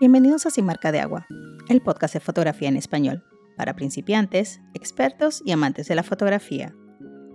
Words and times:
Bienvenidos 0.00 0.46
a 0.46 0.50
Sin 0.50 0.64
Marca 0.64 0.92
de 0.92 1.00
Agua, 1.00 1.26
el 1.68 1.82
podcast 1.82 2.14
de 2.14 2.20
fotografía 2.20 2.68
en 2.68 2.76
español, 2.76 3.24
para 3.56 3.74
principiantes, 3.74 4.60
expertos 4.72 5.42
y 5.44 5.50
amantes 5.50 5.88
de 5.88 5.96
la 5.96 6.04
fotografía. 6.04 6.72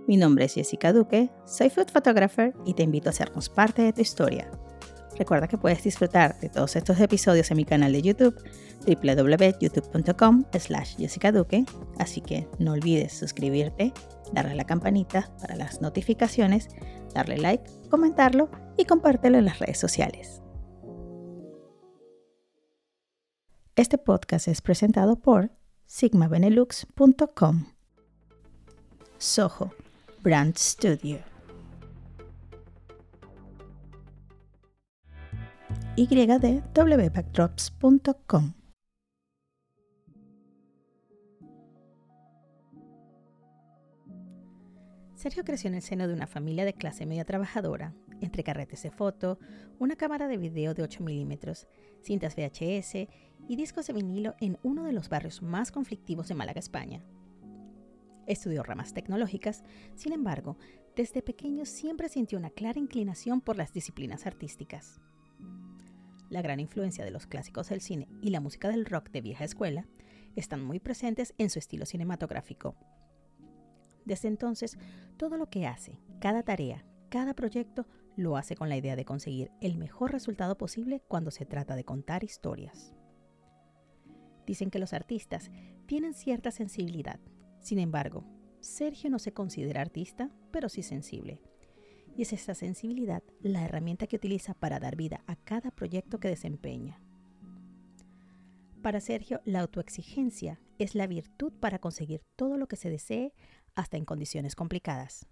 Mi 0.08 0.16
nombre 0.16 0.46
es 0.46 0.54
Jessica 0.54 0.94
Duque, 0.94 1.30
soy 1.44 1.68
food 1.68 1.90
photographer 1.92 2.54
y 2.64 2.72
te 2.72 2.82
invito 2.82 3.10
a 3.10 3.12
hacernos 3.12 3.50
parte 3.50 3.82
de 3.82 3.92
tu 3.92 4.00
historia. 4.00 4.50
Recuerda 5.18 5.46
que 5.46 5.58
puedes 5.58 5.84
disfrutar 5.84 6.40
de 6.40 6.48
todos 6.48 6.74
estos 6.74 6.98
episodios 7.00 7.50
en 7.50 7.58
mi 7.58 7.66
canal 7.66 7.92
de 7.92 8.00
YouTube 8.00 8.34
www.youtube.com 8.86 10.44
slash 10.58 10.96
Jessica 10.96 11.32
Duque, 11.32 11.66
así 11.98 12.22
que 12.22 12.48
no 12.58 12.72
olvides 12.72 13.12
suscribirte, 13.12 13.92
darle 14.32 14.52
a 14.52 14.56
la 14.56 14.64
campanita 14.64 15.30
para 15.38 15.54
las 15.54 15.82
notificaciones, 15.82 16.68
darle 17.14 17.36
like, 17.36 17.70
comentarlo 17.90 18.48
y 18.78 18.86
compártelo 18.86 19.36
en 19.36 19.44
las 19.44 19.58
redes 19.58 19.78
sociales. 19.78 20.40
Este 23.76 23.98
podcast 23.98 24.46
es 24.46 24.62
presentado 24.62 25.16
por 25.16 25.50
sigmabenelux.com. 25.86 27.64
Soho 29.18 29.72
Brand 30.22 30.56
Studio. 30.56 31.18
ydwbackdrops.com. 35.96 38.52
Sergio 45.16 45.42
creció 45.42 45.66
en 45.68 45.74
el 45.74 45.82
seno 45.82 46.06
de 46.06 46.14
una 46.14 46.28
familia 46.28 46.64
de 46.64 46.74
clase 46.74 47.06
media 47.06 47.24
trabajadora, 47.24 47.92
entre 48.20 48.44
carretes 48.44 48.82
de 48.82 48.90
foto, 48.90 49.38
una 49.78 49.96
cámara 49.96 50.28
de 50.28 50.36
video 50.36 50.74
de 50.74 50.82
8 50.82 51.02
milímetros, 51.02 51.66
cintas 52.02 52.36
VHS 52.36 53.08
y 53.48 53.56
discos 53.56 53.86
de 53.86 53.92
vinilo 53.92 54.34
en 54.40 54.58
uno 54.62 54.84
de 54.84 54.92
los 54.92 55.08
barrios 55.08 55.42
más 55.42 55.70
conflictivos 55.70 56.28
de 56.28 56.34
Málaga, 56.34 56.58
España. 56.58 57.02
Estudió 58.26 58.62
ramas 58.62 58.94
tecnológicas, 58.94 59.64
sin 59.94 60.12
embargo, 60.12 60.56
desde 60.96 61.22
pequeño 61.22 61.66
siempre 61.66 62.08
sintió 62.08 62.38
una 62.38 62.50
clara 62.50 62.78
inclinación 62.78 63.40
por 63.40 63.56
las 63.56 63.72
disciplinas 63.72 64.26
artísticas. 64.26 65.00
La 66.30 66.40
gran 66.40 66.58
influencia 66.60 67.04
de 67.04 67.10
los 67.10 67.26
clásicos 67.26 67.68
del 67.68 67.80
cine 67.80 68.08
y 68.22 68.30
la 68.30 68.40
música 68.40 68.68
del 68.68 68.86
rock 68.86 69.10
de 69.10 69.20
vieja 69.20 69.44
escuela 69.44 69.86
están 70.36 70.64
muy 70.64 70.80
presentes 70.80 71.34
en 71.38 71.50
su 71.50 71.58
estilo 71.58 71.86
cinematográfico. 71.86 72.76
Desde 74.04 74.28
entonces, 74.28 74.78
todo 75.16 75.36
lo 75.36 75.48
que 75.48 75.66
hace, 75.66 76.00
cada 76.20 76.42
tarea, 76.42 76.84
cada 77.08 77.34
proyecto, 77.34 77.86
lo 78.16 78.36
hace 78.36 78.56
con 78.56 78.68
la 78.68 78.76
idea 78.76 78.96
de 78.96 79.04
conseguir 79.04 79.50
el 79.60 79.76
mejor 79.76 80.12
resultado 80.12 80.56
posible 80.56 81.02
cuando 81.08 81.30
se 81.30 81.46
trata 81.46 81.76
de 81.76 81.84
contar 81.84 82.24
historias. 82.24 82.94
Dicen 84.46 84.70
que 84.70 84.78
los 84.78 84.92
artistas 84.92 85.50
tienen 85.86 86.14
cierta 86.14 86.50
sensibilidad. 86.50 87.20
Sin 87.60 87.78
embargo, 87.78 88.24
Sergio 88.60 89.10
no 89.10 89.18
se 89.18 89.32
considera 89.32 89.80
artista, 89.80 90.30
pero 90.50 90.68
sí 90.68 90.82
sensible. 90.82 91.42
Y 92.16 92.22
es 92.22 92.32
esta 92.32 92.54
sensibilidad 92.54 93.22
la 93.40 93.64
herramienta 93.64 94.06
que 94.06 94.16
utiliza 94.16 94.54
para 94.54 94.78
dar 94.78 94.96
vida 94.96 95.22
a 95.26 95.36
cada 95.36 95.70
proyecto 95.70 96.18
que 96.18 96.28
desempeña. 96.28 97.00
Para 98.82 99.00
Sergio, 99.00 99.40
la 99.44 99.60
autoexigencia 99.60 100.60
es 100.78 100.94
la 100.94 101.06
virtud 101.06 101.52
para 101.58 101.78
conseguir 101.78 102.22
todo 102.36 102.58
lo 102.58 102.66
que 102.66 102.76
se 102.76 102.90
desee 102.90 103.32
hasta 103.74 103.96
en 103.96 104.04
condiciones 104.04 104.54
complicadas. 104.54 105.26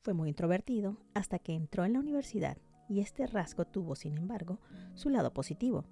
Fue 0.00 0.14
muy 0.14 0.30
introvertido 0.30 0.96
hasta 1.14 1.38
que 1.38 1.54
entró 1.54 1.84
en 1.84 1.92
la 1.92 2.00
universidad 2.00 2.56
y 2.88 3.00
este 3.00 3.26
rasgo 3.26 3.66
tuvo, 3.66 3.94
sin 3.94 4.16
embargo, 4.16 4.58
su 4.94 5.10
lado 5.10 5.34
positivo. 5.34 5.84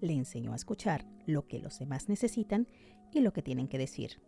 Le 0.00 0.12
enseñó 0.12 0.52
a 0.52 0.56
escuchar 0.56 1.04
lo 1.26 1.46
que 1.46 1.58
los 1.58 1.78
demás 1.78 2.08
necesitan 2.08 2.68
y 3.12 3.20
lo 3.20 3.32
que 3.32 3.42
tienen 3.42 3.68
que 3.68 3.78
decir. 3.78 4.22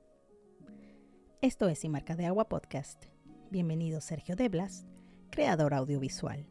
Esto 1.43 1.69
es 1.69 1.79
Sin 1.79 1.93
Marca 1.93 2.17
de 2.17 2.27
Agua 2.27 2.49
Podcast. 2.49 3.05
Bienvenido 3.51 4.01
Sergio 4.01 4.37
Deblas, 4.37 4.87
creador 5.31 5.75
audiovisual. 5.75 6.47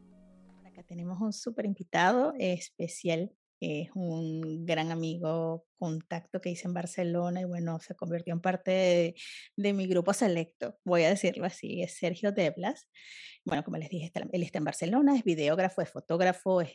Acá 0.64 0.82
tenemos 0.84 1.20
un 1.20 1.32
súper 1.32 1.66
invitado 1.66 2.34
especial 2.38 3.32
es 3.60 3.90
un 3.94 4.64
gran 4.64 4.90
amigo, 4.90 5.66
contacto 5.78 6.40
que 6.40 6.50
hice 6.50 6.66
en 6.66 6.74
Barcelona 6.74 7.42
y 7.42 7.44
bueno, 7.44 7.78
se 7.80 7.94
convirtió 7.94 8.32
en 8.32 8.40
parte 8.40 9.14
de, 9.56 9.72
mi 9.74 9.86
grupo 9.86 10.14
selecto, 10.14 10.78
voy 10.82 11.02
a 11.04 11.10
decirlo 11.10 11.44
así, 11.44 11.82
es 11.82 11.98
Sergio 11.98 12.32
Deblas. 12.32 12.88
Bueno, 13.44 13.62
como 13.62 13.76
les 13.76 13.90
dije, 13.90 14.10
él 14.32 14.42
está 14.42 14.58
en 14.58 14.64
Barcelona, 14.64 15.14
es 15.16 15.24
videógrafo, 15.24 15.82
es 15.82 15.90
fotógrafo, 15.90 16.62
es 16.62 16.74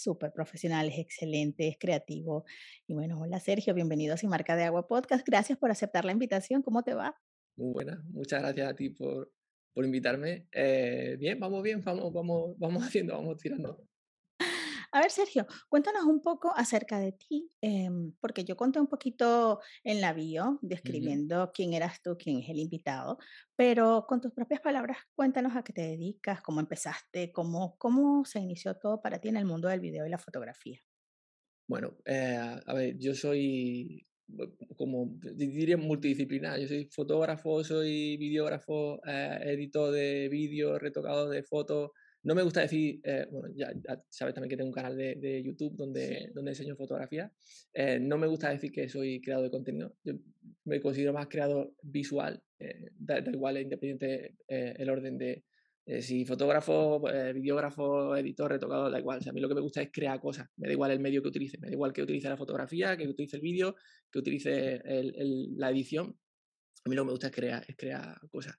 súper 0.00 0.32
profesional, 0.32 0.88
es 0.88 0.98
excelente, 0.98 1.68
es 1.68 1.76
creativo. 1.78 2.44
Y 2.86 2.94
bueno, 2.94 3.20
hola 3.20 3.38
Sergio, 3.38 3.74
bienvenido 3.74 4.14
a 4.14 4.16
Sin 4.16 4.30
Marca 4.30 4.56
de 4.56 4.64
Agua 4.64 4.86
Podcast, 4.86 5.26
gracias 5.26 5.58
por 5.58 5.70
aceptar 5.70 6.04
la 6.04 6.12
invitación, 6.12 6.62
¿cómo 6.62 6.82
te 6.82 6.94
va? 6.94 7.16
Muy 7.56 7.72
buena, 7.72 8.02
muchas 8.08 8.40
gracias 8.40 8.70
a 8.70 8.74
ti 8.74 8.90
por, 8.90 9.32
por 9.74 9.84
invitarme. 9.84 10.46
Eh, 10.52 11.16
bien, 11.18 11.38
vamos 11.38 11.62
bien, 11.62 11.82
vamos, 11.84 12.12
vamos, 12.12 12.54
vamos 12.58 12.82
haciendo, 12.84 13.14
vamos 13.14 13.36
tirando. 13.38 13.89
A 14.92 15.00
ver, 15.00 15.10
Sergio, 15.10 15.46
cuéntanos 15.68 16.04
un 16.04 16.20
poco 16.20 16.52
acerca 16.56 16.98
de 16.98 17.12
ti, 17.12 17.50
em, 17.60 18.12
porque 18.20 18.44
yo 18.44 18.56
conté 18.56 18.80
un 18.80 18.88
poquito 18.88 19.60
en 19.84 20.00
la 20.00 20.12
bio, 20.12 20.58
describiendo 20.62 21.52
quién 21.54 21.74
eras 21.74 22.02
tú, 22.02 22.16
quién 22.18 22.38
es 22.38 22.48
el 22.48 22.58
invitado, 22.58 23.18
pero 23.54 24.04
con 24.08 24.20
tus 24.20 24.32
propias 24.32 24.60
palabras, 24.60 24.98
cuéntanos 25.14 25.54
a 25.56 25.62
qué 25.62 25.72
te 25.72 25.82
dedicas, 25.82 26.42
cómo 26.42 26.58
empezaste, 26.60 27.30
cómo, 27.30 27.76
cómo 27.78 28.24
se 28.24 28.40
inició 28.40 28.76
todo 28.76 29.00
para 29.00 29.20
ti 29.20 29.28
en 29.28 29.36
el 29.36 29.44
mundo 29.44 29.68
del 29.68 29.80
video 29.80 30.06
y 30.06 30.10
la 30.10 30.18
fotografía. 30.18 30.80
Bueno, 31.68 31.96
eh, 32.04 32.60
a 32.66 32.74
ver, 32.74 32.98
yo 32.98 33.14
soy 33.14 34.04
como 34.76 35.18
diría 35.34 35.76
multidisciplinar. 35.76 36.58
Yo 36.60 36.68
soy 36.68 36.88
fotógrafo, 36.90 37.62
soy 37.64 38.16
videógrafo, 38.16 39.00
eh, 39.06 39.38
editor 39.44 39.92
de 39.92 40.28
vídeo, 40.28 40.78
retocado 40.78 41.28
de 41.28 41.42
fotos, 41.42 41.90
no 42.22 42.34
me 42.34 42.42
gusta 42.42 42.60
decir, 42.60 43.00
eh, 43.02 43.26
bueno, 43.30 43.48
ya, 43.56 43.72
sabes 44.10 44.34
también 44.34 44.50
que 44.50 44.56
tengo 44.56 44.68
un 44.68 44.74
canal 44.74 44.96
de, 44.96 45.42
YouTube 45.42 45.74
donde, 45.74 46.30
donde 46.34 46.50
enseño 46.50 46.76
fotografía. 46.76 47.32
Eh, 47.72 47.98
no 47.98 48.18
me 48.18 48.26
gusta 48.26 48.50
decir 48.50 48.70
que 48.70 48.88
soy 48.88 49.20
creador 49.22 49.44
de 49.44 49.50
contenido. 49.50 49.96
Yo 50.04 50.14
me 50.64 50.80
considero 50.80 51.14
más 51.14 51.28
creador 51.28 51.72
visual. 51.82 52.42
Eh, 52.58 52.90
da, 52.98 53.18
igual, 53.20 53.56
es 53.56 53.62
independiente 53.62 54.36
el 54.48 54.90
orden 54.90 55.16
de 55.16 55.44
si 56.02 56.24
fotógrafo, 56.24 57.02
videógrafo, 57.34 58.14
editor, 58.14 58.52
retocador, 58.52 58.92
da 58.92 59.00
igual. 59.00 59.20
a 59.26 59.32
mí 59.32 59.40
lo 59.40 59.48
que 59.48 59.54
me 59.54 59.60
gusta 59.62 59.82
es 59.82 59.90
crear 59.90 60.20
cosas. 60.20 60.46
Me 60.56 60.68
da 60.68 60.74
igual 60.74 60.90
el 60.92 61.00
medio 61.00 61.22
que 61.22 61.28
utilice. 61.28 61.58
Me 61.58 61.68
da 61.68 61.72
igual 61.72 61.92
que 61.92 62.02
utilice 62.02 62.28
la 62.28 62.36
fotografía, 62.36 62.96
que 62.96 63.08
utilice 63.08 63.36
el 63.36 63.42
vídeo, 63.42 63.74
que 64.12 64.18
utilice 64.18 64.82
la 65.56 65.70
edición. 65.70 66.16
A 66.84 66.88
mí 66.88 66.94
lo 66.94 67.02
que 67.02 67.06
me 67.06 67.12
gusta 67.12 67.28
es 67.28 67.32
crear, 67.32 67.64
es 67.66 67.76
crear 67.76 68.20
cosas. 68.30 68.56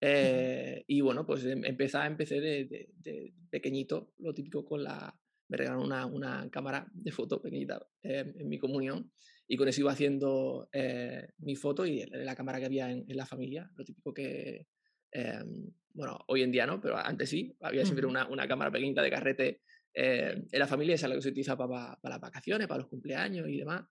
Eh, 0.00 0.84
y 0.86 1.00
bueno, 1.00 1.24
pues 1.26 1.44
em, 1.44 1.64
empecé, 1.64 1.98
empecé 1.98 2.40
de, 2.40 2.88
de, 2.98 3.34
pequeñito, 3.50 4.12
lo 4.18 4.34
típico 4.34 4.64
con 4.64 4.84
la... 4.84 5.14
Me 5.48 5.56
regalaron 5.56 5.86
una, 5.86 6.06
una 6.06 6.50
cámara 6.50 6.90
de 6.92 7.12
foto 7.12 7.40
pequeñita 7.40 7.86
em, 8.02 8.34
en 8.36 8.48
mi 8.48 8.58
comunión 8.58 9.12
y 9.46 9.56
con 9.56 9.68
eso 9.68 9.80
iba 9.80 9.92
haciendo 9.92 10.68
eh, 10.72 11.28
mi 11.38 11.54
foto 11.54 11.86
y 11.86 12.04
la 12.06 12.34
cámara 12.34 12.58
que 12.58 12.66
había 12.66 12.90
en, 12.90 13.04
la 13.08 13.26
familia, 13.26 13.70
lo 13.76 13.84
típico 13.84 14.12
que, 14.12 14.66
em, 15.12 15.70
bueno, 15.94 16.18
hoy 16.26 16.42
en 16.42 16.50
día 16.50 16.66
no, 16.66 16.80
pero 16.80 16.96
antes 16.96 17.30
sí, 17.30 17.56
había 17.60 17.84
siempre 17.84 18.06
una, 18.06 18.26
una 18.26 18.48
cámara 18.48 18.72
pequeñita 18.72 19.02
de 19.02 19.10
carrete 19.10 19.62
en 19.94 20.46
la 20.52 20.66
familia, 20.66 20.96
esa 20.96 21.06
es 21.06 21.10
la 21.10 21.16
que 21.16 21.22
se 21.22 21.28
utiliza 21.28 21.56
para, 21.56 21.96
para, 22.02 22.16
las 22.16 22.20
vacaciones, 22.20 22.66
para 22.66 22.80
los 22.80 22.88
cumpleaños 22.88 23.48
y 23.48 23.58
demás. 23.58 23.82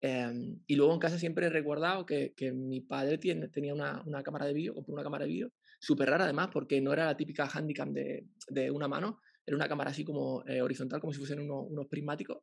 Em, 0.00 0.60
y 0.66 0.76
luego 0.76 0.92
en 0.92 1.00
casa 1.00 1.18
siempre 1.18 1.46
he 1.46 1.50
recordado 1.50 2.04
que, 2.04 2.34
que 2.34 2.52
mi 2.52 2.80
padre 2.80 3.18
tiene, 3.18 3.48
tenía 3.48 3.74
una, 3.74 4.02
una, 4.04 4.22
cámara 4.22 4.46
de 4.46 4.52
vídeo, 4.52 4.74
compró 4.74 4.94
una 4.94 5.02
cámara 5.02 5.24
de 5.24 5.30
vídeo, 5.30 5.52
súper 5.80 6.10
rara 6.10 6.24
además, 6.24 6.50
porque 6.52 6.80
no 6.80 6.92
era 6.92 7.06
la 7.06 7.16
típica 7.16 7.48
handicam 7.52 7.92
de, 7.92 8.26
de 8.48 8.70
una 8.70 8.88
mano, 8.88 9.20
era 9.46 9.56
una 9.56 9.68
cámara 9.68 9.90
así 9.90 10.04
como 10.04 10.44
eh, 10.46 10.60
horizontal, 10.60 11.00
como 11.00 11.12
si 11.12 11.20
fuesen 11.20 11.40
unos, 11.40 11.66
unos 11.70 11.86
prismáticos. 11.86 12.38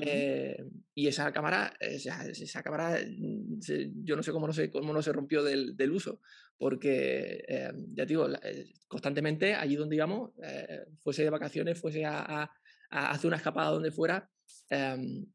Eh, 0.00 0.64
y 0.94 1.08
esa 1.08 1.32
cámara, 1.32 1.74
esa, 1.80 2.24
esa 2.28 2.62
cámara, 2.62 3.00
mm, 3.04 3.58
yo 4.04 4.14
no 4.14 4.22
sé 4.22 4.30
cómo 4.30 4.46
no 4.46 4.52
se, 4.52 4.70
cómo 4.70 4.92
no 4.92 5.02
se 5.02 5.12
rompió 5.12 5.42
del, 5.42 5.76
del 5.76 5.90
uso, 5.90 6.20
porque 6.56 7.44
eh, 7.48 7.72
ya 7.92 8.06
digo, 8.06 8.28
constantemente 8.86 9.54
allí 9.54 9.74
donde 9.74 9.96
íbamos, 9.96 10.30
fuese 11.00 11.24
de 11.24 11.30
vacaciones, 11.30 11.80
fuese 11.80 12.04
a, 12.04 12.20
a, 12.20 12.52
a, 12.90 13.10
hacer 13.10 13.26
una 13.26 13.36
escapada 13.36 13.70
donde 13.70 13.90
fuera, 13.90 14.30
em, 14.68 15.26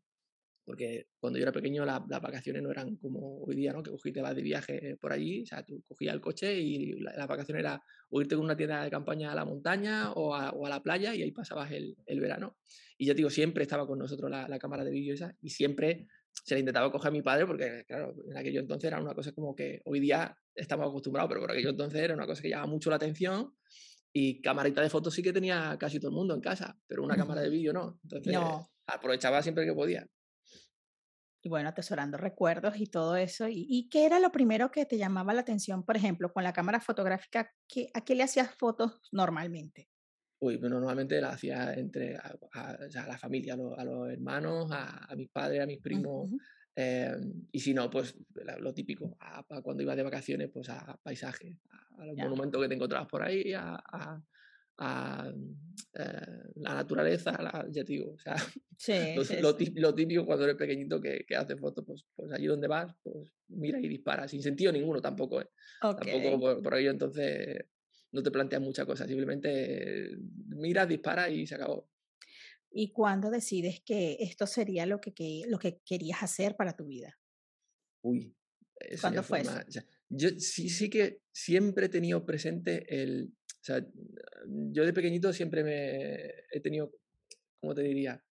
porque 0.66 1.08
cuando 1.20 1.38
yo 1.38 1.44
era 1.44 1.52
pequeño 1.52 1.86
las 1.86 2.08
vacaciones 2.08 2.62
no 2.64 2.72
eran 2.72 2.96
como 2.98 3.44
hoy 3.44 3.56
día, 3.56 3.72
¿no? 3.72 3.84
Que 3.84 3.92
cogí 3.92 4.12
te 4.12 4.22
vas 4.22 4.36
de 4.36 4.42
viaje 4.42 4.98
por 5.00 5.14
allí, 5.14 5.44
o 5.44 5.46
sea, 5.46 5.64
tú 5.64 5.84
cogías 5.88 6.14
el 6.14 6.22
coche 6.22 6.60
y 6.60 7.00
la, 7.00 7.14
la 7.16 7.28
vacación 7.28 7.60
era 7.60 7.82
o 8.10 8.20
irte 8.22 8.36
con 8.36 8.46
una 8.46 8.58
tienda 8.58 8.84
de 8.84 8.90
campaña 8.90 9.32
a 9.32 9.36
la 9.36 9.46
montaña 9.46 10.12
o 10.14 10.34
a, 10.36 10.50
o 10.52 10.66
a 10.66 10.70
la 10.70 10.82
playa 10.82 11.14
y 11.14 11.22
ahí 11.22 11.32
pasabas 11.32 11.72
el, 11.72 11.96
el, 12.06 12.20
verano. 12.20 12.58
Y 12.98 13.06
ya 13.06 13.14
digo, 13.14 13.30
siempre 13.30 13.64
estaba 13.64 13.86
con 13.86 14.00
nosotros 14.00 14.30
la, 14.32 14.48
la, 14.48 14.58
cámara 14.60 14.84
de 14.84 14.92
vídeo 14.92 15.14
esa 15.14 15.36
y 15.42 15.50
siempre 15.50 16.08
se 16.32 16.56
la 16.56 16.60
intentaba 16.60 16.92
coger 16.92 17.10
a 17.10 17.12
mi 17.12 17.22
padre 17.22 17.46
porque, 17.46 17.86
claro, 17.88 18.16
en 18.30 18.38
aquello 18.38 18.60
entonces 18.60 18.88
era 18.88 19.00
una 19.02 19.14
cosa 19.14 19.32
como 19.34 19.56
que 19.56 19.82
hoy 19.86 20.00
día 20.00 20.38
estamos 20.54 20.88
acostumbrados, 20.88 21.30
pero 21.30 21.42
por 21.42 21.52
aquello 21.52 21.70
entonces 21.70 22.02
era 22.02 22.14
una 22.14 22.26
cosa 22.26 22.42
que 22.42 22.50
llamaba 22.50 22.68
mucho 22.72 22.90
la 22.90 22.96
atención 22.98 23.54
Y 24.14 24.42
camarita 24.42 24.82
de 24.82 24.90
fotos 24.90 25.14
sí 25.14 25.22
que 25.22 25.34
tenía 25.34 25.76
casi 25.78 26.00
todo 26.00 26.10
el 26.10 26.16
mundo 26.16 26.34
en 26.34 26.42
casa, 26.42 26.78
pero 26.88 27.04
una 27.04 27.18
cámara 27.18 27.42
de 27.42 27.50
vídeo 27.58 27.74
no. 27.74 28.00
Entonces 28.04 28.34
No. 28.34 28.70
aprovechaba 28.88 29.42
siempre 29.44 29.66
que 29.66 29.74
podía. 29.74 30.08
Y 31.46 31.50
bueno, 31.50 31.70
atesorando 31.70 32.18
recuerdos 32.18 32.78
y 32.80 32.88
todo 32.88 33.16
eso. 33.18 33.48
¿Y, 33.48 33.68
y 33.70 33.88
qué 33.90 34.08
era 34.08 34.20
lo 34.20 34.32
primero 34.32 34.72
que 34.72 34.88
te 34.88 34.98
llamaba 34.98 35.32
la 35.32 35.42
atención, 35.42 35.86
por 35.86 35.96
ejemplo, 35.96 36.34
con 36.34 36.44
la 36.44 36.54
cámara 36.54 36.80
fotográfica? 36.82 37.52
¿qué- 37.68 37.92
¿A 37.94 38.02
qué 38.02 38.16
le 38.16 38.24
hacías 38.24 38.56
fotos 38.56 39.00
normalmente? 39.12 39.92
Uy, 40.40 40.58
pero 40.58 40.70
normalmente 40.76 41.20
la 41.22 41.30
hacía 41.30 41.74
entre 41.74 42.16
a, 42.18 42.36
a- 42.54 42.78
o 42.88 42.92
sea, 42.92 43.04
a 43.04 43.08
la 43.08 43.18
familia, 43.18 43.54
a, 43.54 43.58
los, 43.58 43.78
a 43.78 43.84
los 43.86 44.10
hermanos, 44.10 44.70
a, 44.72 45.14
mis 45.16 45.30
padres, 45.30 45.62
a 45.62 45.66
mis 45.66 45.80
primos. 45.80 46.30
Ujú. 46.30 46.38
eh, 46.76 47.16
y 47.52 47.60
si 47.60 47.74
no, 47.74 47.90
pues 47.90 48.16
lo 48.60 48.74
típico, 48.74 49.18
cuando 49.64 49.82
iba 49.84 49.96
de 49.96 50.04
vacaciones, 50.04 50.50
pues 50.52 50.70
a 50.70 51.00
paisajes, 51.02 51.58
a, 51.70 52.02
a 52.02 52.06
los 52.06 52.18
Ya. 52.18 52.26
monumentos 52.26 52.62
que 52.62 52.68
te 52.68 52.76
encontrabas 52.76 53.08
por 53.08 53.24
ahí, 53.24 53.54
a, 53.54 53.76
a- 54.78 55.28
a, 55.28 55.34
eh, 55.94 56.44
la 56.56 56.74
naturaleza, 56.76 57.32
la- 57.42 57.68
ya 57.72 57.84
te 57.84 57.94
digo, 57.94 58.14
o 58.14 58.20
sea, 58.20 58.36
Sí, 58.78 58.94
lo, 59.14 59.24
sí, 59.24 59.42
lo 59.42 59.56
sí. 59.58 59.58
tí- 59.58 59.74
lo 59.76 59.94
típico 59.96 60.26
cuando 60.26 60.46
eres 60.46 60.58
pequeñito 60.58 61.02
que, 61.02 61.26
que 61.28 61.36
haces 61.36 61.60
fotos, 61.60 61.84
pues, 61.88 62.06
pues 62.16 62.32
allí 62.34 62.48
donde 62.48 62.68
vas, 62.68 62.94
pues 63.04 63.32
mira 63.50 63.80
y 63.80 63.88
dispara, 63.88 64.28
sin 64.28 64.42
sentido 64.44 64.72
ninguno 64.72 65.02
tampoco, 65.02 65.42
¿eh? 65.42 65.50
Tampoco 65.96 66.40
Ok. 66.40 66.40
por, 66.40 66.62
por 66.64 66.76
ello 66.76 66.92
entonces 66.92 67.66
no 68.12 68.24
te 68.24 68.32
planteas 68.32 68.62
muchas 68.62 68.86
cosas, 68.86 69.08
simplemente 69.08 70.10
miras, 70.48 70.88
disparas 70.88 71.32
y 71.32 71.46
se 71.48 71.56
acabó. 71.56 71.90
¿Y 72.72 72.92
cuándo 72.92 73.32
decides 73.32 73.82
que 73.82 74.18
esto 74.20 74.46
sería 74.48 74.86
lo 74.86 75.02
que, 75.02 75.14
que- 75.14 75.44
lo 75.48 75.58
que 75.60 75.80
querías 75.84 76.22
hacer 76.24 76.56
para 76.56 76.76
tu 76.76 76.86
vida? 76.86 77.18
Uy, 78.02 78.36
eso 78.80 79.10
¿Cuándo 79.10 79.24
fue 79.24 79.42
eso? 79.42 79.62
o 79.68 79.72
sea, 79.72 79.86
yo 80.10 80.30
sí, 80.38 80.70
sí 80.70 80.90
que 80.90 81.22
siempre 81.32 81.88
he 81.88 81.90
tenido 81.90 82.26
presente 82.26 82.86
el. 83.02 83.34
O 83.66 83.68
sea, 83.68 83.84
yo 84.72 84.86
de 84.86 84.94
pequeñito 84.94 85.34
siempre 85.34 85.64
me 85.64 86.30
he 86.52 86.60
tenido, 86.62 86.92
¿cómo 87.60 87.74
te 87.74 87.82
diría? 87.82 88.24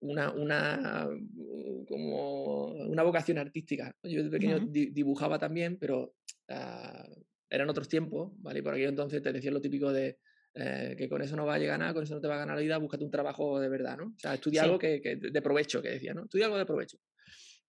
Una, 0.00 0.32
una, 0.32 1.08
uh, 1.08 1.86
como 1.86 2.66
una 2.72 3.02
vocación 3.02 3.38
artística. 3.38 3.96
Yo 4.02 4.22
de 4.22 4.28
pequeño 4.28 4.60
Ujú. 4.60 4.70
di- 4.70 4.90
dibujaba 4.90 5.38
también, 5.38 5.78
pero 5.78 6.16
ah, 6.50 7.08
eran 7.48 7.70
otros 7.70 7.88
tiempos, 7.88 8.32
¿vale? 8.36 8.58
Y 8.58 8.62
por 8.62 8.74
aquello 8.74 8.90
entonces 8.90 9.22
te 9.22 9.32
decían 9.32 9.54
lo 9.54 9.62
típico 9.62 9.90
de 9.94 10.18
eh, 10.52 10.94
que 10.98 11.08
con 11.08 11.22
eso 11.22 11.36
no 11.36 11.46
va 11.46 11.54
a 11.54 11.58
llegar 11.58 11.78
nada, 11.78 11.94
con 11.94 12.02
eso 12.02 12.14
no 12.16 12.20
te 12.20 12.28
va 12.28 12.34
a 12.34 12.38
ganar 12.40 12.56
la 12.56 12.62
vida, 12.62 12.76
búscate 12.76 13.02
un 13.04 13.10
trabajo 13.10 13.58
de 13.58 13.70
verdad, 13.70 13.96
¿no? 13.96 14.08
O 14.08 14.18
sea, 14.18 14.34
estudia 14.34 14.60
Sí, 14.60 14.66
algo 14.66 14.78
que, 14.78 15.00
que 15.00 15.16
de 15.16 15.42
provecho, 15.42 15.80
que 15.80 15.88
decía, 15.92 16.12
¿no? 16.12 16.24
Estudia 16.24 16.44
algo 16.46 16.58
de 16.58 16.66
provecho. 16.66 16.98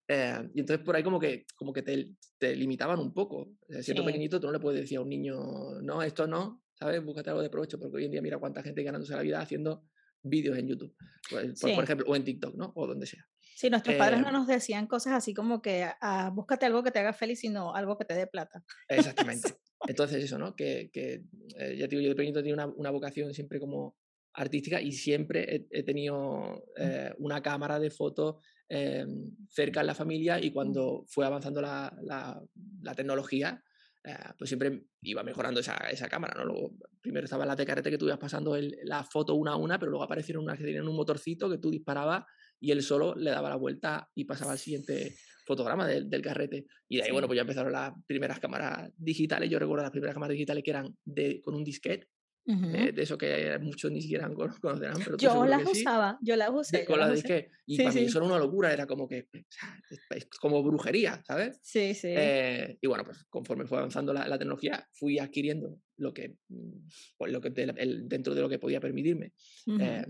Eh, 0.08 0.50
y 0.54 0.60
entonces 0.60 0.84
por 0.84 0.94
ahí 0.94 1.02
como 1.02 1.18
que, 1.18 1.46
como 1.56 1.72
que 1.72 1.82
te, 1.82 2.16
te 2.38 2.54
limitaban 2.54 2.98
un 3.00 3.12
poco. 3.14 3.54
Eh, 3.68 3.82
Siendo 3.82 4.02
sí, 4.02 4.06
pequeñito 4.06 4.38
tú 4.40 4.46
no 4.46 4.52
le 4.52 4.60
puedes 4.60 4.80
decir 4.82 4.98
a 4.98 5.00
un 5.00 5.08
niño, 5.08 5.80
no, 5.82 6.02
esto 6.02 6.26
no, 6.26 6.65
¿sabes? 6.78 7.04
Búscate 7.04 7.30
algo 7.30 7.42
de 7.42 7.50
provecho, 7.50 7.78
porque 7.78 7.96
hoy 7.98 8.04
en 8.06 8.12
día 8.12 8.22
mira 8.22 8.38
cuánta 8.38 8.62
gente 8.62 8.82
ganándose 8.82 9.14
la 9.14 9.22
vida 9.22 9.40
haciendo 9.40 9.84
vídeos 10.22 10.58
en 10.58 10.68
YouTube, 10.68 10.96
pues, 11.30 11.54
por, 11.54 11.74
por 11.74 11.84
sí. 11.84 11.84
ejemplo, 11.84 12.06
o 12.08 12.16
en 12.16 12.24
TikTok, 12.24 12.56
¿no? 12.56 12.72
O 12.76 12.86
donde 12.86 13.06
sea. 13.06 13.26
Sí, 13.54 13.70
nuestros 13.70 13.96
padres 13.96 14.18
Eh, 14.18 14.20
no 14.20 14.30
nos 14.30 14.46
decían 14.46 14.86
cosas 14.86 15.14
así 15.14 15.32
como 15.34 15.62
que 15.62 15.84
ah, 16.00 16.30
búscate 16.34 16.66
algo 16.66 16.82
que 16.82 16.90
te 16.90 16.98
haga 17.00 17.12
feliz, 17.14 17.40
sino 17.40 17.74
algo 17.74 17.96
que 17.98 18.04
te 18.04 18.14
dé 18.14 18.26
plata. 18.26 18.64
exactamente. 18.88 19.58
Entonces 19.86 20.24
eso, 20.24 20.38
¿no? 20.38 20.54
Que, 20.56 20.90
que 20.92 21.24
eh, 21.58 21.76
ya 21.78 21.86
te 21.88 21.96
digo, 21.96 22.02
yo 22.02 22.08
de 22.10 22.14
pequeñito 22.16 22.40
tenía 22.40 22.54
una, 22.54 22.66
una 22.66 22.90
vocación 22.90 23.32
siempre 23.34 23.60
como 23.60 23.96
artística 24.34 24.80
y 24.80 24.92
siempre 24.92 25.54
he, 25.54 25.66
he 25.70 25.82
tenido 25.82 26.62
Mm, 26.82 26.96
eh, 27.00 27.12
una 27.18 27.40
cámara 27.42 27.78
de 27.78 27.90
fotos 27.90 28.44
eh, 28.68 29.06
cerca 29.48 29.80
en 29.80 29.86
la 29.86 29.94
familia 29.94 30.40
y 30.40 30.50
mm, 30.62 30.76
cuando 30.80 31.04
fue 31.08 31.24
avanzando 31.24 31.62
la, 31.62 31.96
la- 32.02 32.42
la 32.82 32.94
tecnología, 32.94 33.62
eh, 34.06 34.14
pues 34.38 34.48
siempre 34.48 34.84
iba 35.02 35.22
mejorando 35.22 35.60
esa, 35.60 35.74
esa 35.90 36.08
cámara, 36.08 36.34
¿no? 36.38 36.44
Luego, 36.44 36.72
primero 37.00 37.24
estaba 37.24 37.44
la 37.44 37.56
de 37.56 37.66
carrete 37.66 37.90
que 37.90 37.98
tú 37.98 38.06
ibas 38.06 38.18
pasando 38.18 38.54
el- 38.56 38.76
la 38.84 39.02
foto 39.04 39.34
una 39.34 39.52
a 39.52 39.56
una, 39.56 39.78
pero 39.78 39.90
luego 39.90 40.04
aparecieron 40.04 40.44
unas 40.44 40.56
que 40.58 40.64
tenían 40.64 40.86
un 40.88 40.96
motorcito 40.96 41.50
que 41.50 41.58
tú 41.58 41.70
disparabas 41.70 42.24
y 42.60 42.70
él 42.70 42.82
solo 42.82 43.14
le 43.16 43.30
daba 43.30 43.50
la 43.50 43.56
vuelta 43.56 44.08
y 44.14 44.24
pasaba 44.24 44.52
al 44.52 44.58
siguiente 44.58 45.16
fotograma 45.44 45.86
del, 45.86 46.08
del 46.08 46.22
carrete. 46.22 46.66
Y 46.88 46.96
de 46.96 47.02
ahí, 47.04 47.10
bueno, 47.10 47.26
Sí. 47.26 47.28
pues 47.28 47.36
ya 47.36 47.42
empezaron 47.42 47.72
las 47.72 47.92
primeras 48.06 48.40
cámaras 48.40 48.90
digitales. 48.96 49.50
Yo 49.50 49.58
recuerdo 49.58 49.82
las 49.82 49.90
primeras 49.92 50.14
cámaras 50.14 50.32
digitales 50.34 50.64
que 50.64 50.70
eran 50.70 50.96
de, 51.04 51.40
con 51.42 51.54
un 51.54 51.62
disquete, 51.64 52.08
Ujú. 52.46 52.66
eh, 52.76 52.92
de 52.92 53.02
eso 53.02 53.18
que 53.18 53.58
muchos 53.60 53.90
ni 53.90 54.00
siquiera 54.00 54.28
cono- 54.32 54.54
conocerán, 54.60 54.96
pero 55.04 55.16
Yo 55.18 55.44
las 55.46 55.60
que 55.64 55.74
sí. 55.74 55.80
usaba, 55.82 56.18
yo 56.22 56.36
las 56.36 56.48
de- 56.52 56.54
usé, 56.60 56.78
yo 56.80 56.84
con 56.86 57.00
la 57.00 57.08
las 57.08 57.22
de. 57.22 57.50
Y 57.66 57.76
Sí, 57.76 57.82
para 57.82 57.94
mí 57.94 58.00
sí, 58.00 58.06
eso 58.06 58.18
era 58.18 58.26
una 58.28 58.38
locura, 58.38 58.72
era 58.72 58.86
como 58.86 59.08
que, 59.08 59.28
o 59.32 59.38
sea, 59.50 59.82
es, 60.10 60.26
como 60.40 60.62
brujería, 60.62 61.22
¿sabes? 61.26 61.58
sí, 61.62 61.92
sí. 61.94 62.08
Eh, 62.10 62.78
y 62.80 62.86
bueno, 62.86 63.04
pues 63.04 63.24
conforme 63.24 63.66
fue 63.66 63.78
avanzando 63.78 64.12
la, 64.12 64.28
la 64.28 64.38
tecnología, 64.38 64.86
fui 64.92 65.18
adquiriendo 65.18 65.80
lo 65.96 66.14
que, 66.14 66.36
mm, 66.48 66.88
pues 67.18 67.32
lo 67.32 67.40
que 67.40 67.50
de- 67.50 67.74
el- 67.78 68.08
dentro 68.08 68.34
de 68.34 68.40
lo 68.42 68.48
que 68.48 68.58
podía 68.60 68.80
permitirme. 68.80 69.32
Ujú. 69.66 69.78
eh, 69.80 70.06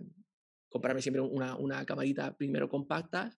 comprarme 0.68 1.00
siempre 1.00 1.22
una, 1.22 1.56
una 1.56 1.86
camarita 1.86 2.36
primero 2.36 2.68
compacta, 2.68 3.34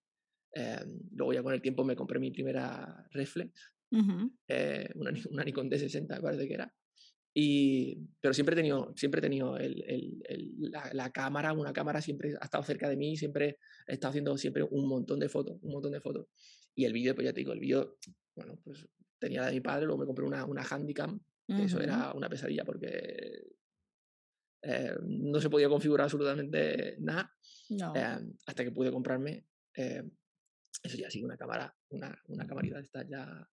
eh, 0.57 0.81
luego 1.13 1.33
ya 1.35 1.43
con 1.43 1.53
el 1.55 1.63
tiempo 1.63 1.85
me 1.85 1.95
compré 1.95 2.19
mi 2.19 2.33
primera 2.33 3.07
reflex, 3.13 3.53
Ujú. 3.93 4.33
eh, 4.49 4.91
una, 4.97 5.13
Ni- 5.13 5.23
una 5.31 5.45
Nikon 5.45 5.71
D60 5.71 6.17
me 6.17 6.21
parece 6.23 6.49
que 6.49 6.55
era. 6.55 6.75
Y, 7.41 7.97
pero 8.21 8.35
siempre 8.35 8.55
he 8.55 8.57
tenido, 8.57 8.93
siempre 8.97 9.21
he 9.21 9.23
tenido 9.23 9.57
el- 9.59 9.81
el- 9.87 10.23
el- 10.29 10.71
la, 10.73 10.91
la 10.93 11.13
cámara, 11.13 11.53
una 11.53 11.73
cámara 11.73 12.01
siempre 12.03 12.35
ha 12.41 12.45
estado 12.45 12.65
cerca 12.65 12.89
de 12.89 12.97
mí, 12.97 13.17
siempre 13.17 13.59
he 13.87 13.93
estado 13.93 14.11
haciendo 14.11 14.37
siempre 14.37 14.65
un 14.65 14.89
montón 14.89 15.21
de 15.21 15.29
fotos, 15.29 15.57
un 15.63 15.71
montón 15.71 15.93
de 15.93 16.01
fotos. 16.01 16.27
Y 16.75 16.85
el 16.85 16.93
vídeo, 16.93 17.15
pues 17.15 17.27
ya 17.27 17.33
te 17.33 17.39
digo, 17.39 17.53
el 17.53 17.61
vídeo, 17.61 17.97
bueno, 18.35 18.59
pues 18.65 18.85
tenía 19.21 19.43
la 19.43 19.47
de 19.49 19.53
mi 19.53 19.61
padre, 19.61 19.87
luego 19.87 20.01
me 20.01 20.07
compré 20.07 20.25
una, 20.25 20.45
una 20.47 20.65
Handycam, 20.65 21.21
que 21.47 21.63
eso 21.63 21.81
era 21.81 22.13
una 22.13 22.29
pesadilla 22.29 22.65
porque 22.65 23.45
eh, 24.63 24.97
no 25.03 25.41
se 25.41 25.49
podía 25.49 25.69
configurar 25.69 26.05
absolutamente 26.05 26.97
nada 26.99 27.33
No. 27.71 27.95
eh, 27.95 28.19
hasta 28.47 28.65
que 28.65 28.73
pude 28.73 28.91
comprarme, 28.91 29.45
eh, 29.77 30.03
eso 30.83 30.97
ya 30.97 31.09
sí, 31.09 31.23
una 31.23 31.37
cámara, 31.37 31.73
una, 31.91 32.21
una 32.27 32.47
camarita 32.49 32.81
estas 32.81 33.09
ya 33.09 33.49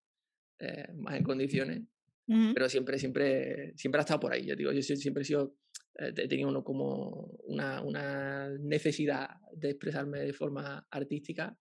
eh, 0.59 0.87
más 0.95 1.15
en 1.17 1.23
condiciones, 1.23 1.83
Ujú. 2.27 2.53
pero 2.53 2.67
siempre, 2.69 2.97
siempre, 2.97 3.73
siempre 3.77 3.99
ha 3.99 4.03
estado 4.03 4.19
por 4.19 4.33
ahí. 4.33 4.45
Yo 4.45 4.55
digo, 4.55 4.71
yo 4.71 4.81
sie- 4.81 4.95
siempre 4.97 5.21
he 5.21 5.25
sido, 5.25 5.55
eh, 5.99 6.11
he 6.15 6.27
tenido 6.27 6.49
uno 6.49 6.63
como 6.63 7.37
una, 7.45 7.81
una 7.81 8.49
necesidad 8.59 9.29
de 9.53 9.69
expresarme 9.69 10.19
de 10.21 10.33
forma 10.33 10.87
artística 10.89 11.57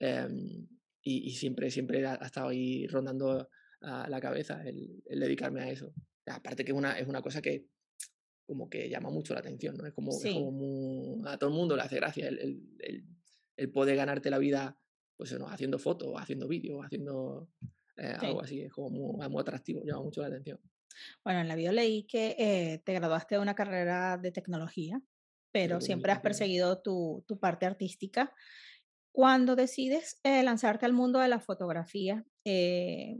em, 0.00 0.66
y, 1.02 1.28
y 1.28 1.30
siempre, 1.32 1.70
siempre 1.70 2.04
ha, 2.06 2.14
ha 2.20 2.26
estado 2.26 2.48
ahí 2.48 2.86
rondando 2.86 3.48
a 3.80 4.08
la 4.08 4.20
cabeza 4.20 4.62
el, 4.66 5.02
el 5.06 5.20
dedicarme 5.20 5.62
a 5.62 5.70
eso. 5.70 5.92
Aparte 6.26 6.64
que 6.64 6.72
es 6.72 6.76
una, 6.78 6.98
es 6.98 7.06
una 7.06 7.22
cosa 7.22 7.40
que 7.42 7.66
como 8.46 8.68
que 8.70 8.88
llama 8.88 9.10
mucho 9.10 9.34
la 9.34 9.40
atención, 9.40 9.76
¿no? 9.76 9.86
Es 9.86 9.92
como, 9.92 10.10
es 10.12 10.22
como 10.32 10.50
Sí, 10.50 10.56
muy- 10.56 11.28
a 11.28 11.36
todo 11.36 11.50
el 11.50 11.56
mundo 11.56 11.76
le 11.76 11.82
hace 11.82 11.96
gracia 11.96 12.28
el, 12.28 12.38
el- 12.38 13.04
el- 13.56 13.70
poder 13.72 13.96
ganarte 13.96 14.30
la 14.30 14.38
vida, 14.38 14.78
pues 15.16 15.32
eso, 15.32 15.46
haciendo 15.48 15.78
fotos, 15.78 16.14
haciendo 16.16 16.48
vídeos, 16.48 16.80
haciendo 16.84 17.50
eh, 17.98 18.16
algo 18.20 18.40
sí. 18.40 18.44
así, 18.44 18.62
es 18.62 18.72
como 18.72 18.90
muy, 18.90 19.28
muy 19.28 19.40
atractivo, 19.40 19.82
llama 19.84 20.02
mucho 20.02 20.20
la 20.22 20.28
atención. 20.28 20.58
Bueno, 21.24 21.40
en 21.40 21.48
la 21.48 21.54
bio 21.54 21.72
leí 21.72 22.06
que 22.06 22.36
eh, 22.38 22.82
te 22.84 22.92
graduaste 22.92 23.36
de 23.36 23.40
una 23.40 23.54
carrera 23.54 24.16
de 24.18 24.32
tecnología, 24.32 25.00
pero 25.52 25.80
siempre 25.80 26.12
has 26.12 26.20
perseguido 26.20 26.82
tu, 26.82 27.24
tu 27.26 27.38
parte 27.38 27.66
artística. 27.66 28.32
Cuando 29.12 29.56
decides 29.56 30.20
eh, 30.22 30.42
lanzarte 30.42 30.86
al 30.86 30.92
mundo 30.92 31.18
de 31.18 31.28
la 31.28 31.40
fotografía, 31.40 32.24
eh, 32.44 33.18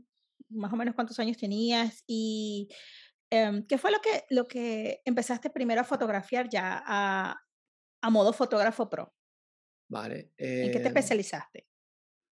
más 0.50 0.72
o 0.72 0.76
menos 0.76 0.94
cuántos 0.94 1.18
años 1.18 1.36
tenías 1.36 2.04
y 2.06 2.68
em, 3.30 3.66
qué 3.66 3.78
fue 3.78 3.90
lo 3.90 3.98
que, 4.00 4.24
lo 4.30 4.46
que 4.46 5.02
empezaste 5.04 5.50
primero 5.50 5.80
a 5.80 5.84
fotografiar 5.84 6.48
ya 6.48 6.82
a, 6.86 7.36
a 8.02 8.10
modo 8.10 8.32
fotógrafo 8.32 8.88
pro. 8.88 9.14
Vale, 9.90 10.32
¿En 10.36 10.70
qué 10.70 10.78
te 10.78 10.86
em, 10.86 10.86
especializaste? 10.88 11.66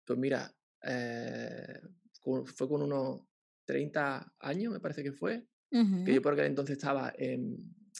pues 0.05 0.19
mira, 0.19 0.53
eh, 0.83 1.79
con- 2.25 2.45
fue 2.47 2.67
con 2.67 2.81
unos 2.81 3.21
30 3.65 4.33
años, 4.39 4.73
me 4.73 4.79
parece 4.79 5.03
que 5.03 5.11
fue, 5.13 5.45
que 5.71 5.79
Ujú, 5.81 6.15
yo 6.15 6.21
por 6.21 6.33
aquel 6.33 6.45
entonces 6.47 6.77
estaba 6.77 7.13
en, 7.17 7.57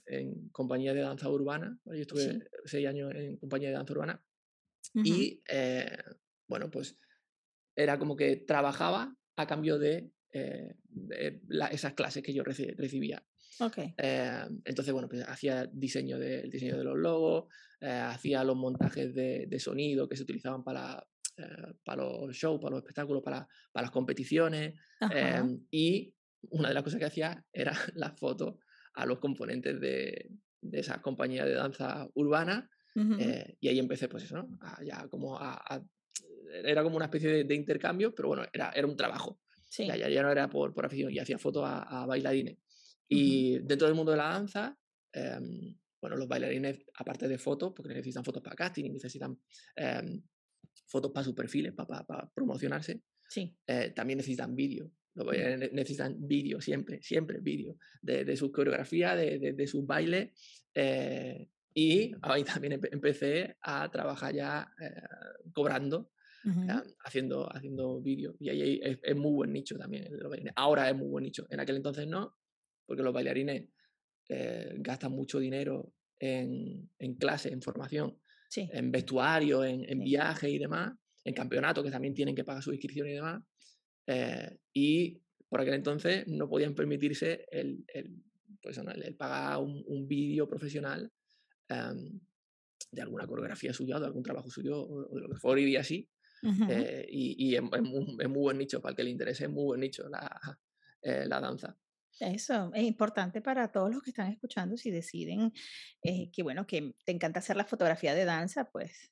en 0.08 0.50
compañía 0.50 0.94
de 0.94 1.02
danza 1.02 1.30
urbana, 1.30 1.80
yo 1.86 1.94
estuve 1.94 2.22
Sí. 2.24 2.40
seis 2.66 2.88
años 2.88 3.14
en 3.16 3.38
compañía 3.38 3.70
de 3.70 3.76
danza 3.76 3.94
urbana 3.94 4.24
ujú, 4.96 5.06
y 5.06 5.42
eh, 5.50 5.98
bueno, 6.48 6.70
pues 6.72 6.98
era 7.76 8.00
como 8.00 8.16
que 8.16 8.38
trabajaba 8.38 9.16
a 9.38 9.48
cambio 9.48 9.78
de, 9.80 10.12
eh, 10.34 10.76
de 10.90 11.42
la- 11.48 11.68
esas 11.68 11.94
clases 11.94 12.24
que 12.24 12.34
yo 12.34 12.44
reci- 12.44 12.76
recibía. 12.78 13.26
Ok. 13.60 13.78
Eh, 13.98 14.46
entonces, 14.66 14.94
bueno, 14.94 15.08
pues 15.10 15.24
hacía 15.28 15.68
diseño 15.68 16.20
de, 16.20 16.42
el 16.42 16.50
diseño 16.50 16.78
de 16.78 16.84
los 16.84 16.98
logos, 16.98 17.46
eh, 17.82 17.90
hacía 17.90 18.44
los 18.44 18.56
montajes 18.58 19.14
de, 19.14 19.46
de 19.48 19.60
sonido 19.60 20.08
que 20.10 20.18
se 20.18 20.24
utilizaban 20.24 20.64
para, 20.64 21.06
eh, 21.38 21.74
para 21.84 22.04
los 22.04 22.36
shows, 22.36 22.60
para 22.60 22.72
los 22.72 22.80
espectáculos, 22.80 23.22
para, 23.24 23.48
para 23.72 23.84
las 23.86 23.92
competiciones. 23.92 24.80
Eh, 25.10 25.44
y 25.72 26.16
una 26.50 26.70
de 26.70 26.74
las 26.74 26.84
cosas 26.84 27.00
que 27.00 27.06
hacía 27.06 27.46
era 27.52 27.74
las 27.96 28.20
fotos 28.20 28.56
a 28.94 29.06
los 29.06 29.20
componentes 29.20 29.80
de, 29.80 30.32
de 30.62 30.80
esa 30.80 31.02
compañía 31.02 31.46
de 31.46 31.54
danza 31.54 32.08
urbana. 32.14 32.70
ujú, 32.96 33.16
eh, 33.18 33.56
y 33.60 33.68
ahí 33.70 33.80
empecé, 33.80 34.08
pues 34.10 34.24
eso, 34.24 34.38
¿no? 34.38 34.58
A 34.62 34.84
ya 34.84 35.08
como 35.10 35.38
a, 35.38 35.54
a- 35.56 35.86
era 36.64 36.84
como 36.84 36.96
una 36.96 37.06
especie 37.06 37.30
de, 37.30 37.44
de 37.44 37.56
intercambio, 37.56 38.14
pero 38.14 38.30
bueno, 38.30 38.46
era, 38.54 38.72
era 38.72 38.88
un 38.88 38.96
trabajo. 38.96 39.40
Sí. 39.70 39.86
Ya, 39.86 39.96
ya, 39.96 40.10
ya 40.10 40.24
no 40.24 40.32
era 40.32 40.50
por, 40.50 40.74
por 40.74 40.86
afición, 40.86 41.12
y 41.12 41.20
hacía 41.20 41.38
fotos 41.38 41.64
a, 41.66 42.06
bailarines. 42.06 42.58
Y 43.08 43.60
dentro 43.60 43.88
del 43.88 43.96
mundo 43.96 44.12
de 44.12 44.18
la 44.18 44.30
danza, 44.30 44.78
em, 45.12 45.78
bueno, 46.02 46.16
los 46.18 46.28
bailarines, 46.28 46.80
aparte 46.98 47.28
de 47.28 47.38
fotos, 47.38 47.74
porque 47.76 47.94
necesitan 47.94 48.24
fotos 48.24 48.42
para 48.42 48.56
casting, 48.56 48.92
necesitan 48.92 49.40
em, 49.76 50.24
fotos 50.86 51.12
para 51.12 51.24
sus 51.24 51.34
perfiles, 51.34 51.74
para, 51.74 52.06
promocionarse, 52.34 53.02
sí. 53.30 53.56
Eh, 53.68 53.92
también 53.96 54.18
necesitan 54.18 54.56
vídeo. 54.56 54.92
Bailarines 55.14 55.72
necesitan 55.72 56.16
vídeo, 56.20 56.60
siempre, 56.60 57.02
siempre 57.02 57.40
vídeo, 57.40 57.78
de, 58.02 58.26
de, 58.26 58.36
su 58.36 58.52
coreografía, 58.52 59.16
de, 59.16 59.54
de, 59.54 59.68
sus 59.68 59.86
bailes. 59.86 60.34
Eh, 60.74 61.48
y 61.74 62.12
ahí 62.22 62.44
también 62.44 62.82
empecé 62.92 63.56
a 63.62 63.90
trabajar 63.90 64.34
ya 64.36 64.70
eh, 64.82 65.02
cobrando, 65.54 66.12
haciendo, 67.06 67.48
haciendo 67.54 68.02
vídeos. 68.02 68.36
Y 68.40 68.50
ahí 68.50 68.80
es, 68.82 69.16
muy 69.16 69.32
buen 69.32 69.54
nicho 69.54 69.78
también. 69.78 70.06
Ahora 70.56 70.90
es 70.90 70.96
muy 70.96 71.08
buen 71.08 71.24
nicho. 71.24 71.48
En 71.50 71.62
aquel 71.62 71.78
entonces 71.78 72.08
no, 72.08 72.36
porque 72.86 73.02
los 73.02 73.14
bailarines 73.14 73.70
gastan 74.28 75.14
mucho 75.14 75.40
dinero 75.40 75.94
en, 76.20 76.90
en 77.00 77.16
clase, 77.16 77.52
en 77.52 77.62
formación, 77.62 78.20
en 78.58 78.92
vestuario, 78.92 79.64
en, 79.64 79.90
en 79.90 80.00
viajes 80.00 80.50
y 80.50 80.58
demás, 80.58 80.94
en 81.24 81.34
campeonatos 81.34 81.84
que 81.84 81.92
también 81.92 82.14
tienen 82.14 82.36
que 82.36 82.44
pagar 82.44 82.64
su 82.64 82.72
inscripción 82.72 83.08
y 83.08 83.14
demás. 83.14 83.44
Eh, 84.08 84.58
y 84.74 85.22
por 85.50 85.62
aquel 85.62 85.74
entonces 85.76 86.28
no 86.28 86.48
podían 86.48 86.76
permitirse 86.76 87.46
el, 87.52 87.84
el, 87.88 88.24
pues, 88.62 88.78
el 88.78 89.16
pagar 89.16 89.58
un, 89.60 89.84
un 89.88 90.08
vídeo 90.08 90.48
profesional 90.48 91.12
em, 91.70 92.20
de 92.92 93.02
alguna 93.02 93.28
coreografía 93.28 93.74
suya 93.74 93.98
o 93.98 94.00
de 94.00 94.06
algún 94.06 94.24
trabajo 94.24 94.50
suyo 94.50 94.80
o, 94.80 95.16
de 95.16 95.22
lo 95.22 95.30
que 95.30 95.38
fuera 95.38 95.62
y 95.62 95.76
así. 95.76 96.10
Eh, 96.70 97.08
y, 97.10 97.48
y 97.48 97.56
es, 97.56 97.62
muy, 97.64 98.18
es, 98.20 98.30
muy, 98.30 98.42
buen 98.42 98.58
nicho, 98.60 98.80
para 98.80 98.92
el 98.92 98.96
que 98.96 99.04
le 99.04 99.10
interese, 99.10 99.46
es 99.46 99.50
muy 99.50 99.64
buen 99.64 99.80
nicho 99.80 100.08
la, 100.08 100.60
la 101.02 101.42
danza. 101.42 101.76
Eso 102.20 102.72
es 102.74 102.84
importante 102.84 103.42
para 103.42 103.72
todos 103.72 103.94
los 103.94 104.02
que 104.02 104.12
están 104.12 104.32
escuchando 104.32 104.78
si 104.78 104.90
deciden 104.90 105.52
eh, 106.02 106.32
que, 106.32 106.44
bueno, 106.44 106.66
que 106.66 106.96
te 107.06 107.12
encanta 107.12 107.40
hacer 107.40 107.58
la 107.58 107.66
fotografía 107.66 108.14
de 108.14 108.26
danza, 108.26 108.66
pues 108.72 109.12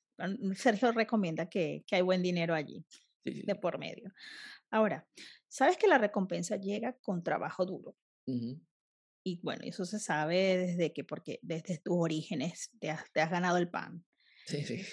Sergio 0.54 0.92
recomienda 0.92 1.48
que, 1.48 1.84
que 1.86 1.96
hay 1.96 2.02
buen 2.02 2.22
dinero 2.22 2.54
allí, 2.54 2.84
de 3.24 3.54
por 3.54 3.78
medio. 3.78 4.12
Ahora, 4.70 5.06
sabes 5.48 5.76
que 5.76 5.86
la 5.86 5.98
recompensa 5.98 6.56
llega 6.56 6.94
con 7.02 7.22
trabajo 7.22 7.66
duro. 7.66 7.96
Y 9.26 9.40
bueno, 9.42 9.62
eso 9.64 9.84
se 9.84 9.98
sabe 9.98 10.56
desde 10.56 10.92
que, 10.92 11.04
porque 11.04 11.38
desde 11.42 11.78
tus 11.78 11.96
orígenes 11.96 12.70
te 12.80 12.90
has, 12.90 13.10
te 13.12 13.20
has 13.20 13.30
ganado 13.30 13.58
el 13.58 13.68
pan 13.68 14.04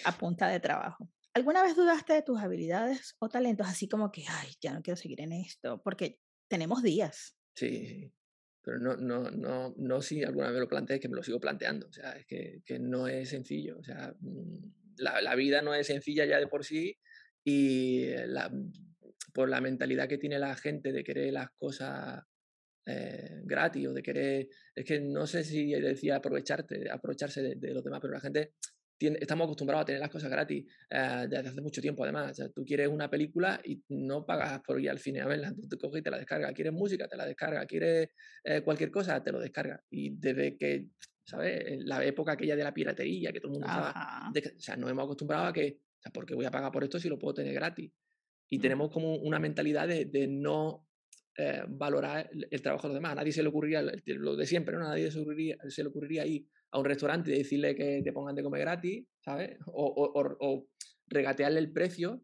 a 0.05 0.17
punta 0.17 0.47
de 0.47 0.59
trabajo. 0.59 1.09
¿Alguna 1.33 1.63
vez 1.63 1.75
dudaste 1.75 2.13
de 2.13 2.21
tus 2.21 2.39
habilidades 2.39 3.15
o 3.19 3.29
talentos 3.29 3.67
así 3.67 3.87
como 3.87 4.11
que, 4.11 4.25
ay, 4.27 4.49
ya 4.61 4.73
no 4.73 4.81
quiero 4.81 4.97
seguir 4.97 5.21
en 5.21 5.31
esto? 5.31 5.81
Porque 5.81 6.19
tenemos 6.49 6.83
días 6.83 7.37
Sí. 7.55 8.11
Pero 8.63 8.79
no, 8.79 8.95
no, 8.95 9.31
no, 9.31 9.73
no 9.77 10.01
si 10.01 10.23
alguna 10.23 10.51
vez 10.51 10.59
lo 10.59 10.67
planteé, 10.67 10.99
que 10.99 11.09
me 11.09 11.15
lo 11.15 11.23
sigo 11.23 11.39
planteando. 11.39 11.87
O 11.87 11.93
sea, 11.93 12.11
es 12.13 12.25
que, 12.25 12.61
que 12.65 12.79
no 12.79 13.07
es 13.07 13.29
sencillo. 13.29 13.77
O 13.79 13.83
sea, 13.83 14.13
mm, 14.19 14.71
la, 14.97 15.21
la, 15.21 15.35
vida 15.35 15.61
no 15.61 15.73
es 15.73 15.87
sencilla 15.87 16.25
ya 16.25 16.39
de 16.39 16.47
por 16.47 16.63
sí 16.63 16.97
y 17.43 18.11
la, 18.27 18.51
por 19.33 19.49
la 19.49 19.61
mentalidad 19.61 20.07
que 20.07 20.17
tiene 20.17 20.37
la 20.39 20.55
gente 20.55 20.91
de 20.91 21.03
querer 21.03 21.33
las 21.33 21.49
cosas 21.51 22.23
eh, 22.85 23.41
gratis 23.43 23.87
o 23.87 23.93
de 23.93 24.03
querer, 24.03 24.47
es 24.75 24.85
que 24.85 24.99
no 24.99 25.27
sé 25.27 25.43
si 25.43 25.71
decía 25.71 26.15
aprovecharte, 26.17 26.89
aprovecharse 26.89 27.41
de, 27.41 27.55
de, 27.55 27.73
los 27.73 27.83
demás, 27.83 27.99
pero 28.01 28.13
la 28.13 28.19
gente 28.19 28.53
estamos 29.07 29.45
acostumbrados 29.45 29.83
a 29.83 29.85
tener 29.85 30.01
las 30.01 30.09
cosas 30.09 30.29
gratis 30.29 30.65
eh, 30.89 31.25
desde 31.29 31.49
hace 31.49 31.61
mucho 31.61 31.81
tiempo, 31.81 32.03
además. 32.03 32.31
O 32.31 32.33
sea, 32.33 32.49
tú 32.49 32.63
quieres 32.63 32.87
una 32.87 33.09
película 33.09 33.59
y 33.63 33.83
no 33.89 34.25
pagas 34.25 34.61
por 34.61 34.79
ir 34.79 34.89
al 34.89 34.99
cine 34.99 35.21
a 35.21 35.27
verla, 35.27 35.53
tú 35.53 35.67
te 35.67 35.77
coges 35.77 36.01
y 36.01 36.03
te 36.03 36.11
la 36.11 36.17
descargas. 36.17 36.53
Quieres 36.53 36.73
música, 36.73 37.07
te 37.07 37.17
la 37.17 37.25
descarga. 37.25 37.65
Quieres 37.65 38.09
eh, 38.43 38.61
cualquier 38.61 38.91
cosa, 38.91 39.23
te 39.23 39.31
lo 39.31 39.39
descarga. 39.39 39.83
Y 39.89 40.17
desde 40.17 40.57
que, 40.57 40.89
¿sabes? 41.23 41.83
La 41.85 42.03
época 42.03 42.33
aquella 42.33 42.55
de 42.55 42.63
la 42.63 42.73
piratería, 42.73 43.31
que 43.31 43.39
todo 43.39 43.53
el 43.53 43.59
mundo 43.59 43.67
estaba. 43.67 44.29
o 44.29 44.59
sea, 44.59 44.75
nos 44.77 44.89
hemos 44.89 45.05
acostumbrado 45.05 45.45
a 45.45 45.53
que, 45.53 45.79
o 45.79 46.01
sea, 46.01 46.11
¿por 46.11 46.25
qué 46.25 46.35
voy 46.35 46.45
a 46.45 46.51
pagar 46.51 46.71
por 46.71 46.83
esto 46.83 46.99
si 46.99 47.09
lo 47.09 47.19
puedo 47.19 47.35
tener 47.35 47.53
gratis? 47.53 47.91
Y 48.49 48.57
mm. 48.57 48.61
tenemos 48.61 48.91
como 48.91 49.15
una 49.15 49.39
mentalidad 49.39 49.87
de, 49.87 50.05
de 50.05 50.27
no 50.27 50.87
eh, 51.37 51.63
valorar 51.65 52.29
el, 52.33 52.61
trabajo 52.61 52.87
de 52.87 52.89
los 52.89 52.95
demás. 52.95 53.13
A 53.13 53.15
nadie 53.15 53.31
se 53.31 53.41
le 53.41 53.49
ocurriría 53.49 53.81
lo 54.05 54.35
de 54.35 54.45
siempre, 54.45 54.75
¿no? 54.77 54.85
A 54.85 54.89
nadie 54.89 55.09
se, 55.09 55.19
ocurriría, 55.19 55.57
se 55.69 55.81
le 55.81 55.89
ocurriría 55.89 56.25
ir 56.25 56.45
a 56.71 56.79
un 56.79 56.85
restaurante 56.85 57.33
y 57.33 57.37
decirle 57.37 57.75
que 57.75 58.01
te 58.03 58.13
pongan 58.13 58.35
de 58.35 58.43
comer 58.43 58.61
gratis, 58.61 59.05
¿sabes? 59.19 59.57
O, 59.67 60.67
regatearle 61.07 61.59
el 61.59 61.71
precio. 61.71 62.23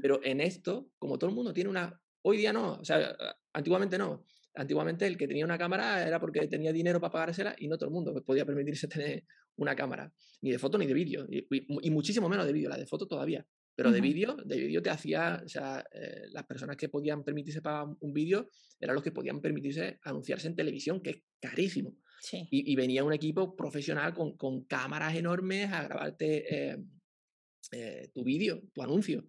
Pero 0.00 0.20
en 0.22 0.40
esto, 0.40 0.90
como 0.96 1.18
todo 1.18 1.30
el 1.30 1.34
mundo 1.34 1.52
tiene 1.52 1.70
una... 1.70 2.00
Hoy 2.22 2.36
día 2.36 2.52
no, 2.52 2.74
o 2.74 2.84
sea, 2.84 3.16
antiguamente 3.52 3.98
no. 3.98 4.24
Antiguamente 4.54 5.06
el 5.06 5.16
que 5.16 5.26
tenía 5.26 5.44
una 5.44 5.58
cámara 5.58 6.06
era 6.06 6.20
porque 6.20 6.46
tenía 6.46 6.72
dinero 6.72 7.00
para 7.00 7.12
pagársela 7.12 7.54
y 7.58 7.66
no 7.68 7.76
todo 7.76 7.88
el 7.88 7.94
mundo 7.94 8.14
podía 8.24 8.46
permitirse 8.46 8.86
tener 8.88 9.24
una 9.56 9.74
cámara, 9.74 10.12
ni 10.42 10.50
de 10.50 10.58
foto 10.58 10.78
ni 10.78 10.86
de 10.86 10.94
vídeo, 10.94 11.26
y, 11.28 11.90
muchísimo 11.90 12.28
menos 12.28 12.46
de 12.46 12.52
vídeo, 12.52 12.68
la 12.68 12.76
de 12.76 12.86
foto 12.86 13.06
todavía. 13.06 13.46
Pero 13.74 13.90
de 13.90 14.00
vídeo, 14.00 14.36
de 14.44 14.56
vídeo 14.56 14.80
te 14.80 14.88
hacía, 14.88 15.42
o 15.44 15.48
sea, 15.48 15.84
eh, 15.92 16.28
las 16.30 16.46
personas 16.46 16.76
que 16.78 16.88
podían 16.88 17.22
permitirse 17.24 17.60
pagar 17.60 17.86
un 18.00 18.12
vídeo 18.14 18.48
eran 18.80 18.94
los 18.94 19.04
que 19.04 19.12
podían 19.12 19.42
permitirse 19.42 19.98
anunciarse 20.02 20.48
en 20.48 20.56
televisión, 20.56 21.02
que 21.02 21.10
es 21.10 21.16
carísimo. 21.40 21.94
Y, 22.50 22.74
venía 22.76 23.04
un 23.04 23.12
equipo 23.12 23.54
profesional 23.54 24.14
con, 24.14 24.36
con 24.36 24.64
cámaras 24.64 25.14
enormes 25.14 25.72
a 25.72 25.82
grabarte 25.82 26.72
eh, 26.72 26.84
eh, 27.72 28.10
tu 28.14 28.24
vídeo, 28.24 28.62
tu 28.72 28.82
anuncio. 28.82 29.28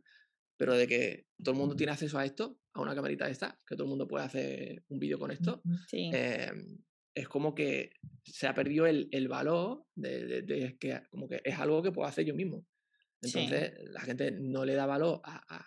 Pero 0.57 0.75
de 0.75 0.87
que 0.87 1.27
todo 1.43 1.53
el 1.53 1.59
mundo 1.59 1.75
tiene 1.75 1.91
acceso 1.91 2.17
a 2.17 2.25
esto, 2.25 2.59
a 2.73 2.81
una 2.81 2.95
camarita 2.95 3.25
de 3.25 3.31
esta, 3.31 3.59
que 3.65 3.75
todo 3.75 3.83
el 3.83 3.89
mundo 3.89 4.07
puede 4.07 4.25
hacer 4.25 4.83
un 4.87 4.99
vídeo 4.99 5.19
con 5.19 5.31
esto, 5.31 5.61
eh, 5.91 6.51
es 7.13 7.27
como 7.27 7.53
que 7.53 7.91
se 8.23 8.47
ha 8.47 8.53
perdido 8.53 8.85
el, 8.85 9.07
el 9.11 9.27
valor 9.27 9.85
de, 9.95 10.43
de, 10.43 10.77
que 10.79 11.01
como 11.09 11.27
que 11.27 11.41
es 11.43 11.57
algo 11.59 11.81
que 11.81 11.91
puedo 11.91 12.07
hacer 12.07 12.25
yo 12.25 12.35
mismo. 12.35 12.65
Entonces 13.21 13.73
la 13.89 14.01
gente 14.01 14.31
no 14.31 14.65
le 14.65 14.75
da 14.75 14.85
valor 14.85 15.21
a, 15.23 15.65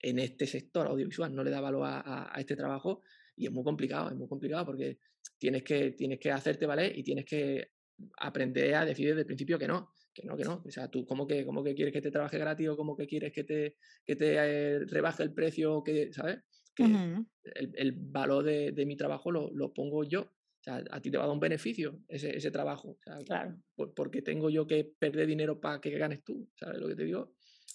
en 0.00 0.18
este 0.18 0.46
sector 0.46 0.86
audiovisual, 0.86 1.34
no 1.34 1.44
le 1.44 1.50
da 1.50 1.60
valor 1.60 1.86
a, 1.86 2.34
a, 2.34 2.40
este 2.40 2.56
trabajo 2.56 3.02
y 3.36 3.46
es 3.46 3.52
muy 3.52 3.64
complicado, 3.64 4.10
es 4.10 4.16
muy 4.16 4.28
complicado 4.28 4.66
porque 4.66 4.98
tienes 5.38 5.62
que, 5.62 5.92
tienes 5.92 6.18
que 6.18 6.30
hacerte 6.30 6.66
valer 6.66 6.96
y 6.98 7.02
tienes 7.02 7.24
que 7.24 7.70
aprender 8.18 8.74
a 8.74 8.84
decir 8.84 9.08
desde 9.08 9.20
el 9.20 9.26
principio 9.26 9.58
que 9.58 9.66
no, 9.66 9.90
que 10.14 10.26
no, 10.26 10.36
que 10.36 10.44
no. 10.44 10.62
O 10.64 10.70
sea, 10.70 10.88
tú, 10.88 11.06
¿cómo 11.06 11.26
que, 11.26 11.44
cómo 11.44 11.62
que 11.64 11.74
quieres 11.74 11.92
que 11.92 12.00
te 12.00 12.10
trabaje 12.10 12.38
gratis 12.38 12.68
o 12.68 12.76
cómo 12.76 12.96
que 12.96 13.06
quieres 13.06 13.32
que 13.32 13.44
te, 13.44 13.76
que 14.04 14.16
te 14.16 14.34
eh, 14.36 14.78
rebaje 14.86 15.22
el 15.22 15.32
precio? 15.32 15.82
Que, 15.82 16.12
¿Sabes? 16.12 16.38
Que 16.74 16.84
el, 16.84 17.72
el, 17.74 17.92
valor 17.92 18.44
de, 18.44 18.72
de, 18.72 18.86
mi 18.86 18.96
trabajo 18.96 19.32
lo, 19.32 19.50
lo, 19.52 19.72
pongo 19.72 20.04
yo. 20.04 20.22
O 20.22 20.62
sea, 20.62 20.84
a 20.90 21.00
ti 21.00 21.10
te 21.10 21.18
va 21.18 21.24
a 21.24 21.26
dar 21.26 21.34
un 21.34 21.40
beneficio 21.40 22.00
ese, 22.08 22.36
ese 22.36 22.50
trabajo. 22.50 22.90
O 22.90 22.98
sea, 23.02 23.18
claro. 23.18 23.60
porque 23.96 24.22
tengo 24.22 24.48
yo 24.50 24.66
que 24.66 24.84
perder 24.98 25.26
dinero 25.26 25.60
para 25.60 25.80
que 25.80 25.90
ganes 25.98 26.22
tú. 26.22 26.48
¿Sabes 26.54 26.80
lo 26.80 26.88
que 26.88 26.94
te 26.94 27.04
digo? 27.04 27.34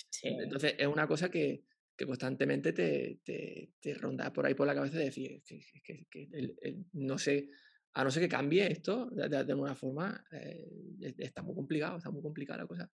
Sí. 0.09 0.27
Entonces, 0.27 0.75
es 0.77 0.87
una 0.87 1.07
cosa 1.07 1.29
que, 1.29 1.63
que 1.95 2.05
constantemente 2.05 2.73
te, 2.73 3.19
te, 3.23 3.71
te, 3.79 3.93
ronda 3.93 4.33
por 4.33 4.45
ahí 4.45 4.53
por 4.53 4.67
la 4.67 4.75
cabeza 4.75 4.97
de 4.97 5.05
decir 5.05 5.43
que, 5.45 5.59
que, 5.83 6.07
que 6.09 6.29
el, 6.31 6.85
no 6.93 7.17
sé, 7.17 7.49
a 7.93 8.03
no 8.03 8.11
ser 8.11 8.23
que 8.23 8.29
cambie 8.29 8.71
esto 8.71 9.09
de, 9.11 9.29
de, 9.29 9.51
alguna 9.51 9.75
forma, 9.75 10.23
eh, 10.31 11.15
está 11.17 11.43
muy 11.43 11.55
complicado, 11.55 11.97
está 11.97 12.09
muy 12.09 12.21
complicada 12.21 12.61
la 12.63 12.67
cosa. 12.67 12.89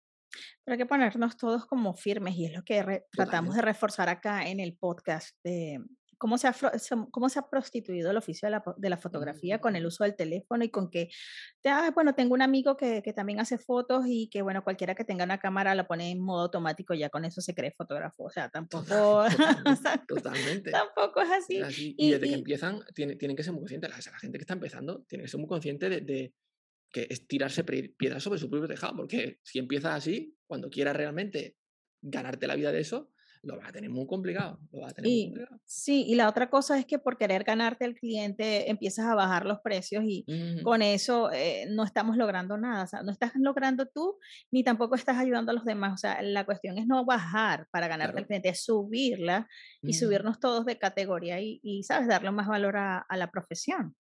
Pero 0.64 0.74
hay 0.74 0.78
que 0.78 0.86
ponernos 0.86 1.38
todos 1.38 1.66
como 1.66 1.94
firmes 1.96 2.36
y 2.36 2.46
es 2.46 2.54
lo 2.54 2.64
que 2.64 3.04
tratamos 3.12 3.56
de 3.56 3.62
reforzar 3.62 4.10
acá 4.10 4.48
en 4.48 4.60
el 4.60 4.78
podcast 4.78 5.36
de, 5.44 5.80
cómo 6.20 6.38
se 6.38 6.48
ha, 6.48 6.56
cómo 7.12 7.30
se 7.30 7.40
ha 7.40 7.50
prostituido 7.50 8.12
el 8.12 8.18
oficio 8.18 8.46
de 8.48 8.52
la, 8.52 8.64
de 8.78 8.90
la 8.90 8.98
fotografía 8.98 9.60
con 9.60 9.76
el 9.76 9.86
uso 9.86 10.04
del 10.04 10.16
teléfono 10.16 10.64
y 10.64 10.70
con 10.70 10.92
que, 10.92 11.10
ah, 11.66 11.92
bueno, 11.96 12.14
tengo 12.14 12.34
un 12.34 12.42
amigo 12.42 12.78
que, 12.78 13.02
que, 13.02 13.14
también 13.14 13.40
hace 13.40 13.58
fotos 13.58 14.04
y 14.08 14.30
que, 14.30 14.42
bueno, 14.42 14.64
cualquiera 14.64 14.94
que 14.94 15.06
tenga 15.06 15.24
una 15.24 15.40
cámara 15.40 15.74
la 15.74 15.88
pone 15.88 16.12
en 16.12 16.20
modo 16.20 16.44
automático, 16.44 16.94
ya 16.94 17.10
con 17.10 17.26
eso 17.26 17.42
se 17.42 17.56
cree 17.56 17.72
fotógrafo. 17.72 18.26
O 18.26 18.30
sea, 18.30 18.50
tampoco, 18.50 19.24
totalmente. 20.08 20.72
tampoco 20.72 21.22
es 21.22 21.32
así. 21.32 21.96
Y, 21.98 22.12
desde 22.12 22.28
que 22.28 22.36
empiezan, 22.36 22.82
tienen, 22.94 23.18
tienen 23.18 23.38
que 23.38 23.44
ser 23.44 23.54
muy 23.54 23.62
conscientes, 23.62 23.90
la, 23.90 24.12
la 24.12 24.20
gente 24.20 24.38
que 24.38 24.44
está 24.44 24.54
empezando 24.54 25.04
tiene 25.08 25.24
que 25.24 25.30
ser 25.30 25.40
muy 25.40 25.48
consciente 25.48 25.90
de, 25.90 26.02
de 26.02 26.34
que 26.92 27.08
es 27.10 27.28
tirarse 27.28 27.64
piedras 27.64 28.24
sobre 28.24 28.40
su 28.40 28.50
propio 28.50 28.68
tejado, 28.68 28.96
porque 28.98 29.40
si 29.44 29.60
empiezas 29.60 29.94
así, 29.94 30.36
cuando 30.48 30.70
quieras 30.70 30.98
realmente 30.98 31.56
ganarte 32.02 32.48
la 32.48 32.56
vida 32.56 32.72
de 32.72 32.82
eso, 32.82 33.12
lo 33.42 33.58
vas 33.58 33.70
a 33.70 33.72
tener 33.72 33.90
muy 33.90 34.06
complicado. 34.06 34.60
Lo 34.72 34.82
vas 34.82 34.92
a 34.92 34.96
tener 34.96 35.10
y, 35.10 35.16
muy 35.16 35.26
complicado. 35.30 35.62
Sí, 35.66 36.06
y 36.08 36.16
la 36.16 36.28
otra 36.28 36.50
cosa 36.50 36.78
es 36.78 36.86
que 36.86 37.00
por 37.00 37.18
querer 37.18 37.44
ganarte 37.44 37.86
al 37.86 37.96
cliente 37.96 38.70
empiezas 38.70 39.06
a 39.06 39.16
bajar 39.16 39.46
los 39.46 39.60
precios 39.62 40.04
y 40.06 40.26
con 40.64 40.82
eso 40.82 41.32
eh, 41.32 41.66
no 41.70 41.84
estamos 41.84 42.18
logrando 42.18 42.58
nada. 42.58 42.84
O 42.84 42.88
sea, 42.88 43.04
no 43.04 43.12
estás 43.12 43.32
logrando 43.36 43.88
tú 43.88 44.18
ni 44.52 44.64
tampoco 44.64 44.96
estás 44.96 45.18
ayudando 45.18 45.52
a 45.52 45.56
los 45.56 45.66
demás. 45.66 45.94
O 45.94 45.98
sea, 45.98 46.22
la 46.22 46.46
cuestión 46.46 46.78
es 46.78 46.88
no 46.88 47.06
bajar 47.06 47.68
para 47.72 47.88
ganarte 47.88 48.14
claro. 48.14 48.24
al 48.24 48.28
cliente, 48.28 48.50
es 48.50 48.64
subirla 48.64 49.48
y 49.82 49.94
subirnos 49.94 50.40
todos 50.40 50.66
de 50.66 50.78
categoría 50.78 51.40
y, 51.40 51.60
y, 51.64 51.84
¿sabes? 51.84 52.08
Darle 52.08 52.32
más 52.32 52.48
valor 52.48 52.78
a, 52.78 53.00
a 53.00 53.18
la 53.18 53.32
profesión. 53.32 53.96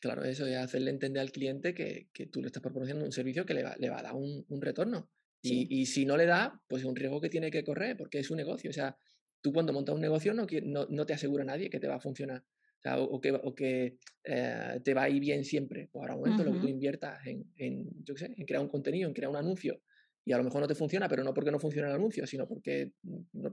Claro, 0.00 0.24
eso 0.24 0.46
es 0.46 0.56
hacerle 0.56 0.90
entender 0.90 1.20
al 1.20 1.30
cliente 1.30 1.74
que, 1.74 2.08
que, 2.12 2.26
tú 2.26 2.40
le 2.40 2.48
estás 2.48 2.60
proporcionando 2.60 3.06
un 3.06 3.12
servicio 3.12 3.46
que 3.46 3.54
le 3.54 3.62
va, 3.62 3.76
le 3.78 3.88
va 3.88 4.00
a 4.00 4.02
dar 4.02 4.14
un, 4.14 4.44
un 4.48 4.60
retorno. 4.60 5.08
Y, 5.42 5.86
si 5.86 6.06
no 6.06 6.16
le 6.16 6.26
da, 6.26 6.60
pues 6.68 6.82
es 6.82 6.88
un 6.88 6.94
riesgo 6.94 7.20
que 7.20 7.28
tiene 7.28 7.50
que 7.50 7.64
correr 7.64 7.96
porque 7.96 8.20
es 8.20 8.30
un 8.30 8.36
negocio. 8.36 8.70
O 8.70 8.72
sea, 8.72 8.96
tú 9.40 9.52
cuando 9.52 9.72
montas 9.72 9.94
un 9.94 10.00
negocio 10.00 10.32
no, 10.34 10.46
no, 10.64 10.86
no 10.88 11.06
te 11.06 11.14
asegura 11.14 11.44
nadie 11.44 11.68
que 11.68 11.80
te 11.80 11.88
va 11.88 11.96
a 11.96 12.00
funcionar. 12.00 12.44
o, 12.84 13.20
que, 13.20 13.32
o 13.32 13.54
que 13.54 13.98
eh, 14.24 14.80
te 14.84 14.94
va 14.94 15.02
a 15.04 15.08
ir 15.08 15.20
bien 15.20 15.44
siempre. 15.44 15.88
Pues 15.90 16.02
ahora 16.02 16.14
un 16.14 16.20
momento 16.20 16.44
lo 16.44 16.52
que 16.52 16.60
tú 16.60 16.68
inviertas 16.68 17.26
en, 17.26 17.50
en, 17.56 17.88
yo 18.04 18.14
qué 18.14 18.26
sé, 18.26 18.34
en 18.36 18.46
crear 18.46 18.62
un 18.62 18.68
contenido, 18.68 19.08
en 19.08 19.14
crear 19.14 19.30
un 19.30 19.36
anuncio, 19.36 19.80
y 20.24 20.32
a 20.32 20.38
lo 20.38 20.44
mejor 20.44 20.60
no 20.60 20.68
te 20.68 20.74
funciona, 20.74 21.08
pero 21.08 21.24
no 21.24 21.34
porque 21.34 21.50
no 21.50 21.58
funcione 21.58 21.88
el 21.88 21.94
anuncio, 21.94 22.26
sino 22.26 22.46
porque, 22.46 22.92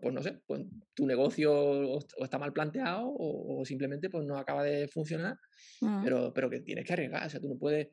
pues 0.02 0.14
no 0.14 0.22
sé, 0.22 0.40
pues 0.46 0.62
tu 0.94 1.08
negocio 1.08 1.52
o, 1.52 2.00
está 2.24 2.38
mal 2.38 2.54
planteado 2.54 3.12
o, 3.12 3.66
simplemente 3.66 4.10
pues 4.10 4.26
no 4.26 4.38
acaba 4.38 4.64
de 4.64 4.88
funcionar, 4.88 5.36
mm. 5.82 6.04
pero, 6.04 6.34
pero 6.34 6.50
que 6.50 6.60
tienes 6.60 6.86
que 6.86 6.94
arriesgar, 6.94 7.26
o 7.26 7.30
sea, 7.30 7.40
tú 7.40 7.50
no 7.50 7.58
puedes, 7.58 7.88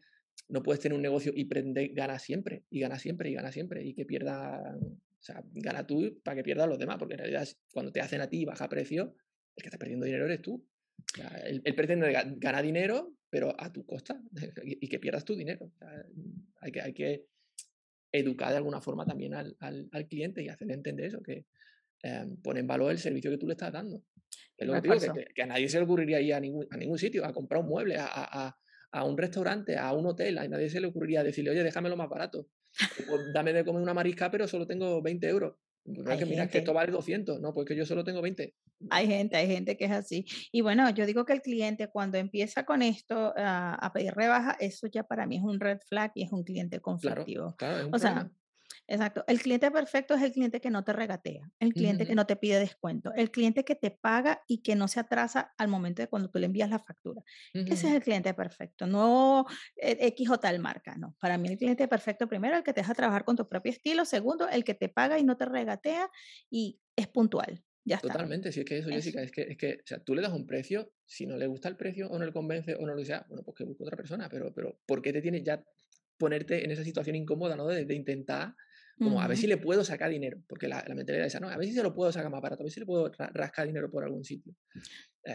no 0.49 0.63
puedes 0.63 0.81
tener 0.81 0.97
un 0.97 1.03
negocio 1.03 1.33
y 1.35 1.45
prender, 1.47 1.93
gana 1.93 2.19
siempre, 2.19 2.65
y 2.71 2.81
gana 2.81 2.99
siempre, 2.99 3.31
y 3.31 3.35
gana 3.35 3.53
siempre, 3.53 3.85
y 3.85 3.95
que 3.95 4.05
pierda, 4.05 4.77
o 4.81 5.23
sea, 5.23 5.43
gana 5.53 5.87
tú 5.87 6.21
para 6.23 6.37
que 6.37 6.43
pierdan 6.43 6.69
los 6.69 6.79
demás, 6.79 6.99
porque 6.99 7.15
en 7.15 7.19
realidad 7.19 7.49
cuando 7.73 7.93
te 7.93 8.01
hacen 8.01 8.21
a 8.21 8.29
ti 8.29 8.45
baja 8.45 8.69
precio, 8.69 9.15
el 9.57 9.63
que 9.63 9.69
está 9.69 9.79
perdiendo 9.79 10.07
dinero 10.07 10.27
eres 10.27 10.43
tú. 10.43 10.65
El 11.45 11.63
él, 11.65 11.75
pretende 11.75 12.13
ganar 12.37 12.65
dinero, 12.65 13.15
pero 13.31 13.55
a 13.59 13.73
tu 13.73 13.85
costa, 13.85 14.21
y, 14.65 14.89
que 14.89 14.99
pierdas 14.99 15.25
tu 15.25 15.35
dinero. 15.37 15.73
hay 16.61 16.73
que... 16.73 16.81
Hay 16.81 16.93
que 16.93 17.27
educar 18.13 18.51
de 18.51 18.57
alguna 18.57 18.81
forma 18.81 19.05
también 19.05 19.35
al, 19.35 19.57
al, 19.61 20.09
cliente 20.09 20.43
y 20.43 20.49
hacerle 20.49 20.75
entender 20.75 21.07
eso, 21.07 21.23
que 21.23 21.47
eh, 22.03 22.27
pone 22.43 22.61
en 22.61 22.67
valor 22.67 22.93
el 22.93 22.99
servicio 22.99 23.31
que 23.31 23.39
tú 23.39 23.47
le 23.47 23.53
estás 23.53 23.73
dando. 23.73 24.03
Es 24.57 24.67
lo 24.67 24.75
que, 24.75 24.89
digo, 24.89 25.15
que, 25.35 25.43
a 25.43 25.47
nadie 25.47 25.69
se 25.69 25.79
le 25.79 25.85
ocurriría 25.85 26.21
ir 26.21 26.35
a 26.35 26.41
ningún, 26.41 26.67
a 26.71 26.77
ningún 26.77 26.99
sitio, 26.99 27.25
a 27.25 27.33
comprar 27.33 27.63
un 27.63 27.69
mueble, 27.69 27.97
a, 27.97 28.07
a, 28.07 28.47
a, 28.47 28.59
un 29.05 29.19
restaurante, 29.19 29.77
a 29.77 29.93
un 29.93 30.07
hotel, 30.07 30.39
a 30.39 30.49
nadie 30.49 30.71
se 30.71 30.81
le 30.81 30.89
ocurriría 30.89 31.23
decirle, 31.23 31.51
oye, 31.51 31.63
déjamelo 31.63 31.97
más 31.97 32.09
barato. 32.09 32.49
Pues 33.09 33.33
dame 33.33 33.53
de 33.53 33.65
comer 33.65 33.83
una 33.83 33.95
marisca, 33.95 34.31
pero 34.31 34.47
solo 34.47 34.67
tengo 34.67 35.01
20 35.03 35.29
euros. 35.29 35.55
Que 36.19 36.27
mira 36.27 36.49
que 36.49 36.59
esto 36.59 36.75
vale 36.75 36.91
200, 36.91 37.41
no, 37.41 37.55
pues 37.55 37.65
que 37.65 37.77
yo 37.77 37.87
solo 37.87 38.03
tengo 38.03 38.21
20. 38.21 38.53
Hay 38.91 39.07
gente, 39.07 39.37
hay 39.37 39.47
gente 39.47 39.77
que 39.77 39.85
es 39.85 39.93
así. 39.93 40.27
Y 40.51 40.61
bueno, 40.61 40.91
yo 40.91 41.07
digo 41.07 41.25
que 41.25 41.33
el 41.33 41.43
cliente 41.43 41.87
cuando 41.89 42.19
empieza 42.19 42.65
con 42.65 42.83
esto 42.83 43.33
a 43.37 43.91
pedir 43.95 44.13
rebaja, 44.13 44.57
eso 44.59 44.89
ya 44.89 45.05
para 45.05 45.27
mí 45.27 45.37
es 45.37 45.45
un 45.45 45.61
red 45.61 45.79
flag 45.89 46.11
y 46.17 46.25
es 46.25 46.33
un 46.33 46.43
cliente 46.43 46.81
conflictivo. 46.81 47.55
Claro, 47.57 47.89
o 47.93 47.99
sea, 48.01 48.29
Exacto. 48.89 49.25
El 49.27 49.41
cliente 49.41 49.71
perfecto 49.71 50.15
es 50.15 50.23
el 50.23 50.33
cliente 50.33 50.61
que 50.61 50.71
no 50.71 50.85
te 50.85 50.93
regatea, 50.93 51.51
el 51.59 51.75
cliente 51.75 52.07
que 52.07 52.15
no 52.15 52.25
te 52.25 52.37
pide 52.37 52.61
descuento, 52.61 53.13
el 53.17 53.33
cliente 53.33 53.65
que 53.65 53.75
te 53.75 53.91
paga 53.91 54.43
y 54.47 54.63
que 54.63 54.77
no 54.77 54.87
se 54.87 55.01
atrasa 55.01 55.53
al 55.59 55.69
momento 55.69 56.03
de 56.03 56.09
cuando 56.09 56.31
tú 56.31 56.39
le 56.39 56.47
envías 56.47 56.71
la 56.71 56.79
factura. 56.79 57.23
Ese 57.53 57.89
es 57.89 57.95
el 57.95 58.03
cliente 58.03 58.33
perfecto, 58.35 58.87
no 58.87 59.47
eh, 59.77 59.99
X 60.01 60.31
o 60.31 60.39
tal 60.39 60.61
marca, 60.61 60.95
no. 60.97 61.17
Para 61.19 61.37
mí 61.37 61.49
el 61.49 61.59
cliente 61.59 61.89
perfecto, 61.89 62.29
primero, 62.29 62.57
el 62.57 62.63
que 62.63 62.73
te 62.73 62.81
deja 62.81 62.95
trabajar 62.95 63.25
con 63.25 63.35
tu 63.35 63.49
propio 63.49 63.73
estilo, 63.73 64.05
segundo, 64.05 64.49
el 64.49 64.63
que 64.63 64.75
te 64.75 64.89
paga 64.89 65.19
y 65.19 65.25
no 65.25 65.37
te 65.37 65.47
regatea 65.47 66.09
y 66.49 66.79
es 66.95 67.09
puntual. 67.09 67.65
Ya 67.85 67.99
Totalmente, 67.99 68.51
si 68.51 68.61
es 68.61 68.67
que 68.67 68.79
eso, 68.79 68.91
Jessica, 68.91 69.23
es 69.23 69.31
que, 69.31 69.43
es 69.43 69.57
que 69.57 69.75
o 69.75 69.87
sea, 69.87 69.99
tú 70.01 70.15
le 70.15 70.23
das 70.23 70.33
un 70.33 70.47
precio, 70.47 70.93
si 71.05 71.25
no 71.27 71.37
le 71.37 71.47
gusta 71.47 71.69
el 71.69 71.77
precio 71.77 72.09
o 72.09 72.19
no 72.19 72.25
le 72.25 72.33
convence 72.33 72.75
o 72.75 72.85
no 72.85 72.95
lo 72.95 73.05
sea, 73.05 73.25
bueno, 73.29 73.45
pues 73.45 73.57
que 73.57 73.65
busque 73.65 73.85
otra 73.85 73.97
persona, 73.97 74.29
pero, 74.29 74.53
pero 74.53 74.81
¿por 74.87 75.03
qué 75.03 75.13
te 75.13 75.23
tienes 75.23 75.45
ya 75.45 75.63
ponerte 76.17 76.65
en 76.65 76.71
esa 76.73 76.83
situación 76.83 77.15
incómoda, 77.15 77.57
¿no? 77.57 77.67
de 77.67 77.95
intentar 77.95 78.55
como 78.99 79.21
a 79.21 79.27
ver 79.27 79.37
si 79.37 79.47
le 79.47 79.59
puedo 79.59 79.85
sacar 79.85 80.11
dinero, 80.11 80.43
porque 80.49 80.69
la, 80.69 80.85
la 80.87 80.95
mentalidad 80.95 81.27
es 81.27 81.35
esa, 81.35 81.41
¿no? 81.41 81.49
A 81.49 81.57
ver 81.57 81.67
si 81.67 81.75
se 81.75 81.83
lo 81.83 81.95
puedo 81.95 82.11
sacar 82.13 82.31
más 82.31 82.41
barato, 82.41 82.63
a 82.63 82.65
ver 82.65 82.73
si 82.73 82.81
le 82.81 82.87
puedo 82.87 83.11
rascar 83.33 83.67
dinero 83.67 83.91
por 83.91 84.05
algún 84.05 84.25
sitio. 84.25 84.55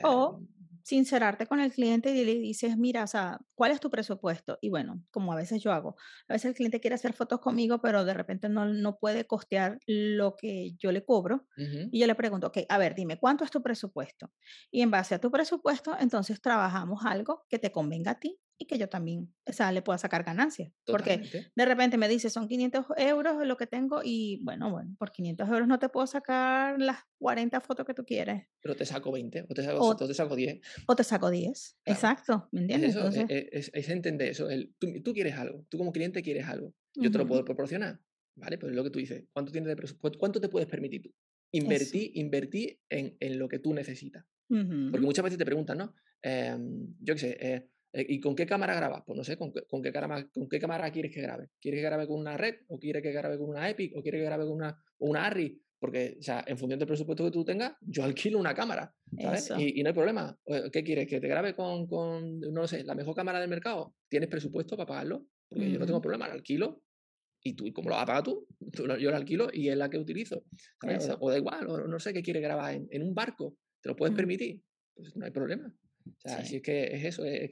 o 0.03 0.39
em, 0.39 0.47
sincerarte 0.83 1.45
con 1.45 1.59
el 1.59 1.71
cliente 1.71 2.11
y 2.11 2.25
le 2.25 2.35
dices, 2.35 2.75
mira, 2.77 3.03
o 3.03 3.07
sea, 3.07 3.39
¿cuál 3.53 3.71
es 3.71 3.79
tu 3.79 3.89
presupuesto? 3.89 4.57
Y 4.61 4.69
bueno, 4.69 5.03
como 5.11 5.31
a 5.31 5.35
veces 5.35 5.61
yo 5.61 5.71
hago, 5.71 5.95
a 6.27 6.33
veces 6.33 6.45
el 6.49 6.55
cliente 6.55 6.79
quiere 6.79 6.95
hacer 6.95 7.13
fotos 7.13 7.39
conmigo, 7.39 7.81
pero 7.81 8.03
de 8.03 8.13
repente 8.13 8.49
no, 8.49 8.65
no 8.65 8.97
puede 8.97 9.25
costear 9.25 9.77
lo 9.85 10.35
que 10.35 10.73
yo 10.79 10.91
le 10.91 11.05
cobro. 11.05 11.47
Y 11.55 11.99
yo 11.99 12.07
le 12.07 12.15
pregunto, 12.15 12.47
ok, 12.47 12.59
a 12.67 12.77
ver, 12.79 12.95
dime, 12.95 13.19
¿cuánto 13.19 13.43
es 13.43 13.51
tu 13.51 13.61
presupuesto? 13.61 14.31
Y 14.71 14.81
en 14.81 14.89
base 14.89 15.15
a 15.15 15.19
tu 15.19 15.29
presupuesto, 15.29 15.95
entonces 15.99 16.41
trabajamos 16.41 17.05
algo 17.05 17.45
que 17.47 17.59
te 17.59 17.71
convenga 17.71 18.11
a 18.11 18.19
ti 18.19 18.39
y 18.61 18.65
que 18.65 18.77
yo 18.77 18.87
también, 18.87 19.33
o 19.47 19.53
sea, 19.53 19.71
le 19.71 19.81
pueda 19.81 19.97
sacar 19.97 20.23
ganancias. 20.23 20.71
Porque 20.85 21.23
de 21.55 21.65
repente 21.65 21.97
me 21.97 22.07
dice, 22.07 22.29
son 22.29 22.47
500 22.47 22.85
euros 22.97 23.47
lo 23.47 23.57
que 23.57 23.65
tengo 23.65 24.01
y 24.03 24.39
bueno, 24.43 24.69
bueno, 24.69 24.95
por 24.99 25.11
500 25.11 25.49
euros 25.49 25.67
no 25.67 25.79
te 25.79 25.89
puedo 25.89 26.05
sacar 26.05 26.79
las 26.79 26.99
40 27.17 27.59
fotos 27.61 27.87
que 27.87 27.95
tú 27.95 28.05
quieres. 28.05 28.43
Pero 28.61 28.75
te 28.75 28.85
saco 28.85 29.11
20 29.11 29.47
o 29.49 29.53
te 29.55 29.63
saco, 29.63 29.79
o, 29.79 29.95
te 29.95 30.13
saco 30.13 30.35
10. 30.35 30.61
O 30.85 30.95
te 30.95 31.03
saco 31.03 31.31
10, 31.31 31.79
exacto, 31.85 32.49
¿me 32.51 32.61
entiendes? 32.61 32.95
Es, 32.95 33.03
eso, 33.03 33.25
e, 33.27 33.49
es, 33.51 33.71
es, 33.73 33.89
entender 33.89 34.29
eso, 34.29 34.47
el, 34.47 34.75
tú, 34.77 34.87
tú, 35.03 35.11
quieres 35.11 35.33
algo, 35.33 35.65
tú 35.67 35.79
como 35.79 35.91
cliente 35.91 36.21
quieres 36.21 36.45
algo, 36.45 36.75
yo 36.93 37.09
te 37.09 37.17
lo 37.17 37.25
puedo 37.25 37.43
proporcionar, 37.43 37.99
¿vale? 38.35 38.59
Pues 38.59 38.69
es 38.69 38.75
lo 38.75 38.83
que 38.83 38.91
tú 38.91 38.99
dices, 38.99 39.25
¿cuánto 39.33 39.51
tienes 39.51 39.69
de 39.69 39.75
presupuesto? 39.75 40.19
¿Cuánto 40.19 40.39
te 40.39 40.49
puedes 40.49 40.69
permitir 40.69 41.01
tú? 41.01 41.11
Invertir, 41.51 42.11
invertir 42.13 42.79
en, 42.89 43.17
en, 43.19 43.39
lo 43.39 43.49
que 43.49 43.57
tú 43.57 43.73
necesitas. 43.73 44.23
Porque 44.47 45.05
muchas 45.05 45.23
veces 45.23 45.37
te 45.37 45.45
preguntan, 45.45 45.77
¿no? 45.77 45.95
Em, 46.21 46.93
yo 46.99 47.15
qué 47.15 47.19
sé, 47.19 47.37
eh, 47.39 47.67
¿Y 47.93 48.19
con 48.19 48.35
qué 48.35 48.45
cámara 48.45 48.75
grabas? 48.75 49.03
Pues 49.05 49.17
no 49.17 49.23
sé, 49.23 49.37
¿con 49.37 49.51
qué, 49.51 49.63
con 49.69 49.81
qué, 49.81 49.91
cámara, 49.91 50.25
¿con 50.33 50.47
qué 50.47 50.59
cámara 50.59 50.91
quieres 50.91 51.13
que 51.13 51.21
grabe? 51.21 51.49
¿Quieres 51.59 51.79
que 51.79 51.85
grabe 51.85 52.07
con 52.07 52.19
una 52.19 52.37
Red? 52.37 52.55
¿O 52.67 52.79
quieres 52.79 53.01
que 53.01 53.11
grabe 53.11 53.37
con 53.37 53.49
una 53.49 53.69
Epic? 53.69 53.95
¿O 53.97 54.01
quieres 54.01 54.21
que 54.21 54.25
grabe 54.25 54.45
con 54.45 54.53
una, 54.53 54.81
una 54.99 55.25
ARRI? 55.25 55.61
Porque, 55.77 56.15
o 56.19 56.21
sea, 56.21 56.43
en 56.47 56.57
función 56.57 56.79
del 56.79 56.87
presupuesto 56.87 57.25
que 57.25 57.31
tú 57.31 57.43
tengas, 57.43 57.73
yo 57.81 58.03
alquilo 58.05 58.39
una 58.39 58.53
cámara, 58.53 58.93
¿sabes? 59.19 59.51
Y, 59.57 59.81
no 59.83 59.89
hay 59.89 59.95
problema. 59.95 60.37
¿Qué 60.71 60.83
quieres? 60.83 61.07
¿Que 61.07 61.19
te 61.19 61.27
grabe 61.27 61.53
con, 61.53 61.87
con, 61.87 62.39
no 62.39 62.67
sé, 62.67 62.83
la 62.83 62.95
mejor 62.95 63.15
cámara 63.15 63.39
del 63.39 63.49
mercado? 63.49 63.95
¿Tienes 64.07 64.29
presupuesto 64.29 64.77
para 64.77 64.87
pagarlo? 64.87 65.27
Porque 65.49 65.69
yo 65.69 65.79
no 65.79 65.85
tengo 65.85 66.01
problema, 66.01 66.27
la 66.27 66.35
alquilo 66.35 66.81
y 67.43 67.55
tú, 67.55 67.65
¿cómo 67.73 67.89
lo 67.89 67.95
vas 67.95 68.03
a 68.03 68.07
pagar 68.07 68.23
tú? 68.23 68.47
yo 68.99 69.11
la 69.11 69.17
alquilo 69.17 69.49
y 69.51 69.69
es 69.69 69.75
la 69.75 69.89
que 69.89 69.97
utilizo. 69.97 70.43
O, 71.19 71.29
da 71.29 71.37
igual, 71.37 71.67
o 71.67 71.87
no 71.87 71.99
sé 71.99 72.13
qué 72.13 72.21
quieres 72.21 72.41
grabar 72.41 72.75
en, 72.75 72.87
en 72.91 73.01
un 73.03 73.13
barco, 73.13 73.57
¿te 73.81 73.89
lo 73.89 73.95
puedes 73.95 74.15
permitir? 74.15 74.61
Pues 74.93 75.15
no 75.15 75.25
hay 75.25 75.31
problema. 75.31 75.73
O 76.05 76.29
sea, 76.29 76.37
así 76.37 76.57
es 76.57 76.61
que 76.61 76.95
es 76.95 77.03
eso, 77.05 77.25
es, 77.25 77.51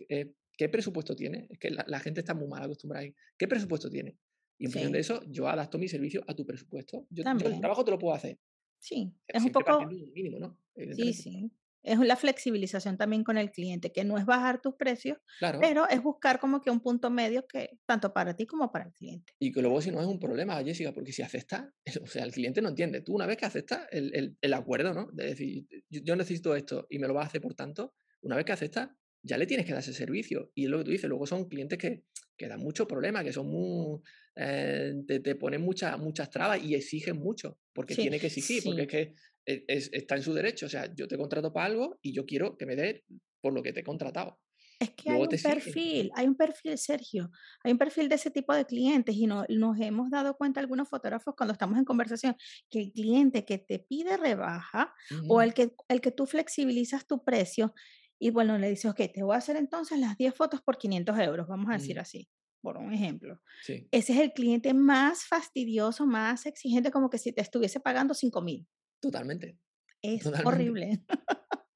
¿Qué 0.60 0.68
presupuesto 0.68 1.16
tiene? 1.16 1.48
Es 1.50 1.58
que 1.58 1.70
la, 1.70 2.00
gente 2.02 2.20
está 2.20 2.34
muy 2.34 2.50
mal 2.50 2.62
acostumbrada 2.62 3.06
ahí. 3.06 3.16
¿Qué 3.38 3.48
presupuesto 3.48 3.90
tiene? 3.90 4.18
Y 4.58 4.66
en 4.66 4.72
función 4.74 4.92
de 4.92 5.00
eso, 5.00 5.22
yo 5.30 5.48
adapto 5.48 5.78
mi 5.78 5.88
servicio 5.88 6.22
a 6.28 6.36
tu 6.36 6.46
presupuesto. 6.46 7.08
Yo, 7.10 7.24
el 7.24 7.60
trabajo 7.62 7.86
te 7.86 7.92
lo 7.92 7.98
puedo 7.98 8.14
hacer. 8.14 8.38
Sí, 8.78 9.10
es 9.26 9.42
un 9.42 9.54
poco... 9.54 9.86
mínimo, 9.86 10.38
¿no? 10.38 10.60
Sí, 10.76 11.14
sí. 11.14 11.50
Es 11.82 11.98
la 11.98 12.18
flexibilización 12.18 12.98
también 12.98 13.24
con 13.24 13.38
el 13.38 13.52
cliente, 13.52 13.94
que 13.94 14.04
no 14.04 14.18
es 14.18 14.26
bajar 14.26 14.62
tus 14.62 14.76
precios, 14.76 15.18
pero 15.62 15.88
es 15.88 16.04
buscar 16.04 16.40
como 16.40 16.60
que 16.60 16.70
un 16.70 16.82
punto 16.82 17.10
medio 17.10 17.48
que 17.48 17.80
tanto 17.86 18.12
para 18.12 18.36
ti 18.36 18.46
como 18.46 18.70
para 18.70 18.88
el 18.88 18.94
cliente. 18.94 19.32
Y 19.40 19.54
que 19.54 19.62
luego 19.62 19.82
si 19.82 19.92
no 19.92 20.02
es 20.02 20.08
un 20.08 20.20
problema, 20.20 20.62
Jessica, 20.62 20.94
porque 20.94 21.14
si 21.14 21.22
aceptas, 21.22 21.70
o 22.04 22.08
sea, 22.08 22.26
el 22.26 22.34
cliente 22.34 22.62
no 22.62 22.68
entiende. 22.68 23.00
Tú 23.00 23.16
una 23.16 23.26
vez 23.26 23.38
que 23.38 23.46
aceptas 23.46 23.88
el, 23.92 24.38
el, 24.42 24.54
acuerdo, 24.54 24.94
¿no? 24.94 25.10
De 25.14 25.28
decir, 25.28 25.68
yo 25.90 26.18
necesito 26.18 26.54
esto 26.54 26.86
y 26.90 27.00
me 27.00 27.08
lo 27.08 27.14
vas 27.14 27.24
a 27.24 27.28
hacer 27.28 27.40
por 27.40 27.54
tanto, 27.54 27.94
una 28.22 28.36
vez 28.36 28.46
que 28.46 28.52
aceptas, 28.52 28.90
ya 29.22 29.38
le 29.38 29.46
tienes 29.46 29.66
que 29.66 29.74
dar 29.74 29.82
ese 29.82 29.94
servicio. 29.94 30.52
Y 30.56 30.66
es 30.66 30.70
lo 30.70 30.80
que 30.80 30.86
tú 30.86 30.92
dices, 30.92 31.10
luego 31.10 31.26
son 31.26 31.48
clientes 31.48 31.78
que, 31.78 32.04
que 32.38 32.48
dan 32.48 32.60
mucho 32.60 32.88
problema, 32.88 33.24
que 33.24 33.34
son 33.34 33.48
muy, 33.48 34.00
eh, 34.36 34.94
te, 35.08 35.36
ponen 35.36 35.62
muchas 35.62 36.00
muchas 36.00 36.30
trabas 36.30 36.64
y 36.64 36.76
exigen 36.76 37.18
mucho, 37.18 37.60
porque 37.74 37.96
tiene 37.96 38.20
que 38.20 38.28
exigir, 38.28 38.64
porque 38.64 38.82
es 38.84 38.88
que 38.88 39.16
e, 39.46 39.64
está 39.68 40.16
en 40.16 40.24
su 40.24 40.34
derecho. 40.34 40.66
O 40.68 40.70
sea, 40.70 40.94
yo 40.96 41.08
te 41.08 41.18
contrato 41.18 41.52
para 41.52 41.66
algo 41.66 42.00
y 42.02 42.14
yo 42.14 42.26
quiero 42.26 42.58
que 42.58 42.66
me 42.66 42.76
dé 42.76 43.04
por 43.42 43.54
lo 43.54 43.62
que 43.62 43.74
te 43.74 43.82
he 43.82 43.84
contratado. 43.84 44.40
Es 44.80 44.92
que 44.92 45.10
hay 45.10 45.22
un 45.22 45.28
perfil, 45.28 46.10
hay 46.16 46.26
un 46.26 46.38
perfil, 46.38 46.78
Sergio, 46.78 47.30
hay 47.66 47.74
un 47.74 47.78
perfil 47.78 48.08
de 48.08 48.16
ese 48.16 48.32
tipo 48.32 48.54
de 48.54 48.66
clientes 48.66 49.14
y 49.14 49.28
no, 49.28 49.44
nos 49.50 49.78
hemos 49.78 50.10
dado 50.10 50.38
cuenta 50.38 50.62
algunos 50.62 50.88
fotógrafos 50.88 51.36
cuando 51.36 51.52
estamos 51.52 51.78
en 51.78 51.84
conversación 51.84 52.38
que 52.70 52.80
el 52.80 52.94
cliente 52.94 53.44
que 53.44 53.58
te 53.58 53.80
pide 53.80 54.16
rebaja 54.16 54.94
o 55.28 55.42
el 55.42 55.54
que, 55.54 55.74
el 55.90 56.00
que 56.00 56.12
tú 56.12 56.26
flexibilizas 56.26 57.06
tu 57.06 57.26
precio 57.26 57.74
y 58.20 58.32
bueno, 58.32 58.58
le 58.58 58.70
dices, 58.70 58.92
ok, 58.92 59.02
te 59.14 59.24
voy 59.24 59.34
a 59.34 59.38
hacer 59.38 59.56
entonces 59.56 59.98
las 59.98 60.18
10 60.18 60.36
fotos 60.36 60.62
por 60.62 60.78
500 60.78 61.18
euros, 61.20 61.48
vamos 61.48 61.70
a 61.72 61.74
decir 61.74 62.00
así, 62.00 62.30
por 62.62 62.78
un 62.78 62.94
ejemplo. 62.94 63.42
Ese 63.66 64.14
es 64.14 64.20
el 64.20 64.34
cliente 64.34 64.74
más 64.74 65.26
fastidioso, 65.26 66.06
más 66.06 66.46
exigente, 66.46 66.92
como 66.92 67.10
que 67.10 67.18
si 67.18 67.32
te 67.32 67.42
estuviese 67.42 67.80
pagando 67.80 68.14
5 68.14 68.42
mil. 68.42 68.68
Totalmente. 69.00 69.58
Es 70.02 70.26
horrible. 70.46 71.04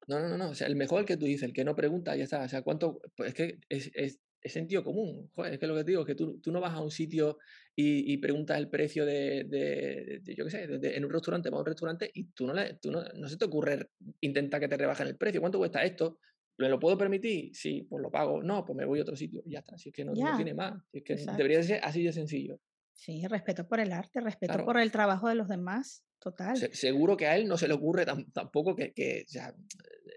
No, 0.06 0.20
no, 0.20 0.36
no, 0.36 0.50
o 0.50 0.54
sea, 0.54 0.66
el 0.66 0.76
mejor 0.76 1.00
el 1.00 1.06
que 1.06 1.16
tú 1.16 1.24
dices, 1.24 1.44
el 1.44 1.52
que 1.52 1.64
no 1.64 1.74
pregunta, 1.74 2.14
ya 2.14 2.24
está. 2.24 2.42
O 2.44 2.48
sea, 2.48 2.62
¿cuánto? 2.62 3.00
Pues 3.16 3.28
es 3.28 3.34
que 3.34 3.58
es, 3.68 3.90
es, 3.94 4.20
sentido 4.44 4.84
común. 4.84 5.30
Joder, 5.34 5.54
es 5.54 5.58
que 5.58 5.66
lo 5.66 5.74
que 5.74 5.84
te 5.84 5.92
digo 5.92 6.02
es 6.02 6.06
que 6.06 6.14
tú, 6.14 6.38
tú 6.40 6.52
no 6.52 6.60
vas 6.60 6.74
a 6.74 6.82
un 6.82 6.90
sitio 6.90 7.38
y, 7.74 8.12
y 8.12 8.18
preguntas 8.18 8.58
el 8.58 8.68
precio 8.68 9.06
de, 9.06 9.44
de, 9.44 10.34
yo 10.36 10.44
qué 10.44 10.50
sé, 10.50 10.64
en 10.64 11.04
un 11.06 11.10
restaurante, 11.10 11.48
vas 11.48 11.56
a 11.56 11.60
un 11.60 11.66
restaurante 11.66 12.10
y 12.12 12.24
tú 12.24 12.46
no, 12.46 12.52
le, 12.52 12.74
tú 12.74 12.90
no, 12.90 13.02
no 13.02 13.26
se 13.26 13.38
te 13.38 13.46
ocurre 13.46 13.88
intentar 14.20 14.60
que 14.60 14.68
te 14.68 14.76
rebajen 14.76 15.06
el 15.06 15.16
precio. 15.16 15.40
¿Cuánto 15.40 15.56
cuesta 15.56 15.82
esto? 15.82 16.18
¿Me 16.58 16.68
lo 16.68 16.78
puedo 16.78 16.96
permitir? 16.96 17.54
Sí, 17.54 17.86
pues 17.88 18.02
lo 18.02 18.10
pago. 18.10 18.42
No, 18.42 18.64
pues 18.64 18.76
me 18.76 18.84
voy 18.84 19.00
a 19.00 19.02
otro 19.02 19.16
sitio. 19.16 19.42
Y 19.44 19.52
ya 19.52 19.58
está. 19.60 19.76
Si 19.76 19.88
es 19.88 19.94
que 19.94 20.04
no, 20.04 20.12
tiene 20.12 20.54
más. 20.54 20.74
es 20.92 21.02
que 21.02 21.16
debería 21.16 21.62
ser 21.62 21.80
así 21.82 22.02
de 22.02 22.12
sencillo. 22.12 22.60
Sí, 22.94 23.26
respeto 23.26 23.66
por 23.66 23.80
el 23.80 23.92
arte, 23.92 24.20
respeto 24.20 24.64
por 24.64 24.78
el 24.78 24.92
trabajo 24.92 25.28
de 25.28 25.34
los 25.34 25.48
demás. 25.48 26.04
Total. 26.20 26.56
seguro 26.56 27.18
que 27.18 27.26
a 27.26 27.36
él 27.36 27.46
no 27.46 27.58
se 27.58 27.68
le 27.68 27.74
ocurre 27.74 28.06
tampoco 28.06 28.74
que, 28.74 29.24
sea, 29.26 29.54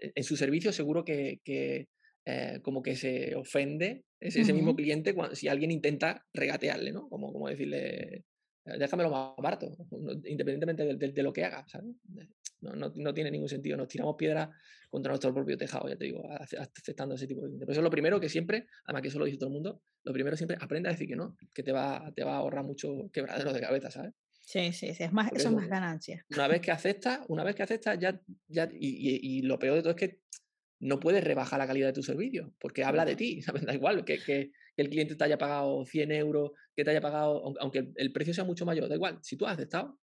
en 0.00 0.24
su 0.24 0.38
servicio 0.38 0.72
seguro 0.72 1.04
que, 1.04 1.40
que 1.44 1.88
eh, 2.24 2.60
como 2.62 2.82
que 2.82 2.96
se 2.96 3.34
ofende 3.34 4.04
ese, 4.18 4.40
ese 4.40 4.54
mismo 4.54 4.74
cliente 4.74 5.14
cuando, 5.14 5.36
si 5.36 5.48
alguien 5.48 5.70
intenta 5.70 6.26
regatearle, 6.32 6.92
¿no? 6.92 7.08
Como, 7.10 7.30
como 7.30 7.48
decirle, 7.48 8.24
déjamelo 8.76 9.10
más 9.10 9.36
barato, 9.36 9.76
independientemente 10.24 11.12
de, 11.12 11.22
lo 11.22 11.32
que 11.32 11.44
haga, 11.44 11.64
¿sabes? 11.68 11.94
No, 12.60 12.74
no, 12.74 13.14
tiene 13.14 13.30
ningún 13.30 13.48
sentido, 13.48 13.76
nos 13.76 13.88
tiramos 13.88 14.16
piedras 14.16 14.48
contra 14.90 15.10
nuestro 15.10 15.32
propio 15.32 15.56
tejado, 15.56 15.88
ya 15.88 15.96
te 15.96 16.06
digo, 16.06 16.22
aceptando 16.30 17.14
ese 17.14 17.26
tipo 17.26 17.46
de 17.46 17.64
Por 17.64 17.70
eso 17.70 17.82
lo 17.82 17.90
primero 17.90 18.18
que 18.18 18.28
siempre, 18.28 18.66
además 18.84 19.02
que 19.02 19.08
eso 19.08 19.18
lo 19.18 19.26
dice 19.26 19.38
todo 19.38 19.48
el 19.48 19.54
mundo, 19.54 19.82
lo 20.02 20.12
primero 20.12 20.36
siempre 20.36 20.56
aprende 20.60 20.88
a 20.88 20.92
decir 20.92 21.06
que 21.06 21.16
no, 21.16 21.36
que 21.54 21.62
te 21.62 21.72
va, 21.72 22.12
te 22.14 22.24
va 22.24 22.34
a 22.34 22.38
ahorrar 22.38 22.64
mucho 22.64 23.10
quebradero 23.12 23.52
de 23.52 23.60
cabeza, 23.60 23.90
¿sabes? 23.90 24.12
Sí, 24.40 24.72
sí, 24.72 24.94
sí, 24.94 25.04
es 25.04 25.12
más, 25.12 25.30
eso, 25.32 25.48
es 25.48 25.54
más 25.54 25.68
ganancia. 25.68 26.24
Una 26.30 26.48
vez 26.48 26.62
que 26.62 26.70
aceptas, 26.70 27.20
una 27.28 27.44
vez 27.44 27.54
que 27.54 27.62
aceptas, 27.62 27.98
ya, 27.98 28.18
ya 28.46 28.66
y, 28.72 29.38
y, 29.38 29.42
lo 29.42 29.58
peor 29.58 29.76
de 29.76 29.82
todo 29.82 29.90
es 29.90 29.96
que 29.96 30.22
no 30.80 30.98
puedes 31.00 31.22
rebajar 31.22 31.58
la 31.58 31.66
calidad 31.66 31.88
de 31.88 31.92
tu 31.92 32.02
servicio, 32.02 32.54
porque 32.58 32.82
habla 32.82 33.04
de 33.04 33.14
ti, 33.14 33.42
¿sabes? 33.42 33.66
Da 33.66 33.74
igual 33.74 34.04
que, 34.04 34.18
que, 34.18 34.52
el 34.82 34.90
cliente 34.90 35.16
te 35.16 35.24
haya 35.24 35.38
pagado 35.38 35.84
100 35.84 36.12
euros, 36.12 36.52
que 36.74 36.84
te 36.84 36.90
haya 36.90 37.00
pagado, 37.00 37.54
aunque 37.60 37.92
el 37.94 38.12
precio 38.12 38.34
sea 38.34 38.44
mucho 38.44 38.64
mayor, 38.64 38.88
da 38.88 38.94
igual, 38.94 39.18
si 39.22 39.36
tú 39.36 39.46
has 39.46 39.54
aceptado, 39.54 39.98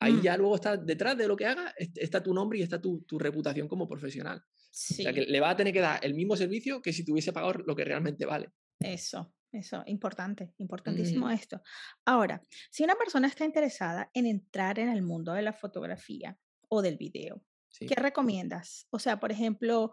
ahí 0.00 0.14
mm. 0.14 0.22
ya 0.22 0.36
luego 0.36 0.54
está 0.54 0.76
detrás 0.76 1.16
de 1.16 1.28
lo 1.28 1.36
que 1.36 1.46
haga, 1.46 1.74
está 1.76 2.22
tu 2.22 2.34
nombre 2.34 2.58
y 2.58 2.62
está 2.62 2.80
tu, 2.80 3.02
tu 3.02 3.18
reputación 3.18 3.68
como 3.68 3.88
profesional. 3.88 4.38
O 4.38 4.74
sea, 4.74 5.12
que 5.12 5.26
le 5.26 5.40
va 5.40 5.50
a 5.50 5.56
tener 5.56 5.72
que 5.72 5.80
dar 5.80 6.04
el 6.04 6.14
mismo 6.14 6.34
servicio 6.36 6.80
que 6.80 6.92
si 6.92 7.04
tuviese 7.04 7.32
pagado 7.32 7.52
lo 7.66 7.76
que 7.76 7.84
realmente 7.84 8.24
vale. 8.24 8.50
Eso, 8.80 9.34
eso, 9.52 9.82
importante, 9.86 10.54
importantísimo 10.58 11.28
esto. 11.30 11.60
Ahora, 12.06 12.40
si 12.70 12.82
una 12.82 12.94
persona 12.94 13.28
está 13.28 13.44
interesada 13.44 14.10
en 14.14 14.26
entrar 14.26 14.78
en 14.78 14.88
el 14.88 15.02
mundo 15.02 15.32
de 15.34 15.42
la 15.42 15.52
fotografía 15.52 16.38
o 16.68 16.80
del 16.80 16.96
video, 16.96 17.44
¿qué 17.78 17.94
recomiendas? 17.94 18.86
O 18.90 18.98
sea, 18.98 19.18
por 19.20 19.32
ejemplo, 19.32 19.90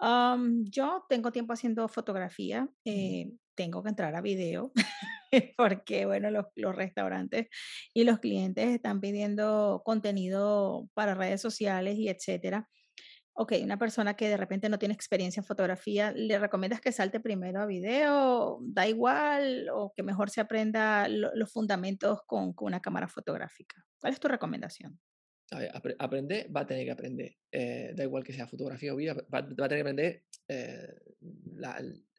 yo 0.00 1.04
tengo 1.08 1.32
tiempo 1.32 1.52
haciendo 1.52 1.88
fotografía, 1.88 2.68
eh, 2.84 3.30
tengo 3.54 3.82
que 3.82 3.90
entrar 3.90 4.14
a 4.14 4.20
video. 4.20 4.72
porque, 5.56 6.06
bueno, 6.06 6.30
los, 6.30 6.46
los, 6.56 6.74
restaurantes 6.74 7.46
y 7.94 8.02
los 8.02 8.18
clientes 8.18 8.68
están 8.68 9.00
pidiendo 9.00 9.80
contenido 9.84 10.88
para 10.92 11.14
redes 11.14 11.40
sociales 11.40 11.96
y 11.98 12.08
etcétera 12.08 12.68
ok, 13.40 13.54
una 13.62 13.78
persona 13.78 14.14
que 14.14 14.28
de 14.28 14.36
repente 14.36 14.68
no 14.68 14.78
tiene 14.78 14.92
experiencia 14.94 15.40
en 15.40 15.46
fotografía, 15.46 16.12
¿le 16.12 16.38
recomiendas 16.38 16.82
que 16.82 16.92
salte 16.92 17.20
primero 17.20 17.62
a 17.62 17.66
video? 17.66 18.58
¿Da 18.60 18.86
igual? 18.86 19.68
¿O 19.72 19.94
que 19.94 20.02
mejor 20.02 20.28
se 20.28 20.42
aprenda 20.42 21.08
los 21.08 21.50
fundamentos 21.50 22.20
con, 22.26 22.54
una 22.60 22.80
cámara 22.80 23.08
fotográfica? 23.08 23.82
¿Cuál 23.98 24.12
es 24.12 24.20
tu 24.20 24.28
recomendación? 24.28 25.00
Aprender, 25.50 26.54
va 26.54 26.60
a 26.60 26.66
tener 26.66 26.84
que 26.84 26.90
aprender. 26.90 27.36
Eh, 27.50 27.92
da 27.94 28.04
igual 28.04 28.22
que 28.22 28.32
sea 28.32 28.46
fotografía 28.46 28.94
o 28.94 28.96
video, 28.96 29.16
va, 29.32 29.38
a 29.38 29.48
tener 29.48 29.68
que 29.68 29.80
aprender 29.80 30.24
eh, 30.48 30.94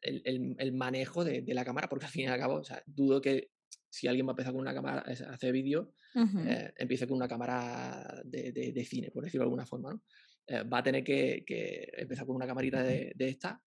el, 0.02 0.72
manejo 0.72 1.24
de, 1.24 1.42
la 1.48 1.64
cámara, 1.64 1.88
porque 1.88 2.06
al 2.06 2.12
fin 2.12 2.24
y 2.24 2.26
al 2.26 2.38
cabo, 2.38 2.56
o 2.56 2.64
sea, 2.64 2.82
dudo 2.86 3.20
que 3.20 3.50
si 3.88 4.06
alguien 4.06 4.26
va 4.26 4.30
a 4.30 4.34
empezar 4.34 4.52
con 4.52 4.60
una 4.60 4.74
cámara 4.74 5.04
a 5.06 5.32
hacer 5.32 5.52
vídeo, 5.52 5.94
eh, 6.46 6.72
empiece 6.76 7.06
con 7.06 7.16
una 7.16 7.28
cámara 7.28 8.22
de, 8.24 8.52
de, 8.52 8.84
cine, 8.84 9.10
por 9.10 9.24
decirlo 9.24 9.44
de 9.44 9.46
alguna 9.46 9.66
forma. 9.66 9.92
¿no? 9.92 10.02
Va 10.70 10.78
a 10.78 10.82
tener 10.82 11.02
que, 11.02 11.44
empezar 11.96 12.26
con 12.26 12.36
una 12.36 12.46
camarita 12.46 12.82
de, 12.82 13.14
esta, 13.18 13.62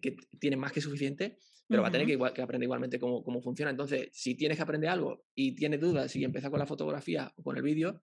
que 0.00 0.16
tiene 0.38 0.56
más 0.56 0.72
que 0.72 0.80
suficiente, 0.80 1.38
pero 1.66 1.82
va 1.82 1.88
a 1.88 1.90
tener 1.92 2.06
que, 2.06 2.12
igual, 2.12 2.32
que 2.32 2.40
aprender 2.40 2.66
igualmente 2.66 2.98
cómo, 2.98 3.22
cómo, 3.24 3.42
funciona. 3.42 3.70
Entonces, 3.70 4.08
si 4.12 4.36
tienes 4.36 4.56
que 4.56 4.62
aprender 4.62 4.88
algo 4.90 5.26
y 5.34 5.54
tienes 5.54 5.80
dudas 5.80 6.10
si 6.10 6.22
empieza 6.22 6.50
con 6.50 6.60
la 6.60 6.66
fotografía 6.66 7.32
o 7.36 7.42
con 7.42 7.56
el 7.56 7.62
vídeo, 7.62 8.02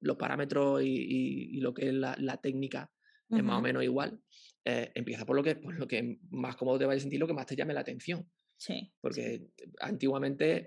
los 0.00 0.16
parámetros 0.16 0.82
y, 0.82 1.60
lo 1.60 1.74
que 1.74 1.88
es 1.88 1.94
la, 1.94 2.36
técnica 2.42 2.90
es 3.28 3.42
más 3.42 3.58
o 3.58 3.62
menos 3.62 3.84
igual. 3.84 4.20
Eh, 4.64 4.90
empieza 4.94 5.24
por 5.24 5.36
lo, 5.36 5.42
que, 5.42 5.56
por 5.56 5.74
lo 5.78 5.86
que 5.86 6.18
más 6.30 6.56
cómodo 6.56 6.78
te 6.78 6.86
vaya 6.86 6.98
a 6.98 7.00
sentir, 7.00 7.20
lo 7.20 7.26
que 7.26 7.32
más 7.32 7.46
te 7.46 7.56
llame 7.56 7.74
la 7.74 7.80
atención. 7.80 8.28
Sí. 8.56 8.92
Porque 9.00 9.48
antiguamente 9.80 10.66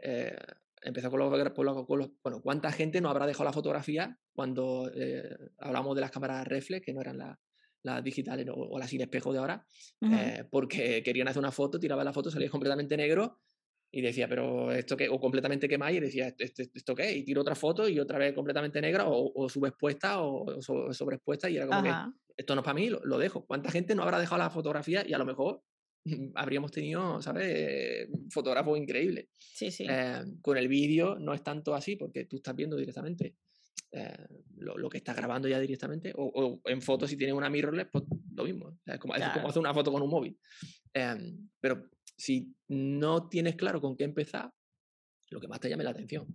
empezó 0.83 1.09
con 1.09 1.19
los, 1.19 2.09
Bueno, 2.23 2.41
¿cuánta 2.41 2.71
gente 2.71 3.01
no 3.01 3.09
habrá 3.09 3.25
dejado 3.25 3.45
la 3.45 3.53
fotografía 3.53 4.17
cuando 4.33 4.91
eh, 4.93 5.35
hablamos 5.59 5.95
de 5.95 6.01
las 6.01 6.11
cámaras 6.11 6.47
reflex, 6.47 6.85
que 6.85 6.93
no 6.93 7.01
eran 7.01 7.17
las 7.81 8.03
digitales 8.03 8.47
o, 8.51 8.77
las 8.77 8.89
sin 8.89 9.01
espejo 9.01 9.31
de 9.33 9.39
ahora? 9.39 9.65
Eh, 10.01 10.45
porque 10.49 11.01
querían 11.03 11.27
hacer 11.27 11.39
una 11.39 11.51
foto, 11.51 11.79
tiraban 11.79 12.05
la 12.05 12.13
foto, 12.13 12.29
salía 12.29 12.49
completamente 12.49 12.97
negro 12.97 13.39
y 13.95 14.01
decía, 14.01 14.27
pero 14.27 14.71
esto 14.71 14.97
qué, 14.97 15.07
o 15.07 15.19
completamente 15.19 15.69
quemado 15.69 15.93
y 15.93 15.99
decía, 15.99 16.33
¿esto, 16.35 16.63
esto 16.63 16.95
qué? 16.95 17.15
Y 17.15 17.23
tiro 17.23 17.41
otra 17.41 17.53
foto 17.53 17.87
y 17.87 17.99
otra 17.99 18.17
vez 18.17 18.33
completamente 18.33 18.81
negra 18.81 19.07
o, 19.07 19.31
o 19.35 19.47
subexpuesta 19.47 20.19
o, 20.19 20.59
sobreexpuesta 20.61 21.47
y 21.47 21.57
era 21.57 21.67
como 21.67 21.83
que 21.83 21.93
esto 22.35 22.55
no 22.55 22.61
es 22.61 22.65
para 22.65 22.73
mí, 22.73 22.89
lo, 22.89 23.05
lo, 23.05 23.19
dejo. 23.19 23.45
¿Cuánta 23.45 23.69
gente 23.69 23.93
no 23.93 24.01
habrá 24.01 24.19
dejado 24.19 24.39
la 24.39 24.49
fotografía 24.49 25.05
y 25.07 25.13
a 25.13 25.19
lo 25.19 25.25
mejor 25.25 25.61
habríamos 26.33 26.71
tenido, 26.71 27.21
¿sabes? 27.21 28.09
Fotógrafos 28.31 28.79
increíbles. 28.79 29.27
Sí, 29.37 29.69
sí. 29.69 29.85
Eh, 29.87 30.23
con 30.41 30.57
el 30.57 30.67
vídeo 30.67 31.19
no 31.19 31.35
es 31.35 31.43
tanto 31.43 31.75
así 31.75 31.95
porque 31.95 32.25
tú 32.25 32.37
estás 32.37 32.55
viendo 32.55 32.75
directamente 32.75 33.35
eh, 33.91 34.27
lo, 34.57 34.89
que 34.89 34.97
estás 34.97 35.15
grabando 35.15 35.47
ya 35.47 35.59
directamente. 35.59 36.11
O, 36.15 36.59
en 36.65 36.81
fotos, 36.81 37.11
si 37.11 37.15
tienes 37.15 37.35
una 37.35 37.51
mirrorless, 37.51 37.89
pues 37.91 38.05
lo 38.33 38.43
mismo. 38.43 38.75
Es 38.87 38.97
como, 38.97 39.13
hacer 39.13 39.59
una 39.59 39.71
foto 39.71 39.91
con 39.91 40.01
un 40.01 40.09
móvil. 40.09 40.35
Em, 40.91 41.47
pero 41.59 41.89
si 42.23 42.55
no 42.69 43.27
tienes 43.27 43.57
claro 43.57 43.81
con 43.81 43.97
qué 43.97 44.05
empezar, 44.05 44.49
lo 45.29 45.41
que 45.41 45.47
más 45.49 45.59
te 45.59 45.69
llame 45.69 45.83
la 45.83 45.89
atención. 45.89 46.25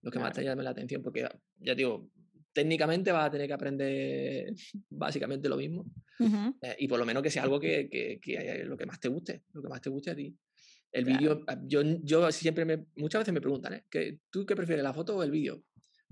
Lo 0.00 0.10
que 0.10 0.18
más 0.18 0.32
te 0.32 0.42
llame 0.42 0.62
la 0.62 0.70
atención, 0.70 1.02
porque 1.02 1.28
ya 1.56 1.74
digo, 1.74 2.10
técnicamente 2.52 3.12
vas 3.12 3.26
a 3.26 3.30
tener 3.30 3.46
que 3.46 3.52
aprender 3.52 4.54
básicamente 4.88 5.48
lo 5.50 5.58
mismo. 5.58 5.84
Eh, 6.62 6.76
y 6.78 6.88
por 6.88 6.98
lo 6.98 7.04
menos 7.04 7.22
que 7.22 7.30
sea 7.30 7.42
algo 7.42 7.60
que, 7.60 7.90
que, 7.90 8.64
lo 8.64 8.76
que 8.76 8.86
más 8.86 8.98
te 8.98 9.08
guste, 9.08 9.42
lo 9.52 9.60
que 9.60 9.68
más 9.68 9.82
te 9.82 9.90
guste 9.90 10.12
a 10.12 10.14
ti. 10.14 10.34
El 10.90 11.04
vídeo, 11.04 11.44
ah, 11.48 11.60
yo, 11.66 11.82
yo 12.02 12.30
siempre 12.32 12.64
me, 12.64 12.86
muchas 12.96 13.20
veces 13.20 13.34
me 13.34 13.40
preguntan, 13.40 13.74
¿eh? 13.74 13.84
¿Que, 13.90 14.20
¿tú 14.30 14.46
qué 14.46 14.56
prefieres, 14.56 14.82
la 14.82 14.94
foto 14.94 15.16
o 15.16 15.22
el 15.22 15.30
vídeo? 15.30 15.62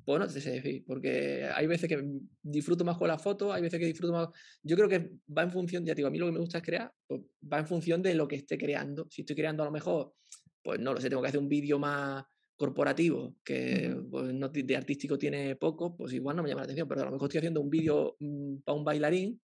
Pues 0.04 0.18
no 0.18 0.26
te 0.26 0.40
sé 0.40 0.50
decir, 0.50 0.84
porque 0.86 1.48
hay 1.54 1.66
veces 1.66 1.88
que 1.88 2.02
disfruto 2.42 2.84
más 2.84 2.98
con 2.98 3.08
la 3.08 3.18
foto, 3.18 3.52
hay 3.52 3.62
veces 3.62 3.78
que 3.78 3.86
disfruto 3.86 4.12
más. 4.12 4.28
Yo 4.62 4.76
creo 4.76 4.88
que 4.88 5.10
va 5.36 5.42
en 5.42 5.50
función, 5.50 5.84
ya 5.84 5.94
digo, 5.94 6.08
a 6.08 6.10
mí 6.10 6.18
lo 6.18 6.26
que 6.26 6.32
me 6.32 6.40
gusta 6.40 6.58
es 6.58 6.64
crear, 6.64 6.92
pues 7.06 7.20
va 7.50 7.58
en 7.58 7.66
función 7.66 8.02
de 8.02 8.14
lo 8.14 8.26
que 8.26 8.36
esté 8.36 8.58
creando. 8.58 9.06
Si 9.10 9.22
estoy 9.22 9.36
creando 9.36 9.62
a 9.62 9.66
lo 9.66 9.72
mejor, 9.72 10.14
pues 10.62 10.80
no 10.80 10.92
lo 10.92 11.00
sé, 11.00 11.08
tengo 11.08 11.22
que 11.22 11.28
hacer 11.28 11.40
un 11.40 11.48
vídeo 11.48 11.78
más, 11.78 12.24
corporativo, 12.62 13.34
que 13.44 13.92
pues, 14.08 14.32
no, 14.32 14.48
de 14.48 14.76
artístico 14.76 15.18
tiene 15.18 15.56
poco, 15.56 15.96
pues 15.96 16.12
igual 16.12 16.36
no 16.36 16.44
me 16.44 16.48
llama 16.48 16.60
la 16.60 16.66
atención, 16.66 16.86
pero 16.86 17.00
a 17.00 17.06
lo 17.06 17.10
mejor 17.10 17.26
estoy 17.26 17.38
haciendo 17.38 17.60
un 17.60 17.68
vídeo 17.68 18.14
mm, 18.20 18.58
para 18.58 18.78
un 18.78 18.84
bailarín 18.84 19.40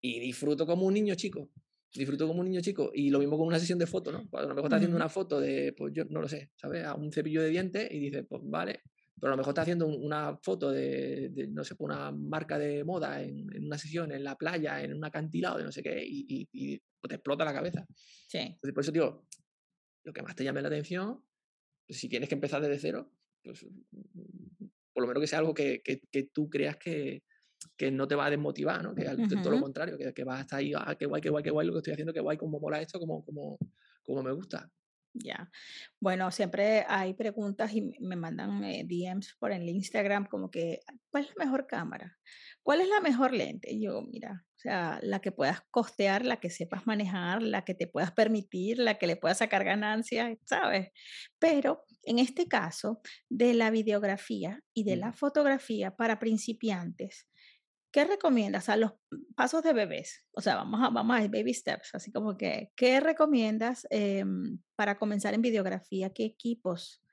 y 0.00 0.18
disfruto 0.18 0.64
como 0.64 0.86
un 0.86 0.94
niño 0.94 1.14
chico. 1.14 1.50
Disfruto 1.92 2.26
como 2.26 2.40
un 2.40 2.46
niño 2.46 2.62
chico. 2.62 2.90
Y 2.94 3.10
lo 3.10 3.18
mismo 3.18 3.36
con 3.36 3.48
una 3.48 3.58
sesión 3.58 3.78
de 3.78 3.86
fotos, 3.86 4.14
¿no? 4.14 4.26
Pues, 4.30 4.44
a 4.44 4.48
lo 4.48 4.54
mejor 4.54 4.68
está 4.68 4.76
haciendo 4.76 4.96
una 4.96 5.10
foto 5.10 5.38
de, 5.40 5.74
pues 5.76 5.92
yo 5.92 6.06
no 6.06 6.22
lo 6.22 6.28
sé, 6.28 6.52
¿sabes? 6.56 6.86
A 6.86 6.94
un 6.94 7.12
cepillo 7.12 7.42
de 7.42 7.50
dientes 7.50 7.86
y 7.90 7.98
dice, 7.98 8.22
pues 8.24 8.40
vale. 8.46 8.80
Pero 9.20 9.32
a 9.32 9.36
lo 9.36 9.38
mejor 9.38 9.52
está 9.52 9.62
haciendo 9.62 9.86
una 9.86 10.36
foto 10.42 10.70
de, 10.70 11.48
no 11.50 11.64
sé, 11.64 11.74
una 11.78 12.10
marca 12.10 12.58
de 12.58 12.84
moda 12.84 13.22
en, 13.22 13.64
una 13.64 13.78
sesión 13.78 14.12
en 14.12 14.24
la 14.24 14.36
playa, 14.36 14.82
en 14.82 14.94
un 14.94 15.04
acantilado 15.04 15.58
de 15.58 15.64
no 15.64 15.72
sé 15.72 15.82
qué, 15.82 16.04
y, 16.04 16.48
y, 16.52 16.82
te 17.08 17.16
explota 17.16 17.44
la 17.44 17.52
cabeza. 17.52 17.86
Sí. 18.28 18.38
Entonces, 18.38 18.72
por 18.72 18.82
eso 18.82 18.92
digo, 18.92 19.26
lo 20.04 20.12
que 20.12 20.22
más 20.22 20.34
te 20.34 20.42
llame 20.42 20.62
la 20.62 20.68
atención 20.68 21.22
pues, 21.86 21.98
si 21.98 22.08
tienes 22.08 22.28
que 22.28 22.34
empezar 22.34 22.62
desde 22.62 22.78
cero, 22.78 23.10
pues 23.42 23.66
por 24.92 25.02
lo 25.02 25.08
menos 25.08 25.20
que 25.20 25.26
sea 25.26 25.40
algo 25.40 25.54
que, 25.54 25.82
que, 25.82 26.22
tú 26.32 26.48
creas 26.48 26.76
que, 26.76 27.24
que, 27.76 27.90
no 27.90 28.06
te 28.06 28.14
va 28.14 28.26
a 28.26 28.30
desmotivar, 28.30 28.82
¿no? 28.82 28.94
Que 28.94 29.04
todo 29.42 29.50
lo 29.50 29.60
contrario, 29.60 29.98
que, 29.98 30.14
que 30.14 30.24
vas 30.24 30.38
a 30.38 30.42
estar 30.42 30.58
ahí, 30.60 30.72
ah, 30.76 30.96
qué 30.98 31.06
guay, 31.06 31.20
qué 31.20 31.30
guay, 31.30 31.42
qué 31.42 31.50
guay 31.50 31.66
lo 31.66 31.72
que 31.72 31.78
estoy 31.78 31.92
haciendo, 31.92 32.12
qué 32.12 32.20
guay, 32.20 32.36
cómo 32.36 32.60
mola 32.60 32.80
esto, 32.80 32.98
cómo, 32.98 33.24
cómo, 33.24 33.58
cómo 34.02 34.22
me 34.22 34.32
gusta. 34.32 34.70
Ya. 35.14 35.48
Bueno, 36.00 36.32
siempre 36.32 36.84
hay 36.88 37.14
preguntas 37.14 37.72
y 37.72 37.92
me 38.00 38.16
mandan 38.16 38.64
eh, 38.64 38.84
DMs 38.84 39.36
por 39.38 39.52
el 39.52 39.68
Instagram 39.68 40.26
como 40.26 40.50
que, 40.50 40.80
¿cuál 41.08 41.24
es 41.24 41.30
la 41.36 41.44
mejor 41.44 41.68
cámara? 41.68 42.18
¿Cuál 42.64 42.80
es 42.80 42.88
la 42.88 43.00
mejor 43.00 43.32
lente? 43.32 43.72
Y 43.72 43.82
yo, 43.84 44.02
mira, 44.02 44.44
o 44.44 44.58
sea, 44.58 44.98
la 45.02 45.20
que 45.20 45.30
puedas 45.30 45.60
costear, 45.70 46.24
la 46.24 46.40
que 46.40 46.50
sepas 46.50 46.86
manejar, 46.86 47.42
la 47.42 47.64
que 47.64 47.74
te 47.74 47.86
puedas 47.86 48.10
permitir, 48.10 48.78
la 48.78 48.98
que 48.98 49.06
le 49.06 49.16
puedas 49.16 49.38
sacar 49.38 49.62
ganancia, 49.62 50.36
¿sabes? 50.46 50.88
Pero 51.38 51.84
en 52.02 52.18
este 52.18 52.48
caso 52.48 53.00
de 53.28 53.54
la 53.54 53.70
videografía 53.70 54.62
y 54.72 54.82
de 54.82 54.96
la 54.96 55.12
fotografía 55.12 55.94
para 55.94 56.18
principiantes, 56.18 57.28
¿qué 57.94 58.04
recomiendas 58.04 58.68
a 58.68 58.76
los 58.76 58.94
pasos 59.36 59.62
de 59.62 59.72
bebés? 59.72 60.26
O 60.32 60.40
sea, 60.40 60.56
vamos 60.56 60.82
a, 60.82 60.90
vamos 60.90 61.16
a 61.16 61.20
baby 61.28 61.54
steps, 61.54 61.94
así 61.94 62.10
como 62.10 62.36
que, 62.36 62.72
¿qué 62.74 62.98
recomiendas 62.98 63.86
em, 63.88 64.58
para 64.74 64.98
comenzar 64.98 65.32
en 65.32 65.42
videografía? 65.42 66.12
¿Qué 66.12 66.24
equipos 66.24 67.04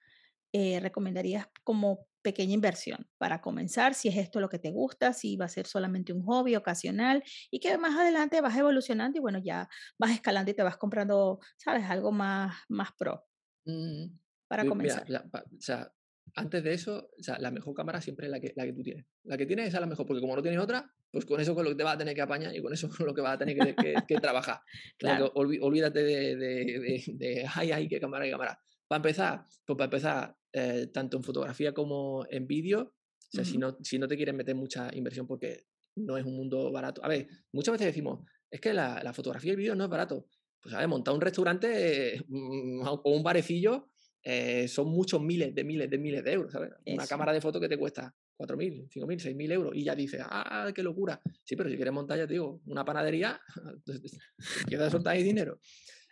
eh, 0.52 0.80
recomendarías 0.80 1.48
como 1.64 2.08
pequeña 2.24 2.56
inversión 2.56 3.08
para 3.20 3.42
comenzar, 3.42 3.94
si 3.94 4.10
es 4.10 4.18
esto 4.18 4.40
lo 4.40 4.50
que 4.50 4.58
te 4.58 4.72
gusta, 4.72 5.14
si 5.14 5.38
va 5.38 5.46
a 5.46 5.50
ser 5.50 5.68
solamente 5.68 6.14
un 6.14 6.26
hobby 6.26 6.56
ocasional 6.56 7.24
y 7.52 7.60
que 7.60 7.78
más 7.78 7.96
adelante 7.96 8.42
vas 8.42 8.58
evolucionando 8.58 9.20
y 9.20 9.22
bueno, 9.22 9.38
ya 9.38 9.70
vas 10.00 10.12
escalando 10.12 10.50
y 10.50 10.56
te 10.56 10.64
vas 10.64 10.78
comprando, 10.78 11.40
¿sabes? 11.58 11.88
Algo 11.92 12.12
más, 12.12 12.56
más 12.70 12.90
pro 12.98 13.24
mm, 13.66 14.06
para 14.48 14.66
comenzar. 14.66 15.06
o 15.12 15.62
sea, 15.62 15.94
antes 16.36 16.64
de 16.64 16.74
eso, 16.74 17.10
o 17.18 17.24
sea, 17.24 17.38
la 17.40 17.52
mejor 17.52 17.74
cámara 17.74 18.02
siempre 18.02 18.28
es 18.28 18.32
la 18.32 18.40
que, 18.40 18.54
la 18.56 18.66
que 18.66 18.74
tú 18.74 18.84
tienes. 18.84 19.06
La 19.24 19.38
que 19.38 19.46
tienes 19.46 19.68
es 19.68 19.74
la 19.74 19.86
mejor, 19.86 20.06
porque 20.06 20.22
como 20.22 20.36
no 20.36 20.42
tienes 20.42 20.60
otra, 20.60 20.92
pues 21.12 21.26
con 21.26 21.40
eso 21.40 21.54
con 21.56 21.64
lo 21.64 21.72
que 21.72 21.76
te 21.76 21.84
vas 21.84 21.96
a 21.96 21.98
tener 21.98 22.16
que 22.16 22.22
apañar 22.22 22.56
y 22.56 22.62
con 22.62 22.74
eso 22.74 22.90
con 22.98 23.06
lo 23.06 23.14
que 23.14 23.22
vas 23.22 23.36
a 23.36 23.38
tener 23.38 23.76
que, 23.76 24.04
que, 24.08 24.18
trabajar. 24.20 24.62
olvídate 25.36 26.04
de, 26.04 26.36
de, 26.36 27.04
de, 27.08 27.46
ay, 27.54 27.72
ay, 27.72 27.88
qué 27.88 28.00
cámara, 28.00 28.26
qué 28.26 28.32
cámara. 28.32 28.60
Para 28.88 28.98
empezar, 28.98 29.46
pues 29.66 29.78
para 29.78 29.86
empezar, 29.86 30.36
eh, 30.54 30.88
tanto 30.94 31.18
en 31.18 31.24
fotografía 31.24 31.74
como 31.74 32.26
en 32.30 32.48
vídeo, 32.48 32.94
o 32.94 33.32
sea, 33.32 33.46
si, 33.46 33.52
Ujú. 33.52 33.60
no, 33.60 33.78
si 33.82 33.98
no 33.98 34.08
te 34.08 34.18
quieres 34.18 34.36
meter 34.36 34.56
mucha 34.56 34.90
inversión 34.94 35.26
porque 35.26 35.66
no 35.96 36.18
es 36.18 36.26
un 36.26 36.36
mundo 36.36 36.72
barato. 36.72 37.04
A 37.04 37.08
ver, 37.08 37.28
muchas 37.54 37.74
veces 37.74 37.88
decimos, 37.88 38.26
es 38.50 38.60
que 38.60 38.74
la, 38.74 39.02
la 39.04 39.14
fotografía 39.14 39.50
y 39.50 39.52
el 39.52 39.58
vídeo 39.58 39.76
no 39.76 39.86
es 39.86 39.90
barato. 39.90 40.28
Pues 40.62 40.76
a 40.76 40.80
ver, 40.80 40.88
montar 40.88 41.14
un 41.14 41.22
restaurante 41.22 42.16
eh, 42.16 42.26
o 42.30 43.12
un 43.12 43.24
barecillo 43.24 43.88
eh, 44.24 44.68
son 44.68 44.90
muchos 44.90 45.22
miles 45.22 45.54
de 45.56 45.64
miles 45.64 45.90
de 45.90 45.98
miles 45.98 46.24
de 46.24 46.34
euros, 46.34 46.52
¿sabes? 46.52 46.72
Una 46.86 47.08
cámara 47.08 47.34
de 47.34 47.42
foto 47.42 47.60
que 47.60 47.68
te 47.68 47.78
cuesta 47.78 48.14
4.000, 48.38 48.90
5.000, 48.90 49.36
6.000 49.36 49.52
euros 49.52 49.76
y 49.76 49.84
ya 49.84 49.96
dices, 49.96 50.22
¡ah, 50.24 50.72
qué 50.74 50.84
locura! 50.84 51.20
Sí, 51.44 51.56
pero 51.56 51.70
si 51.70 51.76
quieres 51.76 51.94
montar, 51.94 52.18
ya 52.18 52.28
te 52.28 52.34
digo, 52.34 52.62
una 52.66 52.86
panadería, 52.86 53.40
a 54.80 54.90
soltar 54.90 55.16
ahí 55.16 55.24
dinero. 55.24 55.60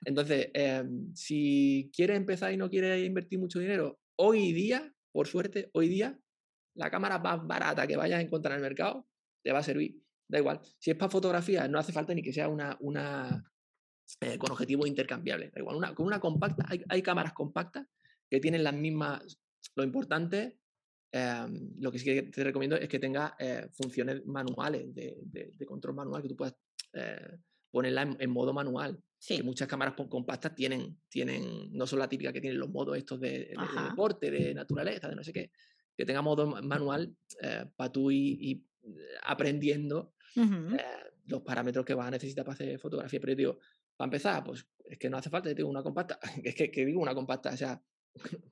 Entonces, 0.05 0.49
em, 0.53 1.13
si 1.13 1.91
quieres 1.93 2.17
empezar 2.17 2.51
y 2.53 2.57
no 2.57 2.69
quieres 2.69 3.05
invertir 3.05 3.39
mucho 3.39 3.59
dinero, 3.59 3.99
hoy 4.15 4.53
día, 4.53 4.93
por 5.11 5.27
suerte, 5.27 5.69
hoy 5.73 5.87
día, 5.87 6.19
la 6.75 6.89
cámara 6.89 7.19
más 7.19 7.45
barata 7.45 7.85
que 7.85 7.97
vayas 7.97 8.19
a 8.19 8.21
encontrar 8.21 8.53
en 8.53 8.63
el 8.63 8.69
mercado 8.69 9.07
te 9.43 9.51
va 9.51 9.59
a 9.59 9.63
servir. 9.63 10.01
Da 10.27 10.39
igual. 10.39 10.61
Si 10.77 10.91
es 10.91 10.97
para 10.97 11.11
fotografía, 11.11 11.67
no 11.67 11.79
hace 11.79 11.91
falta 11.91 12.13
ni 12.13 12.21
que 12.21 12.31
sea 12.31 12.47
una, 12.47 12.77
una 12.79 13.43
eh, 14.21 14.37
con 14.37 14.51
objetivos 14.51 14.87
intercambiables. 14.87 15.51
Da 15.51 15.59
igual. 15.59 15.75
Una, 15.75 15.93
con 15.93 16.05
una 16.05 16.19
compacta, 16.19 16.65
hay, 16.67 16.83
hay 16.87 17.01
cámaras 17.01 17.33
compactas 17.33 17.87
que 18.29 18.39
tienen 18.39 18.63
las 18.63 18.73
mismas. 18.73 19.39
Lo 19.75 19.83
importante, 19.83 20.59
em, 21.11 21.73
lo 21.79 21.91
que 21.91 21.99
sí 21.99 22.05
que 22.05 22.21
te 22.23 22.43
recomiendo 22.43 22.75
es 22.75 22.87
que 22.87 22.99
tenga 22.99 23.35
eh, 23.39 23.67
funciones 23.71 24.25
manuales, 24.25 24.93
de, 24.93 25.17
de- 25.23 25.51
de 25.55 25.65
control 25.65 25.95
manual, 25.95 26.21
que 26.21 26.29
tú 26.29 26.35
puedas 26.35 26.55
eh, 26.93 27.37
ponerla 27.71 28.03
en, 28.03 28.17
en 28.19 28.29
modo 28.29 28.53
manual. 28.53 28.97
Que 29.27 29.35
Sí. 29.37 29.43
muchas 29.43 29.67
cámaras 29.67 29.95
compactas 30.09 30.55
tienen, 30.55 30.97
tienen, 31.09 31.73
no 31.73 31.85
son 31.85 31.99
la 31.99 32.07
típica 32.07 32.31
que 32.31 32.39
tienen 32.39 32.57
los 32.59 32.69
modos 32.69 32.97
estos 32.97 33.19
de, 33.19 33.29
de- 33.29 33.83
deporte, 33.89 34.31
de 34.31 34.53
naturaleza, 34.53 35.09
de 35.09 35.15
no 35.15 35.23
sé 35.23 35.33
qué, 35.33 35.51
que 35.97 36.05
tenga 36.05 36.21
modo 36.21 36.47
ma- 36.47 36.61
manual 36.61 37.15
para 37.75 37.91
tú 37.91 38.11
ir, 38.11 38.41
ir, 38.41 38.63
eh, 38.83 38.89
aprendiendo 39.23 40.13
Ujú. 40.37 40.75
eh, 40.75 40.83
los 41.25 41.41
parámetros 41.41 41.83
que 41.85 41.93
vas 41.93 42.07
a 42.07 42.11
necesitar 42.11 42.45
para 42.45 42.53
hacer 42.53 42.79
fotografía. 42.79 43.19
Pero 43.19 43.33
yo 43.33 43.37
digo, 43.37 43.59
para 43.97 44.05
empezar, 44.07 44.43
pues 44.43 44.65
es 44.85 44.97
que 44.97 45.09
no 45.09 45.17
hace 45.17 45.29
falta, 45.29 45.49
yo 45.49 45.55
tengo 45.55 45.69
una 45.69 45.83
compacta. 45.83 46.17
Es 46.43 46.55
que, 46.55 46.71
que 46.71 46.85
digo 46.85 47.01
una 47.01 47.13
compacta, 47.13 47.51
o 47.53 47.57
sea, 47.57 47.83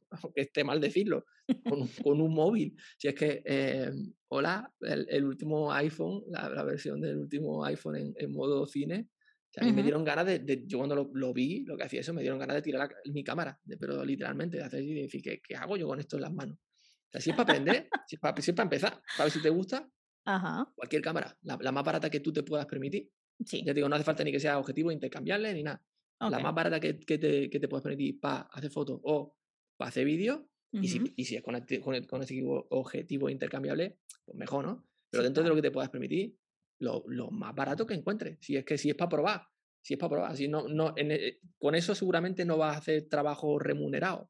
aunque 0.10 0.42
esté 0.42 0.64
mal 0.64 0.80
decirlo, 0.82 1.26
con, 1.66 1.82
un- 1.82 1.88
con 2.02 2.22
un 2.22 2.34
móvil. 2.34 2.76
Si 2.98 3.08
es 3.08 3.16
que, 3.16 3.42
eh, 3.46 3.92
hola, 4.30 4.74
el, 4.82 5.08
el 5.10 5.26
último 5.26 5.72
iPhone, 5.74 6.24
la, 6.30 6.50
la 6.50 6.64
versión 6.64 7.02
del 7.02 7.18
último 7.18 7.64
iPhone 7.66 7.96
en, 7.98 8.14
en 8.18 8.32
modo 8.32 8.66
cine, 8.68 9.10
o 9.12 9.50
sea, 9.54 9.64
a 9.64 9.66
mí 9.66 9.74
me 9.74 9.84
dieron 9.84 10.04
ganas 10.04 10.26
de, 10.26 10.40
de- 10.40 10.64
yo 10.68 10.78
cuando 10.80 10.96
lo, 10.96 11.10
lo 11.14 11.34
vi, 11.34 11.64
lo 11.66 11.78
que 11.78 11.84
hacía 11.84 12.02
eso, 12.02 12.14
me 12.14 12.22
dieron 12.22 12.40
ganas 12.40 12.56
de 12.58 12.62
tirar 12.62 12.90
la 12.90 13.12
mi 13.14 13.24
cámara, 13.24 13.60
de- 13.64 13.78
pero 13.78 14.04
literalmente, 14.06 14.58
de 14.58 14.64
hacer 14.64 14.84
y 14.84 15.02
decir, 15.04 15.22
¿qué, 15.22 15.40
¿qué 15.42 15.56
hago 15.56 15.78
yo 15.78 15.88
con 15.88 16.00
esto 16.00 16.18
en 16.18 16.24
las 16.24 16.34
manos? 16.34 16.58
O 16.58 17.10
sea, 17.12 17.22
si 17.22 17.30
es 17.32 17.36
para 17.36 17.44
aprender, 17.46 17.94
si 18.06 18.16
es 18.18 18.20
para, 18.22 18.42
si 18.42 18.52
es 18.52 18.56
para 18.56 18.66
empezar, 18.66 19.02
para 19.16 19.26
ver 19.26 19.32
si 19.32 19.42
te 19.42 19.50
gusta, 19.50 19.90
Ajá. 20.26 20.74
cualquier 20.76 21.02
cámara, 21.02 21.38
la, 21.42 21.58
la 21.62 21.72
más 21.72 21.84
barata 21.84 22.10
que 22.10 22.20
tú 22.20 22.32
te 22.34 22.44
puedas 22.44 22.66
permitir. 22.66 23.10
Sí. 23.46 23.62
Ya 23.66 23.74
te 23.74 23.76
digo, 23.76 23.90
no 23.90 23.96
hace 23.96 24.04
falta 24.06 24.24
ni 24.24 24.32
que 24.32 24.40
sea 24.40 24.60
objetivo 24.60 24.92
intercambiable 24.92 25.54
ni 25.54 25.64
nada. 25.64 25.84
La 26.28 26.40
más 26.40 26.54
barata 26.54 26.80
que, 26.80 27.00
que 27.00 27.18
te, 27.18 27.50
que 27.50 27.60
te 27.60 27.68
puedas 27.68 27.84
permitir 27.84 28.20
para 28.20 28.42
hacer 28.52 28.72
fotos 28.72 29.00
o 29.04 29.37
para 29.78 29.90
hacer 29.90 30.06
vídeos, 30.06 30.42
y, 30.72 30.88
si, 30.90 31.00
Ujú. 31.00 31.14
y 31.16 31.26
si 31.26 31.36
es 31.38 31.44
con, 31.44 31.56
con, 32.08 32.26
tipo- 32.26 32.68
objetivo 32.72 33.30
intercambiable, 33.30 34.00
pues 34.26 34.38
mejor, 34.38 34.66
¿no? 34.66 34.86
Pero 35.10 35.24
dentro 35.24 35.42
de 35.44 35.50
lo 35.50 35.56
que 35.56 35.62
te 35.62 35.72
puedas 35.72 35.90
permitir, 35.90 36.36
lo, 36.80 37.04
lo 37.08 37.32
más 37.32 37.56
barato 37.56 37.88
que 37.88 37.94
encuentres. 37.94 38.38
Si 38.42 38.56
es 38.58 38.66
que 38.66 38.78
si 38.78 38.90
es 38.90 38.96
para 38.96 39.10
probar, 39.10 39.48
si 39.82 39.94
es 39.94 40.00
para 40.00 40.10
probar, 40.10 40.36
si 40.38 40.48
no, 40.48 40.68
no, 40.68 40.94
en 40.98 41.12
e- 41.12 41.40
con 41.58 41.74
eso 41.76 41.96
seguramente 41.96 42.44
no 42.46 42.58
vas 42.58 42.76
a 42.76 42.80
hacer 42.80 43.08
trabajo 43.08 43.58
remunerado. 43.58 44.30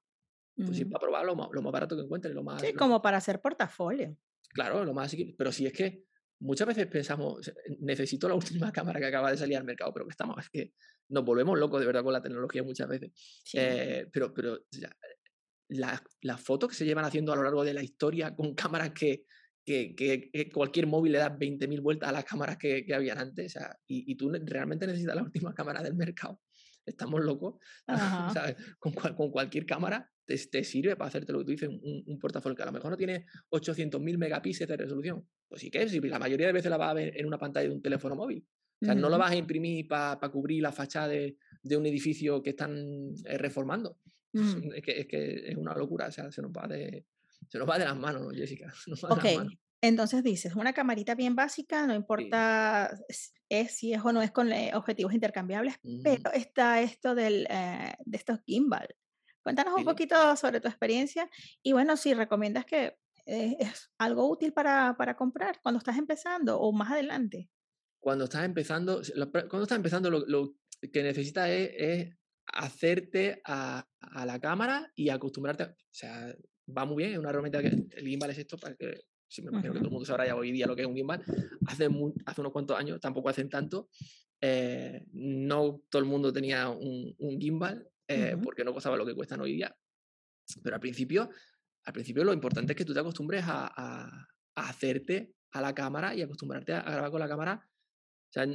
Pues 0.55 0.75
si 0.77 0.83
es 0.83 0.87
para 0.89 1.01
probar, 1.01 1.25
lo 1.25 1.35
más, 1.35 1.49
lo 1.51 1.61
más 1.61 1.71
barato 1.73 1.95
que 1.95 2.03
encuentres, 2.03 2.33
lo 2.33 2.43
más, 2.43 2.61
Sí, 2.61 2.71
lo- 2.73 2.79
como 2.79 3.01
para 3.01 3.17
hacer 3.17 3.41
portafolio. 3.41 4.15
Claro, 4.49 4.85
lo 4.85 4.93
más. 4.93 5.15
Pero 5.37 5.51
si 5.51 5.65
es 5.65 5.73
que 5.73 6.05
muchas 6.39 6.67
veces 6.67 6.87
pensamos, 6.87 7.51
necesito 7.79 8.27
la 8.29 8.35
última 8.69 8.71
cámara 8.71 8.99
que 8.99 9.05
acaba 9.07 9.31
de 9.31 9.37
salir 9.37 9.57
al 9.57 9.63
mercado, 9.65 9.91
pero 9.93 10.05
que 10.05 10.11
estamos, 10.11 10.37
es 10.39 10.49
que 10.49 10.73
nos 11.09 11.23
volvemos 11.25 11.57
locos 11.59 11.79
de 11.79 11.85
verdad 11.87 12.03
con 12.03 12.13
la 12.13 12.21
tecnología 12.21 12.63
muchas 12.63 12.87
veces. 12.87 13.11
Sí. 13.43 13.57
Eh, 13.59 14.07
pero 14.11 14.33
pero 14.33 14.59
sea, 14.71 14.95
las, 15.69 16.01
las 16.21 16.41
fotos 16.41 16.69
que 16.69 16.75
se 16.75 16.85
llevan 16.85 17.05
haciendo 17.05 17.33
a 17.33 17.35
lo 17.35 17.43
largo 17.43 17.63
de 17.63 17.73
la 17.73 17.83
historia 17.83 18.35
con 18.35 18.53
cámaras 18.55 18.91
que, 18.91 19.25
que, 19.65 19.95
que- 19.95 20.29
que 20.31 20.49
cualquier 20.49 20.87
móvil 20.87 21.11
le 21.13 21.17
da 21.19 21.29
20.000 21.29 21.81
vueltas 21.81 22.09
a 22.09 22.11
las 22.13 22.23
cámaras 22.25 22.57
que, 22.57 22.85
que 22.85 22.93
habían 22.93 23.17
antes, 23.17 23.55
o 23.55 23.59
sea, 23.59 23.77
y, 23.87 24.09
y 24.11 24.15
tú 24.15 24.31
realmente 24.31 24.87
necesitas 24.87 25.15
la 25.15 25.23
última 25.31 25.53
cámara 25.53 25.81
del 25.83 25.95
mercado. 25.95 26.41
Estamos 26.85 27.21
locos. 27.21 27.55
Con, 28.79 28.93
cual- 28.93 29.15
con 29.15 29.29
cualquier 29.31 29.65
cámara 29.65 30.09
te, 30.25 30.37
te 30.47 30.63
sirve 30.63 30.95
para 30.95 31.09
hacerte 31.09 31.33
lo 31.33 31.39
que 31.39 31.45
tú 31.45 31.51
dices, 31.51 31.67
un, 31.69 32.03
un 32.05 32.19
portafolio 32.19 32.55
que 32.55 32.63
a 32.63 32.67
lo 32.67 32.71
mejor 32.71 32.91
no 32.91 32.97
tiene 32.97 33.25
800.000 33.49 34.17
megapíxeles 34.17 34.69
de 34.69 34.77
resolución. 34.77 35.27
Pues 35.49 35.61
sí 35.61 35.69
que, 35.69 35.87
si 35.89 35.99
la 35.99 36.19
mayoría 36.19 36.47
de 36.47 36.53
veces 36.53 36.69
la 36.71 36.77
vas 36.77 36.91
a 36.91 36.93
ver 36.93 37.17
en 37.17 37.25
una 37.25 37.37
pantalla 37.37 37.67
de 37.67 37.75
un 37.75 37.81
teléfono 37.81 38.15
móvil. 38.15 38.45
O 38.81 38.85
sea, 38.85 38.93
no 38.95 39.09
lo 39.09 39.17
vas 39.17 39.31
a 39.31 39.35
imprimir 39.35 39.87
para 39.87 40.19
cubrir 40.29 40.61
la 40.61 40.71
fachada 40.71 41.07
de, 41.09 41.37
de 41.63 41.77
un 41.77 41.85
edificio 41.85 42.41
que 42.43 42.51
están 42.51 42.77
eh, 43.25 43.37
reformando. 43.37 43.99
Ujú. 44.33 44.71
Es, 44.73 44.83
que, 44.83 44.99
es 45.01 45.07
que 45.07 45.49
es 45.51 45.55
una 45.57 45.73
locura, 45.73 46.07
o 46.07 46.11
sea, 46.11 46.31
se 46.31 46.41
nos 46.41 46.51
va 46.51 46.67
de, 46.67 47.05
se 47.47 47.57
nos 47.57 47.67
va 47.69 47.77
de 47.79 47.85
las 47.85 47.97
manos, 47.97 48.33
Jessica. 48.35 48.71
Se 48.83 48.89
nos 48.91 49.03
va 49.03 49.09
de 49.09 49.15
Ok, 49.15 49.23
las 49.25 49.35
manos. 49.35 49.53
entonces 49.81 50.23
dices, 50.23 50.55
una 50.55 50.73
camarita 50.73 51.15
bien 51.15 51.35
básica, 51.35 51.85
no 51.87 51.93
importa 51.95 52.89
s- 53.09 53.31
es, 53.49 53.71
si 53.71 53.93
es 53.93 54.01
o 54.03 54.11
no 54.11 54.21
es 54.21 54.31
con 54.31 54.51
eh, 54.51 54.71
objetivos 54.73 55.13
intercambiables, 55.13 55.75
Ujú. 55.83 56.01
pero 56.03 56.31
está 56.33 56.81
esto 56.81 57.15
del, 57.15 57.47
eh, 57.49 57.93
de 58.05 58.17
estos 58.17 58.39
gimbal. 58.45 58.87
Cuéntanos 59.43 59.73
un 59.73 59.79
Sí. 59.79 59.85
poquito 59.85 60.35
sobre 60.35 60.59
tu 60.59 60.67
experiencia 60.67 61.29
y 61.63 61.71
bueno, 61.71 61.95
si 61.95 62.13
recomiendas 62.13 62.65
que 62.65 62.97
eh, 63.25 63.55
es 63.59 63.91
algo 63.97 64.29
útil 64.29 64.51
para, 64.53 64.95
para 64.97 65.15
comprar 65.15 65.59
cuando 65.61 65.77
estás 65.79 65.97
empezando 65.97 66.59
o 66.59 66.71
más 66.73 66.91
adelante. 66.91 67.49
Cuando 67.99 68.25
estás 68.25 68.43
empezando, 68.45 69.01
cuando 69.49 69.63
estás 69.63 69.77
empezando, 69.77 70.09
lo, 70.09 70.25
lo 70.27 70.55
que 70.91 71.03
necesitas 71.03 71.49
es, 71.49 71.69
es 71.77 72.16
hacerte 72.53 73.41
a, 73.45 73.87
a 73.99 74.25
la 74.25 74.39
cámara 74.39 74.91
y 74.95 75.09
acostumbrarte. 75.09 75.63
a- 75.63 75.67
o 75.71 75.75
sea, 75.91 76.35
va 76.75 76.85
muy 76.85 76.97
bien, 76.97 77.13
es 77.13 77.17
una 77.19 77.29
herramienta 77.29 77.61
que 77.61 77.67
el 77.67 78.07
gimbal 78.07 78.29
es 78.31 78.37
esto, 78.39 78.57
para 78.57 78.75
que, 78.75 79.01
si 79.27 79.41
me 79.41 79.49
imagino 79.49 79.73
que 79.73 79.79
todo 79.79 79.87
el 79.87 79.93
mundo 79.93 80.05
sabrá 80.05 80.25
ya 80.25 80.35
hoy 80.35 80.51
día 80.51 80.67
lo 80.67 80.75
que 80.75 80.81
es 80.83 80.87
un 80.87 80.95
gimbal. 80.95 81.23
Hace, 81.67 81.89
mu- 81.89 82.13
hace 82.25 82.41
unos 82.41 82.53
cuantos 82.53 82.77
años, 82.77 82.99
tampoco 82.99 83.29
hacen 83.29 83.49
tanto, 83.49 83.89
eh, 84.41 85.05
no 85.13 85.81
todo 85.89 86.01
el 86.01 86.07
mundo 86.07 86.31
tenía 86.31 86.69
un, 86.69 87.13
un 87.17 87.39
gimbal 87.39 87.89
eh, 88.07 88.33
Ujú. 88.35 88.43
porque 88.43 88.63
no 88.63 88.73
costaba 88.73 88.95
lo 88.97 89.05
que 89.05 89.15
cuestan 89.15 89.41
hoy 89.41 89.53
día. 89.53 89.75
Pero 90.63 90.75
al 90.75 90.79
principio, 90.81 91.29
al 91.85 91.93
principio 91.93 92.23
lo 92.23 92.33
importante 92.33 92.73
es 92.73 92.77
que 92.77 92.85
tú 92.85 92.93
te 92.93 92.99
acostumbres 92.99 93.43
a, 93.45 93.71
a- 93.75 94.27
hacerte 94.55 95.33
a 95.51 95.61
la 95.61 95.73
cámara 95.73 96.15
y 96.15 96.21
acostumbrarte 96.21 96.73
a, 96.73 96.81
grabar 96.81 97.11
con 97.11 97.19
la 97.19 97.27
cámara. 97.27 97.69
O 98.29 98.31
sea, 98.31 98.45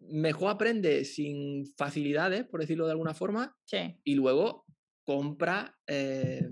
mejor 0.00 0.50
aprende 0.50 1.04
sin 1.04 1.66
facilidades, 1.76 2.44
por 2.44 2.60
decirlo 2.60 2.86
de 2.86 2.92
alguna 2.92 3.14
forma, 3.14 3.56
Sí. 3.64 3.78
y 4.04 4.14
luego 4.14 4.64
compra 5.04 5.78
eh, 5.86 6.48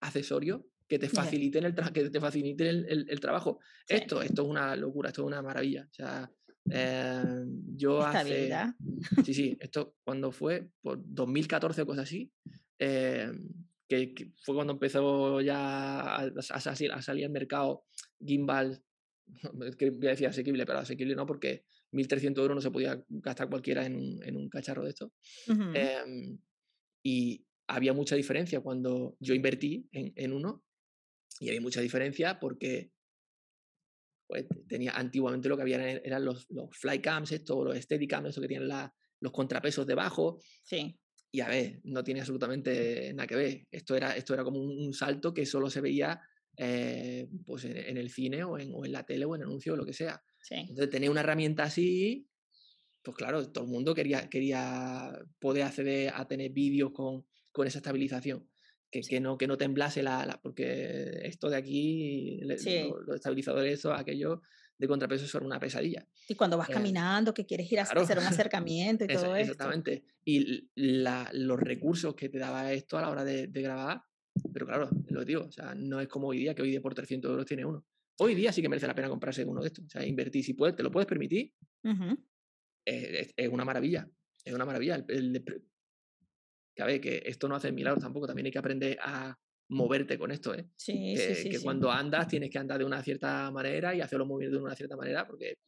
accesorios 0.00 0.62
que 0.88 0.98
te 0.98 1.08
faciliten 1.08 1.64
el, 1.64 1.74
tra- 1.74 1.92
que 1.92 2.08
te 2.10 2.20
faciliten 2.20 2.66
el, 2.66 2.86
el- 2.88 3.10
el 3.10 3.20
trabajo. 3.20 3.58
Sí. 3.88 3.96
Esto, 3.96 4.22
esto 4.22 4.42
es 4.42 4.48
una 4.48 4.76
locura, 4.76 5.08
esto 5.08 5.22
es 5.22 5.26
una 5.26 5.42
maravilla. 5.42 5.88
O 5.90 5.94
sea, 5.94 6.30
eh, 6.70 7.22
yo 7.74 8.02
hace... 8.02 8.50
Sí, 9.24 9.34
sí, 9.34 9.56
esto 9.60 9.96
cuando 10.04 10.30
fue, 10.30 10.68
por 10.82 10.98
2014 11.04 11.82
o 11.82 11.86
cosas 11.86 12.04
así, 12.04 12.32
eh, 12.78 13.30
que, 13.88 14.14
que 14.14 14.32
fue 14.42 14.54
cuando 14.54 14.72
empezó 14.74 15.40
ya 15.40 16.00
a, 16.00 16.22
a 16.24 16.60
salir, 16.60 16.92
a 16.92 17.02
salir 17.02 17.24
al 17.24 17.30
mercado 17.32 17.84
gimbal, 18.24 18.82
que 19.78 19.90
voy 19.90 20.06
a 20.06 20.10
decir 20.10 20.26
asequible, 20.28 20.66
pero 20.66 20.78
asequible 20.80 21.14
no, 21.16 21.26
porque 21.26 21.64
1.300 21.96 22.42
euros 22.42 22.54
no 22.56 22.60
se 22.62 22.70
podía 22.70 23.02
gastar 23.08 23.48
cualquiera 23.50 23.84
en 23.86 23.96
un, 23.96 24.22
en 24.22 24.36
un 24.36 24.48
cacharro 24.48 24.84
de 24.84 24.90
esto. 24.90 25.12
Em, 25.74 26.38
y 27.02 27.46
había 27.68 27.92
mucha 27.92 28.16
diferencia 28.16 28.60
cuando 28.60 29.16
yo 29.20 29.34
invertí 29.34 29.88
en, 29.92 30.12
en 30.16 30.32
uno, 30.32 30.64
y 31.40 31.48
había 31.48 31.60
mucha 31.60 31.80
diferencia 31.80 32.38
porque 32.40 32.92
pues, 34.26 34.46
tenía 34.68 34.92
antiguamente 34.92 35.48
lo 35.48 35.56
que 35.56 35.62
había 35.62 35.76
eran, 35.76 36.00
eran 36.04 36.24
los, 36.24 36.46
los 36.50 36.76
flycams, 36.76 37.32
esto, 37.32 37.64
los 37.64 37.76
steadicams, 37.78 38.30
eso 38.30 38.40
que 38.40 38.48
tienen 38.48 38.68
la- 38.68 38.92
los 39.20 39.32
contrapesos 39.32 39.86
debajo, 39.86 40.40
Sí. 40.62 40.98
y 41.32 41.40
a 41.40 41.48
ver, 41.48 41.80
no 41.84 42.02
tiene 42.04 42.20
absolutamente 42.20 43.12
nada 43.14 43.26
que 43.26 43.36
ver. 43.36 43.66
Esto 43.70 43.94
era, 43.96 44.16
esto 44.16 44.34
era 44.34 44.44
como 44.44 44.58
un, 44.60 44.86
un 44.86 44.92
salto 44.92 45.32
que 45.32 45.46
solo 45.46 45.70
se 45.70 45.80
veía 45.80 46.20
eh, 46.58 47.28
pues 47.44 47.64
en, 47.66 47.76
en 47.76 47.96
el 47.98 48.10
cine 48.10 48.42
o 48.44 48.58
en, 48.58 48.72
o 48.74 48.84
en 48.84 48.92
la 48.92 49.04
tele 49.04 49.24
o 49.26 49.34
en 49.36 49.42
anuncio 49.42 49.74
o 49.74 49.76
lo 49.76 49.84
que 49.86 49.92
sea. 49.92 50.22
Sí. 50.46 50.54
Entonces, 50.54 50.90
tener 50.90 51.10
una 51.10 51.20
herramienta 51.20 51.64
así, 51.64 52.28
pues 53.02 53.16
claro, 53.16 53.44
todo 53.48 53.64
el 53.64 53.70
mundo 53.70 53.94
quería, 53.94 54.28
quería 54.28 55.12
poder 55.40 55.64
acceder 55.64 56.12
a 56.14 56.28
tener 56.28 56.52
vídeos 56.52 56.92
con, 56.92 57.26
con 57.50 57.66
esa 57.66 57.78
estabilización. 57.78 58.48
que, 58.90 59.00
que, 59.00 59.20
no, 59.20 59.36
que 59.36 59.48
no 59.48 59.58
temblase 59.58 60.04
la, 60.04 60.38
porque 60.40 61.20
esto 61.24 61.50
de 61.50 61.56
aquí, 61.56 62.40
los, 62.42 62.64
estabilizadores, 63.16 63.80
eso, 63.80 63.92
aquello 63.92 64.42
de 64.78 64.86
contrapeso 64.86 65.26
son 65.26 65.44
una 65.46 65.58
pesadilla. 65.58 66.06
Y 66.28 66.36
cuando 66.36 66.56
vas 66.56 66.70
eh, 66.70 66.74
caminando, 66.74 67.34
que 67.34 67.44
quieres 67.44 67.70
ir 67.72 67.80
a 67.80 67.82
hacer 67.82 68.18
un 68.18 68.24
acercamiento 68.26 69.04
y 69.04 69.08
todo 69.08 69.34
eso. 69.34 69.50
Exactamente. 69.52 70.04
Y 70.24 70.70
los 70.76 71.58
recursos 71.58 72.14
que 72.14 72.28
te 72.28 72.38
daba 72.38 72.72
esto 72.72 72.98
a 72.98 73.02
la 73.02 73.10
hora 73.10 73.24
de, 73.24 73.48
grabar, 73.48 74.02
pero 74.52 74.66
claro, 74.66 74.90
lo 75.08 75.24
digo, 75.24 75.46
o 75.46 75.50
sea, 75.50 75.74
no 75.74 76.00
es 76.00 76.06
como 76.06 76.28
hoy 76.28 76.38
día, 76.38 76.54
que 76.54 76.62
hoy 76.62 76.70
día 76.70 76.80
por 76.80 76.94
300 76.94 77.30
euros 77.30 77.46
tiene 77.46 77.64
uno. 77.64 77.84
Hoy 78.18 78.34
día 78.34 78.52
sí 78.52 78.62
que 78.62 78.68
merece 78.68 78.86
la 78.86 78.94
pena 78.94 79.08
comprarse 79.08 79.44
uno 79.44 79.60
de 79.60 79.68
estos. 79.68 79.84
O 79.84 79.88
sea, 79.88 80.04
invertir, 80.04 80.44
si 80.44 80.54
puedes, 80.54 80.74
te 80.74 80.82
lo 80.82 80.90
puedes 80.90 81.06
permitir, 81.06 81.52
es, 82.84 83.48
una 83.50 83.64
maravilla. 83.64 84.08
Es 84.44 84.54
una 84.54 84.64
maravilla. 84.64 85.04
El, 85.08 85.44
que 86.74 86.82
a 86.82 86.86
ver, 86.86 87.00
que 87.00 87.22
esto 87.24 87.48
no 87.48 87.56
hace 87.56 87.72
milagros 87.72 88.02
tampoco, 88.02 88.26
también 88.26 88.46
hay 88.46 88.52
que 88.52 88.58
aprender 88.58 88.98
a 89.02 89.38
moverte 89.68 90.18
con 90.18 90.30
esto, 90.30 90.54
¿eh? 90.54 90.68
Sí, 90.76 91.14
que, 91.16 91.34
sí, 91.34 91.50
que 91.50 91.60
cuando 91.60 91.90
andas 91.90 92.28
tienes 92.28 92.50
que 92.50 92.58
andar 92.58 92.78
de 92.78 92.84
una 92.84 93.02
cierta 93.02 93.50
manera 93.50 93.94
y 93.94 94.00
hacerlo 94.00 94.26
mover 94.26 94.50
de 94.50 94.58
una 94.58 94.76
cierta 94.76 94.96
manera 94.96 95.26
porque 95.26 95.58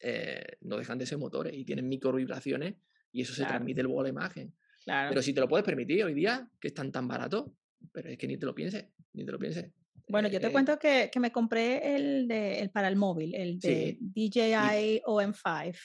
eh, 0.00 0.42
no 0.62 0.76
dejan 0.76 0.98
de 0.98 1.06
ser 1.06 1.18
motores 1.18 1.54
y 1.54 1.64
tienen 1.64 1.88
micro 1.88 2.12
vibraciones 2.12 2.74
y 3.12 3.22
eso 3.22 3.34
se 3.34 3.44
transmite 3.44 3.82
luego 3.82 4.00
a 4.00 4.04
la 4.04 4.08
imagen. 4.08 4.54
Pero 4.84 5.22
si 5.22 5.32
te 5.32 5.40
lo 5.40 5.48
puedes 5.48 5.64
permitir 5.64 6.02
hoy 6.04 6.14
día, 6.14 6.48
que 6.58 6.68
están 6.68 6.90
tan 6.90 7.06
baratos, 7.06 7.50
pero 7.92 8.08
es 8.08 8.18
que 8.18 8.26
ni 8.26 8.36
te 8.38 8.46
lo 8.46 8.54
pienses, 8.54 8.86
ni 9.12 9.24
te 9.24 9.32
lo 9.32 9.38
pienses. 9.38 9.70
Bueno, 10.10 10.28
yo 10.28 10.40
te 10.40 10.48
eh, 10.48 10.52
cuento 10.52 10.78
que, 10.78 11.10
que, 11.12 11.20
me 11.20 11.32
compré 11.32 11.96
el, 11.96 12.28
de, 12.28 12.60
el 12.60 12.70
para 12.70 12.88
el 12.88 12.96
móvil, 12.96 13.34
el 13.34 13.58
de 13.58 13.98
DJI 14.00 15.02
OM5. 15.06 15.76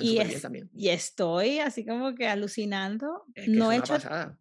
Y, 0.00 0.18
y, 0.74 0.88
estoy 0.88 1.58
así 1.58 1.84
como 1.84 2.14
que 2.14 2.28
alucinando. 2.28 3.24
no, 3.48 3.72
he 3.72 3.76
hecho, 3.76 3.96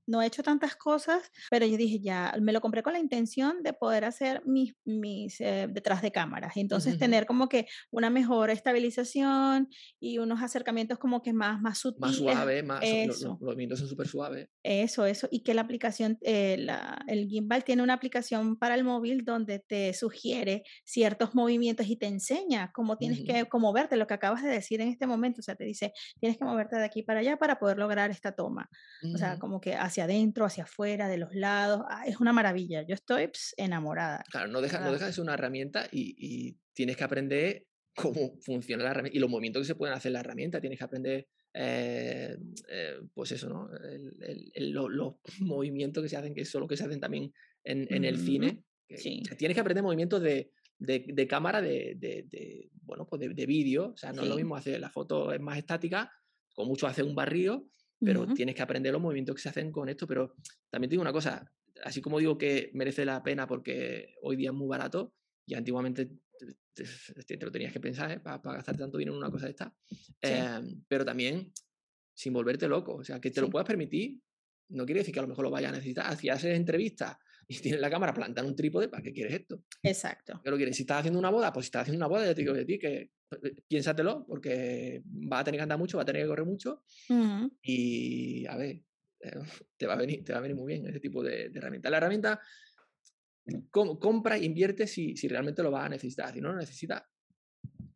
no 0.08 0.22
he 0.22 0.26
hecho 0.26 0.44
tantas 0.44 0.76
cosas, 0.76 1.32
pero 1.50 1.66
yo 1.66 1.78
dije, 1.78 2.00
ya, 2.00 2.34
me 2.42 2.52
lo 2.52 2.62
compré 2.62 2.84
con 2.84 2.94
la 2.94 3.00
intención 3.00 3.64
de 3.64 3.74
poder 3.74 4.06
hacer 4.06 4.42
mis, 4.46 4.74
mis 4.86 5.40
eh, 5.42 5.68
detrás 5.70 6.02
de 6.02 6.12
cámaras. 6.12 6.56
Y 6.58 6.62
entonces 6.62 6.98
tener 6.98 7.26
como 7.26 7.48
que 7.50 7.68
una 7.90 8.10
mejor 8.10 8.50
estabilización 8.50 9.70
y 10.00 10.18
unos 10.18 10.42
acercamientos 10.42 10.98
como 10.98 11.22
que 11.22 11.34
más, 11.34 11.62
más 11.62 11.80
sutiles. 11.80 12.10
Más 12.10 12.16
suave, 12.16 12.64
más, 12.64 12.82
eso. 12.84 13.30
Los, 13.30 13.42
movimientos 13.42 13.80
son 13.80 13.88
súper 13.88 14.08
suaves. 14.08 14.50
Eso, 14.64 15.06
eso. 15.06 15.28
Y 15.32 15.42
que 15.42 15.54
la 15.54 15.62
aplicación, 15.62 16.18
eh, 16.22 16.58
la, 16.60 17.04
el 17.08 17.28
gimbal 17.28 17.64
tiene 17.64 17.84
una 17.84 17.94
aplicación 17.94 18.58
para 18.58 18.76
el 18.76 18.84
móvil 18.84 19.21
donde 19.24 19.60
te 19.60 19.94
sugiere 19.94 20.64
ciertos 20.84 21.36
movimientos 21.36 21.88
y 21.88 21.96
te 21.96 22.08
enseña 22.08 22.72
cómo 22.74 22.98
tienes 22.98 23.22
que 23.24 23.46
moverte, 23.54 23.96
lo 23.96 24.08
que 24.08 24.14
acabas 24.14 24.44
de 24.44 24.50
decir 24.50 24.82
en 24.82 24.90
este 24.90 25.08
momento, 25.08 25.40
o 25.40 25.44
sea, 25.44 25.56
te 25.56 25.64
dice, 25.64 25.94
tienes 26.20 26.38
que 26.38 26.46
moverte 26.46 26.76
de 26.78 26.86
aquí 26.86 27.04
para 27.04 27.20
allá 27.20 27.38
para 27.38 27.60
poder 27.60 27.78
lograr 27.78 28.12
esta 28.12 28.32
toma. 28.34 28.70
O 29.14 29.18
sea, 29.18 29.38
como 29.40 29.62
que 29.62 29.76
hacia 29.76 30.06
adentro, 30.06 30.46
hacia 30.46 30.64
afuera, 30.64 31.08
de 31.08 31.18
los 31.18 31.34
lados, 31.34 31.84
ah, 31.90 32.04
es 32.06 32.20
una 32.20 32.34
maravilla. 32.34 32.84
Yo 32.88 32.96
estoy 32.96 33.30
enamorada. 33.58 34.24
Claro, 34.32 34.48
no 34.48 34.62
deja, 34.62 34.80
no 34.80 34.92
deja 34.92 35.06
de 35.06 35.14
ser 35.14 35.24
una 35.24 35.34
herramienta 35.34 35.88
y, 35.92 36.16
y 36.18 36.58
tienes 36.74 36.98
que 36.98 37.04
aprender 37.04 37.68
cómo 37.96 38.38
funciona 38.42 38.84
la 38.84 38.92
herramienta 38.92 39.18
y 39.18 39.20
los 39.20 39.30
movimientos 39.30 39.62
que 39.62 39.68
se 39.68 39.76
pueden 39.76 39.96
hacer 39.96 40.10
en 40.10 40.14
la 40.14 40.20
herramienta. 40.22 40.62
Tienes 40.62 40.80
que 40.80 40.86
aprender, 40.86 41.28
eh, 41.54 42.38
eh, 42.70 43.00
pues 43.14 43.32
eso, 43.32 43.50
¿no? 43.50 43.70
los 44.56 45.16
movimientos 45.40 46.04
que 46.04 46.10
se 46.10 46.18
hacen, 46.18 46.34
que 46.34 46.42
es 46.42 46.54
lo 46.54 46.68
que 46.68 46.78
se 46.78 46.86
hacen 46.86 47.00
también 47.00 47.34
en, 47.64 47.88
en 47.94 48.06
el 48.06 48.18
cine, 48.18 48.64
tienes 49.38 49.56
que 49.56 49.60
aprender 49.60 49.84
movimientos 49.84 50.22
de, 50.22 50.52
de, 50.78 51.28
cámara, 51.28 51.62
de, 51.62 51.96
de, 51.98 52.70
bueno, 52.84 53.08
pues 53.08 53.22
de, 53.22 53.46
vídeo. 53.46 53.92
O 53.94 53.98
sea, 53.98 54.12
no 54.12 54.24
es 54.24 54.30
lo 54.30 54.36
mismo 54.36 54.56
hacer 54.56 54.80
la 54.80 54.90
foto 54.90 55.32
es 55.32 55.40
más 55.40 55.58
estática, 55.58 56.12
con 56.54 56.68
mucho 56.68 56.88
hacer 56.88 57.06
un 57.06 57.16
barrido, 57.16 57.68
pero 58.00 58.28
tienes 58.34 58.56
que 58.56 58.62
aprender 58.62 58.92
los 58.92 59.02
movimientos 59.02 59.36
que 59.36 59.42
se 59.42 59.50
hacen 59.50 59.72
con 59.72 59.90
esto. 59.90 60.08
Pero 60.08 60.36
también 60.70 60.90
te 60.90 60.94
digo 60.94 61.02
una 61.02 61.14
cosa, 61.14 61.52
así 61.84 62.02
como 62.02 62.20
digo 62.20 62.38
que 62.38 62.72
merece 62.74 63.06
la 63.06 63.22
pena 63.24 63.48
porque 63.48 64.16
hoy 64.22 64.36
día 64.36 64.50
es 64.50 64.56
muy 64.56 64.68
barato 64.68 65.14
y 65.46 65.54
antiguamente 65.54 66.10
te, 66.74 67.38
lo 67.38 67.52
tenías 67.52 67.74
que 67.74 67.80
pensar 67.80 68.12
¿eh? 68.12 68.20
para, 68.20 68.40
gastar 68.40 68.78
tanto 68.78 68.98
dinero 68.98 69.16
en 69.16 69.22
una 69.22 69.32
cosa 69.32 69.46
de 69.46 69.52
esta, 69.52 69.76
em, 70.22 70.84
pero 70.88 71.06
también 71.06 71.52
sin 72.14 72.34
volverte 72.34 72.68
loco. 72.68 72.96
O 72.96 73.04
sea, 73.04 73.20
que 73.20 73.32
te 73.32 73.42
lo 73.42 73.50
puedas 73.50 73.68
permitir, 73.68 74.20
no 74.70 74.86
quiere 74.86 75.00
decir 75.00 75.14
que 75.14 75.20
a 75.20 75.24
lo 75.24 75.30
mejor 75.30 75.44
lo 75.44 75.52
vayas 75.52 75.72
a 75.72 75.76
necesitar. 75.76 76.16
Si 76.18 76.30
haces 76.30 76.56
entrevistas 76.56 77.18
y 77.52 77.60
tienes 77.60 77.82
la 77.82 77.90
cámara 77.90 78.14
plantada 78.14 78.46
en 78.46 78.52
un 78.52 78.56
trípode, 78.56 78.88
¿para 78.88 79.04
qué 79.04 79.12
quieres 79.12 79.34
esto? 79.34 79.64
Exacto. 79.84 80.40
¿Qué 80.42 80.50
lo 80.50 80.56
quieres? 80.56 80.76
Si 80.76 80.84
estás 80.84 81.00
haciendo 81.00 81.20
una 81.20 81.30
boda, 81.30 81.52
pues 81.52 81.66
si 81.66 81.68
estás 81.68 81.82
haciendo 81.82 81.98
una 81.98 82.08
boda, 82.08 82.26
ya 82.26 82.34
te 82.34 82.42
digo 82.42 82.54
de 82.54 82.64
ti 82.64 82.80
que 82.80 83.12
eh, 83.44 83.56
piénsatelo, 83.68 84.26
porque 84.26 85.04
va 85.06 85.40
a 85.40 85.44
tener 85.44 85.60
que 85.60 85.64
andar 85.64 85.78
mucho, 85.78 85.98
va 85.98 86.04
a 86.04 86.06
tener 86.06 86.22
que 86.22 86.30
correr 86.30 86.46
mucho. 86.46 86.84
Y 87.62 88.46
a 88.48 88.56
ver, 88.56 88.82
eh, 89.20 89.32
te, 89.78 89.86
va 89.86 89.94
a 89.94 89.98
venir, 89.98 90.24
te 90.24 90.32
va 90.32 90.40
a 90.40 90.42
venir 90.42 90.56
muy 90.56 90.68
bien 90.68 90.88
ese 90.88 91.02
tipo 91.02 91.22
de, 91.22 91.50
de 91.50 91.60
herramienta. 91.60 91.90
La 91.90 91.98
herramienta 91.98 92.40
compra 93.70 94.38
e 94.38 94.46
invierte 94.46 94.88
si, 94.88 95.18
si 95.18 95.28
realmente 95.28 95.62
lo 95.62 95.72
vas 95.72 95.88
a 95.88 95.90
necesitar. 95.90 96.34
Si 96.34 96.40
no 96.40 96.54
lo 96.54 96.58
necesitas, 96.58 97.04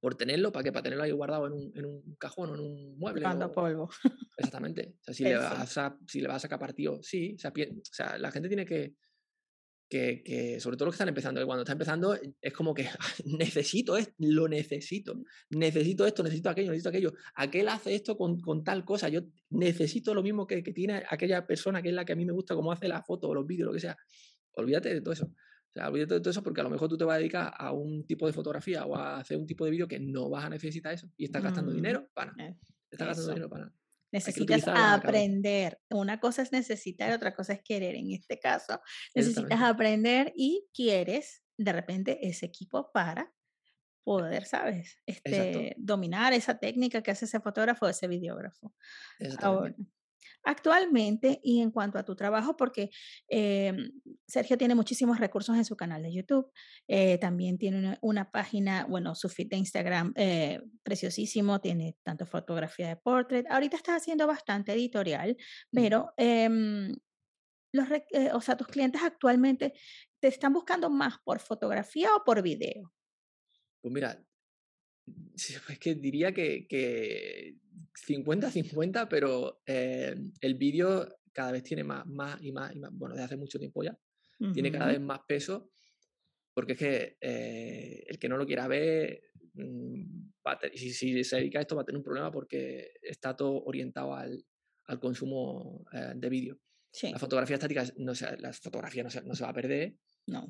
por 0.06 0.14
tenerlo, 0.14 0.52
¿para 0.52 0.64
qué? 0.64 0.72
Para 0.72 0.84
tenerlo 0.84 1.04
ahí 1.04 1.12
guardado 1.12 1.48
en 1.48 1.54
un, 1.54 1.72
en 1.74 1.86
un 1.86 2.16
cajón 2.20 2.52
o 2.52 2.54
en 2.54 2.60
un 2.62 2.98
mueble. 3.00 3.24
Cuando 3.24 3.52
polvo. 3.52 3.90
Exactamente. 4.38 4.98
O 5.00 5.04
sea, 5.04 5.14
si, 5.16 5.24
le 5.24 5.36
vas 5.36 5.78
a, 5.80 5.98
si 6.08 6.22
le 6.22 6.28
vas 6.28 6.38
a 6.38 6.40
sacar 6.42 6.60
partido, 6.60 7.02
sí. 7.02 7.34
O 7.36 7.40
sea, 7.40 7.52
o 7.52 7.82
sea, 7.92 8.18
la 8.20 8.30
gente 8.30 8.48
tiene 8.48 8.68
que, 8.68 8.94
que, 9.90 10.60
sobre 10.60 10.78
todo 10.78 10.88
los 10.88 10.94
que 10.94 10.98
están 10.98 11.10
empezando, 11.10 11.40
que 11.40 11.46
cuando 11.46 11.64
está 11.64 11.74
empezando 11.74 12.18
es 12.42 12.54
como 12.54 12.74
que 12.74 12.88
necesito 13.26 13.98
esto, 13.98 14.14
lo 14.20 14.48
necesito, 14.48 15.16
necesito 15.50 16.06
esto, 16.06 16.24
necesito 16.24 16.50
aquello, 16.50 16.72
necesito 16.72 16.90
aquello. 16.90 17.14
Aquel 17.36 17.70
hace 17.70 17.96
esto 17.96 18.18
con, 18.18 18.40
con 18.40 18.64
tal 18.64 18.84
cosa, 18.84 19.10
yo 19.10 19.22
necesito 19.50 20.14
lo 20.14 20.24
mismo 20.24 20.48
que, 20.48 20.64
que, 20.64 20.74
tiene 20.74 21.04
aquella 21.10 21.46
persona 21.46 21.82
que 21.82 21.90
es 21.90 21.96
la 21.96 22.06
que 22.06 22.14
a 22.14 22.16
mí 22.16 22.26
me 22.26 22.34
gusta, 22.34 22.56
como 22.56 22.72
hace 22.72 22.88
la 22.88 23.04
foto 23.04 23.30
o 23.30 23.34
los 23.36 23.46
vídeos, 23.46 23.68
lo 23.68 23.74
que 23.74 23.80
sea. 23.80 23.98
Olvídate 24.54 24.94
de 24.94 25.02
todo 25.02 25.14
eso. 25.14 25.26
O 25.26 25.74
sea, 25.74 25.90
olvídate 25.90 26.16
de 26.16 26.20
todo 26.22 26.32
eso 26.32 26.42
porque 26.42 26.62
a 26.62 26.64
lo 26.64 26.70
mejor 26.70 26.88
tú 26.88 26.98
te 26.98 27.04
vas 27.04 27.16
a 27.16 27.20
dedicar 27.20 27.54
a 27.56 27.72
un 27.72 28.06
tipo 28.06 28.26
de 28.28 28.34
fotografía 28.34 28.86
o 28.86 28.96
a 28.96 29.18
hacer 29.18 29.38
un 29.38 29.46
tipo 29.46 29.66
de 29.66 29.72
vídeo 29.72 29.88
que 29.88 30.00
no 30.00 30.30
vas 30.30 30.46
a 30.46 30.50
necesitar 30.50 30.94
eso 30.94 31.10
y 31.18 31.26
estás 31.26 31.44
gastando 31.44 31.72
mm, 31.72 31.76
dinero 31.76 32.10
para 32.14 32.32
nada. 32.34 32.50
Eh, 32.50 32.58
estás 32.90 33.08
gastando 33.10 33.32
dinero 33.34 33.50
para 33.50 33.66
nada. 33.66 33.85
Necesitas 34.12 34.68
aprender. 34.68 35.80
Una 35.90 36.20
cosa 36.20 36.42
es 36.42 36.52
necesitar, 36.52 37.12
otra 37.12 37.36
cosa 37.36 37.54
es 37.54 37.62
querer. 37.64 37.96
En 37.96 38.12
este 38.12 38.40
caso, 38.40 38.82
necesitas 39.14 39.62
aprender 39.62 40.32
y 40.36 40.68
quieres 40.74 41.44
de 41.58 41.74
repente 41.74 42.28
ese 42.28 42.46
equipo 42.46 42.92
para 42.92 43.34
poder, 44.04 44.46
¿sabes? 44.46 45.02
Este, 45.06 45.76
dominar 45.78 46.34
esa 46.34 46.58
técnica 46.60 47.02
que 47.02 47.12
hace 47.12 47.26
ese 47.26 47.40
fotógrafo 47.40 47.86
o 47.86 47.90
ese 47.90 48.08
videógrafo. 48.08 48.74
Ahora, 49.40 49.76
actualmente 50.44 51.40
y 51.44 51.62
en 51.62 51.72
cuanto 51.72 51.98
a 51.98 52.04
tu 52.04 52.16
trabajo, 52.16 52.56
porque 52.56 52.90
em, 53.28 53.92
Sergio 54.28 54.58
tiene 54.58 54.76
muchísimos 54.76 55.20
recursos 55.20 55.56
en 55.56 55.66
su 55.66 55.76
canal 55.76 56.04
de 56.04 56.14
YouTube, 56.14 56.52
eh, 56.88 57.18
también 57.18 57.58
tiene 57.58 57.98
una, 58.02 58.32
página, 58.32 58.86
bueno, 58.86 59.16
su 59.16 59.30
feed 59.30 59.50
de 59.50 59.58
Instagram 59.58 60.14
eh, 60.16 60.62
preciosísimo, 60.84 61.62
tiene 61.62 61.98
tanto 62.04 62.26
fotografía 62.26 62.88
de 62.88 62.96
portrait, 62.96 63.46
ahorita 63.50 63.78
está 63.78 63.96
haciendo 63.96 64.28
bastante 64.28 64.74
editorial, 64.74 65.38
pero... 65.72 66.14
Em, 66.18 66.94
los, 67.72 67.90
eh, 67.92 68.30
o 68.34 68.40
sea, 68.40 68.56
tus 68.56 68.68
clientes 68.68 69.02
actualmente 69.04 69.74
te 70.22 70.30
están 70.30 70.54
buscando 70.54 70.90
más 70.90 71.18
por 71.24 71.40
fotografía 71.40 72.10
o 72.16 72.24
por 72.24 72.42
video? 72.42 72.94
Pues 73.82 73.94
mira, 73.94 74.26
es 75.36 75.80
que 75.80 75.96
diría 75.96 76.34
que, 76.34 77.58
50-50, 78.08 79.08
pero 79.10 79.62
eh, 79.66 80.16
el 80.42 80.56
vídeo 80.56 81.18
cada 81.32 81.52
vez 81.52 81.64
tiene 81.64 81.84
más, 81.84 82.06
más 82.06 82.42
y 82.42 82.52
más, 82.52 82.76
y 82.76 82.80
más, 82.80 82.92
bueno, 82.94 83.16
desde 83.16 83.26
hace 83.26 83.38
mucho 83.38 83.60
tiempo 83.60 83.84
ya, 83.84 83.98
tiene 84.54 84.72
cada 84.72 84.88
vez 84.88 85.00
más 85.00 85.22
peso, 85.28 85.72
porque 86.54 86.74
es 86.74 86.80
que 86.80 87.18
eh, 87.22 88.04
el 88.08 88.20
que 88.20 88.30
no 88.30 88.38
lo 88.38 88.46
quiera 88.46 88.68
ver, 88.68 89.22
mm, 89.54 90.04
si, 90.74 90.92
si, 90.92 91.24
se 91.24 91.38
dedica 91.38 91.60
a 91.60 91.62
esto 91.62 91.76
va 91.76 91.82
a 91.82 91.86
tener 91.86 91.98
un 91.98 92.04
problema 92.04 92.32
porque 92.32 92.92
está 93.02 93.36
todo 93.36 93.64
orientado 93.64 94.14
al, 94.14 94.46
al 94.88 95.00
consumo 95.00 95.86
eh, 95.92 96.14
de 96.16 96.30
vídeo. 96.30 96.60
La 97.02 97.20
fotografía 97.20 97.56
estática, 97.56 97.86
no 97.98 98.16
se, 98.16 98.38
la 98.38 98.54
fotografía 98.54 99.04
no 99.04 99.10
se, 99.10 99.22
no 99.24 99.36
se 99.36 99.44
va 99.44 99.50
a 99.50 99.54
perder, 99.54 99.98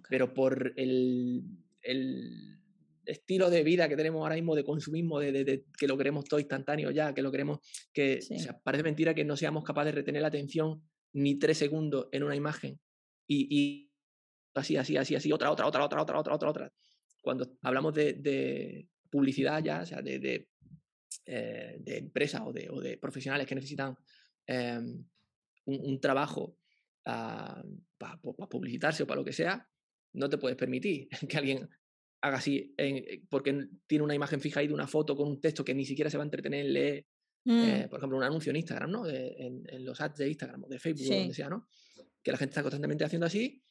pero 0.08 0.32
por 0.34 0.74
el, 0.76 1.44
el 1.82 2.60
estilo 3.06 3.50
de 3.50 3.64
vida 3.64 3.88
que 3.88 3.96
tenemos 3.96 4.22
ahora 4.22 4.36
mismo 4.36 4.56
de 4.56 4.64
consumismo, 4.64 5.20
de, 5.20 5.66
que 5.78 5.88
lo 5.88 5.98
queremos 5.98 6.26
todo 6.26 6.40
instantáneo 6.40 6.92
ya, 6.92 7.14
que 7.14 7.22
lo 7.22 7.32
queremos, 7.32 7.60
que 7.94 8.20
parece 8.64 8.84
mentira 8.84 9.14
que 9.14 9.24
no 9.24 9.38
seamos 9.38 9.64
capaces 9.64 9.94
de 9.94 10.02
retener 10.02 10.22
la 10.22 10.30
atención 10.30 10.82
ni 11.14 11.40
tres 11.40 11.58
segundos 11.58 12.08
en 12.12 12.24
una 12.24 12.36
imagen 12.36 12.80
y, 13.28 13.92
así, 14.54 14.78
así, 14.78 14.98
así, 14.98 15.16
así, 15.16 15.32
otra, 15.32 15.52
otra, 15.52 15.66
otra, 15.66 15.84
otra, 15.84 16.02
otra, 16.02 16.20
otra, 16.20 16.36
otra, 16.36 16.50
otra. 16.50 16.74
Cuando 17.22 17.58
hablamos 17.62 17.94
de, 17.94 18.88
publicidad 19.10 19.64
ya, 19.64 19.82
o 19.82 19.86
sea, 19.86 20.02
de, 20.02 20.48
eh, 21.26 21.82
empresas 21.86 22.42
o 22.46 22.52
de, 22.52 22.98
profesionales 22.98 23.48
que 23.48 23.56
necesitan 23.56 23.98
em, 24.46 25.06
un, 25.66 26.00
trabajo 26.00 26.58
ah, 27.06 27.64
para 27.98 28.20
publicitarse 28.20 29.04
o 29.04 29.08
para 29.08 29.20
lo 29.20 29.26
que 29.26 29.34
sea, 29.34 29.68
no 30.14 30.30
te 30.30 30.38
puedes 30.38 30.58
permitir 30.58 31.08
que 31.30 31.38
alguien 31.38 31.70
haga 32.26 32.38
así, 32.38 32.74
eh, 32.78 33.22
porque 33.30 33.68
tiene 33.86 34.04
una 34.04 34.16
imagen 34.16 34.42
fija 34.42 34.60
ahí 34.60 34.68
de 34.68 34.74
una 34.74 34.88
foto 34.88 35.16
con 35.16 35.28
un 35.28 35.40
texto 35.40 35.64
que 35.64 35.76
ni 35.76 35.86
siquiera 35.86 36.10
se 36.10 36.18
va 36.18 36.24
a 36.24 36.26
entretener 36.26 36.66
en 36.66 36.74
leer, 36.74 37.06
mm. 37.46 37.64
eh, 37.64 37.88
por 37.88 38.00
ejemplo, 38.00 38.18
un 38.18 38.24
anuncio 38.24 38.50
en 38.50 38.56
Instagram, 38.56 38.92
¿no? 38.92 39.08
en, 39.08 39.86
los 39.86 40.02
ads 40.02 40.18
de 40.18 40.30
Instagram 40.30 40.64
o 40.64 40.68
de 40.68 40.80
Facebook 40.80 41.12
o 41.12 41.16
donde 41.16 41.34
sea, 41.34 41.50
¿no? 41.50 41.68
que 42.24 42.32
la 42.32 42.38
gente 42.38 42.52
está 42.52 42.64
constantemente 42.64 43.04
haciendo 43.04 43.28
así, 43.28 43.64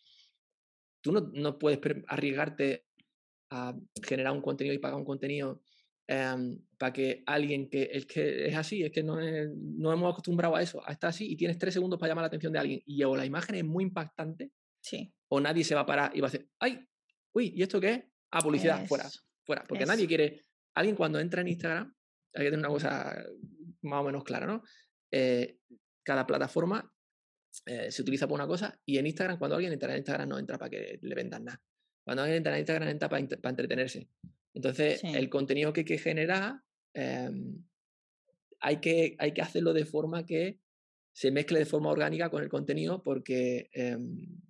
tú 1.03 1.11
no, 1.11 1.33
no 1.35 1.59
puedes 1.59 1.81
arriesgarte 2.07 2.87
a 3.51 3.77
generar 4.03 4.33
un 4.33 4.41
contenido 4.41 4.75
y 4.75 4.79
pagar 4.79 4.97
un 4.97 5.05
contenido 5.05 5.61
em, 6.07 6.61
para 6.79 6.93
que 6.93 7.25
alguien 7.27 7.69
que 7.69 7.91
es 7.93 8.07
que 8.07 8.47
es 8.47 8.55
así, 8.55 8.85
es 8.85 8.93
que 8.93 9.03
no, 9.03 9.17
no 9.17 9.93
hemos 9.93 10.13
acostumbrado 10.13 10.55
a 10.55 10.63
eso, 10.63 10.81
a 10.87 10.93
estar 10.93 11.11
así 11.11 11.31
y 11.31 11.37
tienes 11.37 11.59
tres 11.59 11.75
segundos 11.75 11.99
para 11.99 12.11
llamar 12.11 12.23
la 12.23 12.29
atención 12.29 12.53
de 12.53 12.61
alguien 12.61 12.83
y 12.87 13.03
o 13.03 13.17
la 13.17 13.27
imagen 13.27 13.57
es 13.57 13.65
muy 13.65 13.83
impactante, 13.83 14.53
sí. 14.81 15.13
o 15.29 15.41
nadie 15.41 15.65
se 15.65 15.75
va 15.75 15.81
a 15.81 15.87
parar 15.87 16.13
y 16.15 16.21
va 16.21 16.29
a 16.29 16.31
decir, 16.31 16.49
¡ay! 16.61 16.87
Uy, 17.33 17.53
¿y 17.57 17.63
esto 17.63 17.81
qué 17.81 17.91
es? 17.91 18.05
Ah, 18.35 18.41
publicidad, 18.41 18.85
fuera, 18.87 19.09
fuera. 19.45 19.65
Porque 19.69 19.87
nadie 19.87 20.09
quiere, 20.09 20.45
alguien 20.75 20.97
cuando 20.97 21.21
entra 21.21 21.41
en 21.41 21.49
Instagram, 21.49 21.95
hay 22.35 22.45
que 22.45 22.51
tener 22.51 22.59
una 22.59 22.69
cosa 22.69 23.25
más 23.83 24.01
o 24.01 24.05
menos 24.05 24.25
clara, 24.25 24.45
¿no? 24.47 24.63
Eh, 25.11 25.59
cada 26.03 26.27
plataforma 26.27 26.93
eh, 27.67 27.93
se 27.93 28.03
utiliza 28.03 28.27
para 28.27 28.35
una 28.35 28.47
cosa 28.49 28.77
y 28.85 28.99
en 28.99 29.07
Instagram, 29.07 29.39
cuando 29.39 29.55
alguien 29.55 29.73
entra 29.73 29.93
en 29.93 29.99
Instagram, 29.99 30.29
no 30.29 30.39
entra 30.39 30.59
para 30.59 30.71
que 30.71 30.99
le 31.01 31.15
vendan 31.15 31.45
nada. 31.45 31.63
Cuando 32.03 32.23
alguien 32.23 32.39
entra 32.39 32.55
en 32.55 32.59
Instagram, 32.59 32.89
entra 32.89 33.09
para, 33.09 33.21
entretenerse. 33.21 34.09
Entonces, 34.53 35.03
el 35.05 35.29
contenido 35.29 35.73
que 35.73 35.81
hay 35.81 35.85
que 35.85 35.99
generar, 35.99 36.61
em, 36.93 37.65
hay, 38.61 38.81
que, 38.81 39.15
hay 39.19 39.33
que 39.33 39.43
hacerlo 39.43 39.73
de 39.73 39.85
forma 39.85 40.27
que 40.27 40.59
se 41.13 41.31
mezcle 41.31 41.61
de 41.61 41.67
forma 41.67 41.91
orgánica 41.91 42.31
con 42.31 42.43
el 42.43 42.49
contenido 42.49 43.03
porque 43.03 43.71
em, 43.73 44.43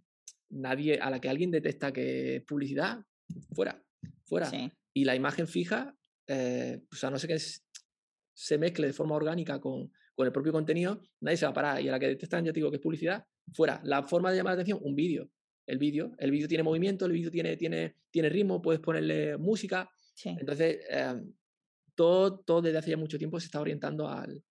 nadie, 0.48 0.98
a 0.98 1.10
la 1.10 1.20
que 1.20 1.28
alguien 1.28 1.50
detecta 1.50 1.92
que 1.92 2.36
es 2.36 2.42
publicidad, 2.42 3.04
fuera, 3.52 3.82
fuera. 4.24 4.50
Y 4.92 5.04
la 5.04 5.14
imagen 5.14 5.46
fija, 5.46 5.96
eh, 6.26 6.82
o 6.90 6.96
sea, 6.96 7.10
no 7.10 7.18
sé 7.18 7.28
qué 7.28 7.38
se 8.36 8.58
mezcle 8.58 8.86
de 8.86 8.92
forma 8.92 9.14
orgánica 9.14 9.60
con, 9.60 9.92
con 10.14 10.26
el 10.26 10.32
propio 10.32 10.52
contenido, 10.52 11.00
nadie 11.20 11.36
se 11.36 11.46
va 11.46 11.50
a 11.50 11.54
parar. 11.54 11.82
Y 11.82 11.88
a 11.88 11.92
la 11.92 11.98
que 11.98 12.08
detectan, 12.08 12.44
ya 12.44 12.52
te 12.52 12.60
digo 12.60 12.70
que 12.70 12.76
es 12.76 12.82
publicidad, 12.82 13.24
fuera. 13.52 13.80
La 13.84 14.02
forma 14.02 14.30
de 14.30 14.36
llamar 14.36 14.52
la 14.52 14.62
atención, 14.62 14.78
un 14.82 14.94
vídeo. 14.94 15.30
El 15.66 15.78
vídeo, 15.78 16.12
el 16.18 16.30
vídeo 16.30 16.48
tiene 16.48 16.62
movimiento, 16.62 17.06
el 17.06 17.12
vídeo 17.12 17.30
tiene, 17.30 17.56
tiene, 17.56 17.96
tiene 18.10 18.28
ritmo, 18.28 18.60
puedes 18.60 18.80
ponerle 18.80 19.38
música. 19.38 19.88
Entonces, 20.24 20.80
em, 20.88 21.32
todo, 21.94 22.40
todo 22.40 22.62
desde 22.62 22.78
hace 22.78 22.90
ya 22.90 22.96
mucho 22.96 23.18
tiempo 23.18 23.40
se 23.40 23.46
está 23.46 23.60
orientando 23.60 24.08
al, 24.08 24.42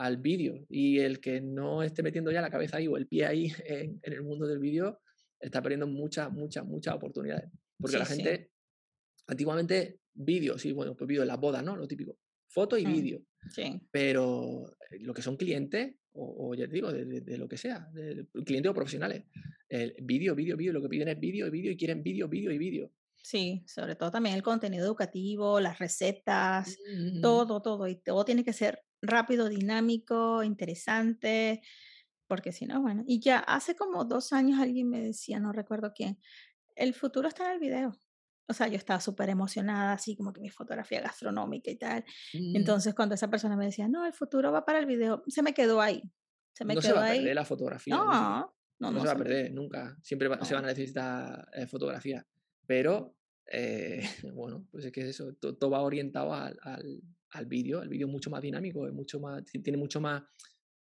al 0.00 0.16
vídeo. 0.16 0.64
Y 0.68 0.98
el 0.98 1.20
que 1.20 1.40
no 1.40 1.82
esté 1.82 2.02
metiendo 2.02 2.30
ya 2.30 2.40
la 2.40 2.50
cabeza 2.50 2.78
ahí 2.78 2.88
o 2.88 2.96
el 2.96 3.06
pie 3.06 3.26
ahí 3.26 3.52
en, 3.66 4.00
el 4.02 4.22
mundo 4.22 4.46
del 4.46 4.58
vídeo, 4.58 5.00
está 5.38 5.62
perdiendo 5.62 5.86
muchas, 5.86 6.32
muchas, 6.32 6.64
muchas 6.64 6.94
oportunidades. 6.94 7.50
Porque 7.80 7.98
la 7.98 8.04
gente, 8.04 8.50
antiguamente, 9.26 10.00
vídeo, 10.12 10.58
sí, 10.58 10.72
bueno, 10.72 10.94
pues 10.96 11.08
vídeo 11.08 11.22
en 11.22 11.28
las 11.28 11.40
bodas, 11.40 11.62
¿no? 11.62 11.76
Lo 11.76 11.88
típico. 11.88 12.18
Foto 12.48 12.76
y 12.76 12.86
mm. 12.86 12.92
vídeo. 12.92 13.22
Sí. 13.50 13.80
Pero 13.90 14.76
eh, 14.90 14.98
lo 15.00 15.14
que 15.14 15.22
son 15.22 15.36
clientes, 15.36 15.94
o, 16.12 16.54
ya 16.54 16.66
te 16.66 16.74
digo, 16.74 16.92
de, 16.92 17.38
lo 17.38 17.48
que 17.48 17.56
sea, 17.56 17.88
de, 17.92 18.26
clientes 18.44 18.70
o 18.70 18.74
profesionales, 18.74 19.24
el 19.68 19.94
vídeo, 20.02 20.34
vídeo, 20.34 20.56
vídeo, 20.56 20.72
lo 20.72 20.82
que 20.82 20.88
piden 20.88 21.08
es 21.08 21.20
vídeo 21.20 21.46
y 21.46 21.50
vídeo 21.50 21.72
y 21.72 21.76
quieren 21.76 22.02
vídeo, 22.02 22.28
vídeo 22.28 22.50
y 22.50 22.58
vídeo. 22.58 22.92
Sí, 23.22 23.62
sobre 23.66 23.96
todo 23.96 24.10
también 24.10 24.34
el 24.34 24.42
contenido 24.42 24.84
educativo, 24.84 25.60
las 25.60 25.78
recetas, 25.78 26.78
todo, 27.20 27.60
todo. 27.62 27.86
Y 27.86 27.96
todo 27.96 28.24
tiene 28.24 28.44
que 28.44 28.52
ser 28.52 28.82
rápido, 29.02 29.48
dinámico, 29.48 30.42
interesante, 30.42 31.60
porque 32.26 32.52
si 32.52 32.66
no, 32.66 32.80
bueno. 32.80 33.04
Y 33.06 33.20
ya 33.20 33.38
hace 33.38 33.74
como 33.74 34.04
dos 34.04 34.32
años 34.32 34.58
alguien 34.58 34.88
me 34.88 35.00
decía, 35.00 35.38
no 35.38 35.52
recuerdo 35.52 35.92
quién, 35.94 36.18
el 36.80 36.94
futuro 36.94 37.28
está 37.28 37.46
en 37.46 37.52
el 37.52 37.58
video 37.60 37.92
o 38.50 38.52
sea, 38.52 38.66
yo 38.66 38.76
estaba 38.76 38.98
súper 38.98 39.30
emocionada, 39.30 39.92
así 39.92 40.16
como 40.16 40.32
que 40.32 40.40
mi 40.40 40.50
fotografía 40.50 41.00
gastronómica 41.00 41.70
y 41.70 41.76
tal. 41.76 42.04
Mm. 42.34 42.56
Entonces, 42.56 42.94
cuando 42.94 43.14
esa 43.14 43.30
persona 43.30 43.56
me 43.56 43.66
decía, 43.66 43.86
no, 43.86 44.04
el 44.04 44.12
futuro 44.12 44.50
va 44.50 44.64
para 44.64 44.80
el 44.80 44.86
video, 44.86 45.22
se 45.28 45.42
me 45.42 45.54
quedó 45.54 45.80
ahí. 45.80 46.02
Se 46.52 46.64
me 46.64 46.74
no 46.74 46.80
quedó 46.80 46.94
se 46.94 46.98
va 46.98 47.06
a 47.06 47.12
perder 47.12 47.34
la 47.36 47.44
fotografía. 47.44 47.94
No, 47.94 48.04
no, 48.06 48.54
no, 48.80 48.90
no, 48.90 49.00
se 49.00 49.06
va 49.06 49.12
a 49.12 49.16
perder 49.16 49.52
nunca. 49.52 49.96
Siempre 50.02 50.28
se 50.42 50.54
van 50.54 50.64
a 50.64 50.68
necesitar 50.68 51.48
eh, 51.52 51.68
fotografía. 51.68 52.26
Pero, 52.66 53.14
eh, 53.46 54.02
bueno, 54.34 54.66
pues 54.72 54.84
es 54.84 54.90
que 54.90 55.08
eso, 55.08 55.32
todo, 55.34 55.70
va 55.70 55.82
orientado 55.82 56.34
al, 56.34 56.58
al, 56.62 57.00
al 57.30 57.46
vídeo. 57.46 57.80
El 57.82 57.88
vídeo 57.88 58.08
es 58.08 58.12
mucho 58.12 58.30
más 58.30 58.42
dinámico, 58.42 58.84
es 58.88 58.92
mucho 58.92 59.20
más, 59.20 59.44
tiene 59.44 59.78
mucho 59.78 60.00
más, 60.00 60.24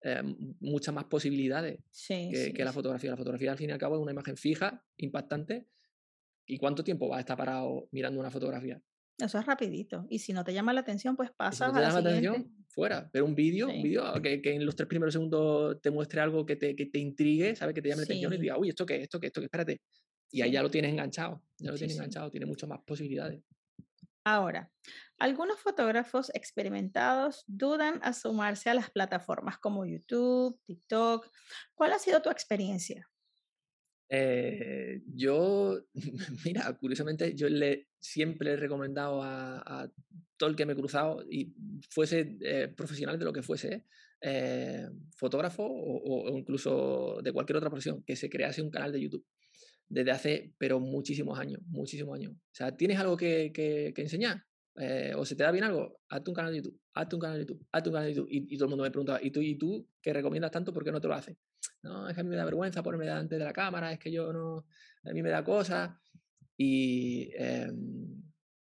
eh, 0.01 0.23
muchas 0.59 0.95
más 0.95 1.05
posibilidades 1.05 1.83
que, 2.07 2.51
que 2.51 2.65
la 2.65 2.73
fotografía. 2.73 3.11
La 3.11 3.17
fotografía, 3.17 3.51
al 3.51 3.59
fin 3.59 3.69
y 3.69 3.73
al 3.73 3.79
cabo, 3.79 3.95
es 3.97 4.01
una 4.01 4.11
imagen 4.11 4.37
fija, 4.37 4.83
impactante 4.97 5.67
¿Y 6.49 6.57
cuánto 6.57 6.83
tiempo 6.83 7.07
vas 7.07 7.17
a 7.17 7.19
estar 7.19 7.37
parado 7.37 7.87
mirando 7.91 8.19
una 8.19 8.31
fotografía? 8.31 8.81
Eso 9.19 9.37
es 9.37 9.45
rapidito. 9.45 10.07
Y 10.09 10.17
si 10.17 10.33
no 10.33 10.43
te 10.43 10.51
llama 10.51 10.73
la 10.73 10.79
atención, 10.79 11.15
pues 11.15 11.29
pasa 11.29 11.67
si 11.67 11.71
no 11.71 11.77
te 11.77 11.85
llama 11.85 12.01
la 12.01 12.09
atención, 12.09 12.65
fuera. 12.69 13.07
Pero 13.13 13.25
un 13.25 13.35
vídeo, 13.35 13.67
un 13.67 13.83
vídeo 13.83 14.19
que, 14.19 14.41
que, 14.41 14.55
en 14.55 14.65
los 14.65 14.75
tres 14.75 14.87
primeros 14.87 15.13
segundos 15.13 15.79
te 15.79 15.91
muestre 15.91 16.21
algo 16.21 16.47
que 16.47 16.55
te, 16.55 16.75
que 16.75 16.87
te 16.87 16.97
intrigue, 16.97 17.55
¿sabes? 17.55 17.75
Que 17.75 17.83
te 17.83 17.89
llame 17.89 18.01
la 18.01 18.05
atención 18.05 18.33
y 18.33 18.37
diga, 18.37 18.57
uy, 18.57 18.69
¿esto 18.69 18.83
qué? 18.83 18.99
¿Esto 18.99 19.19
qué? 19.19 19.27
¿Esto 19.27 19.41
qué? 19.41 19.45
Espérate. 19.45 19.81
Y 20.31 20.41
ahí 20.41 20.51
ya 20.51 20.63
lo 20.63 20.71
tienes 20.71 20.91
enganchado. 20.91 21.43
Ya 21.59 21.69
lo 21.69 21.77
tienes 21.77 21.95
enganchado. 21.95 22.31
Tiene 22.31 22.47
muchas 22.47 22.67
más 22.67 22.79
posibilidades. 22.83 23.43
Ahora, 24.23 24.71
algunos 25.19 25.59
fotógrafos 25.59 26.31
experimentados 26.33 27.43
dudan 27.47 27.99
a 28.01 28.13
sumarse 28.13 28.69
a 28.69 28.73
las 28.73 28.89
plataformas 28.89 29.57
como 29.57 29.85
YouTube, 29.85 30.59
TikTok. 30.65 31.29
¿Cuál 31.75 31.93
ha 31.93 31.99
sido 31.99 32.21
tu 32.21 32.29
experiencia? 32.29 33.08
Eh, 34.09 35.03
yo, 35.13 35.79
mira, 36.45 36.75
curiosamente, 36.77 37.35
yo 37.35 37.47
le, 37.47 37.89
siempre 37.99 38.53
he 38.53 38.55
recomendado 38.55 39.21
a, 39.23 39.91
todo 40.37 40.49
el 40.49 40.55
que 40.55 40.65
me 40.65 40.73
he 40.73 40.75
cruzado, 40.75 41.23
y 41.29 41.53
fuese 41.89 42.37
eh, 42.41 42.69
profesional 42.69 43.19
de 43.19 43.25
lo 43.25 43.33
que 43.33 43.43
fuese, 43.43 43.85
eh, 44.21 44.87
fotógrafo 45.15 45.63
o, 45.65 46.37
incluso 46.37 47.19
de 47.21 47.31
cualquier 47.31 47.57
otra 47.57 47.69
profesión, 47.69 48.03
que 48.03 48.15
se 48.15 48.29
crease 48.29 48.61
un 48.61 48.71
canal 48.71 48.91
de 48.91 49.01
YouTube 49.01 49.25
desde 49.87 50.11
hace, 50.11 50.53
pero 50.57 50.79
muchísimos 50.79 51.37
años, 51.37 51.61
muchísimos 51.67 52.15
años. 52.15 52.33
O 52.33 52.53
sea, 52.53 52.75
¿tienes 52.75 52.99
algo 52.99 53.17
que, 53.17 53.51
que, 53.53 53.93
enseñar? 54.01 54.45
O 55.17 55.25
se 55.25 55.35
te 55.35 55.43
da 55.43 55.51
bien 55.51 55.65
algo, 55.65 55.99
hazte 56.07 56.29
un 56.29 56.35
canal 56.35 56.53
de 56.53 56.59
YouTube, 56.59 56.79
hazte 56.93 57.15
un 57.15 57.21
canal 57.21 57.37
de 57.37 57.43
YouTube, 57.45 57.67
hazte 57.71 57.89
un 57.89 57.93
canal 57.93 58.07
de 58.07 58.15
YouTube. 58.15 58.29
Y, 58.31 58.55
todo 58.55 58.65
el 58.65 58.69
mundo 58.69 58.83
me 58.83 58.91
preguntaba, 58.91 59.19
¿y 59.21 59.31
tú, 59.31 59.41
¿y 59.41 59.57
tú 59.57 59.89
que 60.01 60.13
recomiendas 60.13 60.51
tanto, 60.51 60.73
por 60.73 60.85
qué 60.85 60.91
no 60.91 61.01
te 61.01 61.07
lo 61.09 61.15
haces? 61.15 61.35
No, 61.81 62.09
es 62.09 62.15
que 62.15 62.21
a 62.21 62.23
mí 62.23 62.29
me 62.29 62.35
da 62.35 62.45
vergüenza 62.45 62.83
ponerme 62.83 63.05
delante 63.05 63.37
de 63.37 63.45
la 63.45 63.53
cámara, 63.53 63.91
es 63.91 63.99
que 63.99 64.11
yo 64.11 64.33
no, 64.33 64.65
a 65.03 65.13
mí 65.13 65.21
me 65.21 65.29
da 65.29 65.43
cosas. 65.43 65.91
Y, 66.57 67.31
em, 67.35 68.21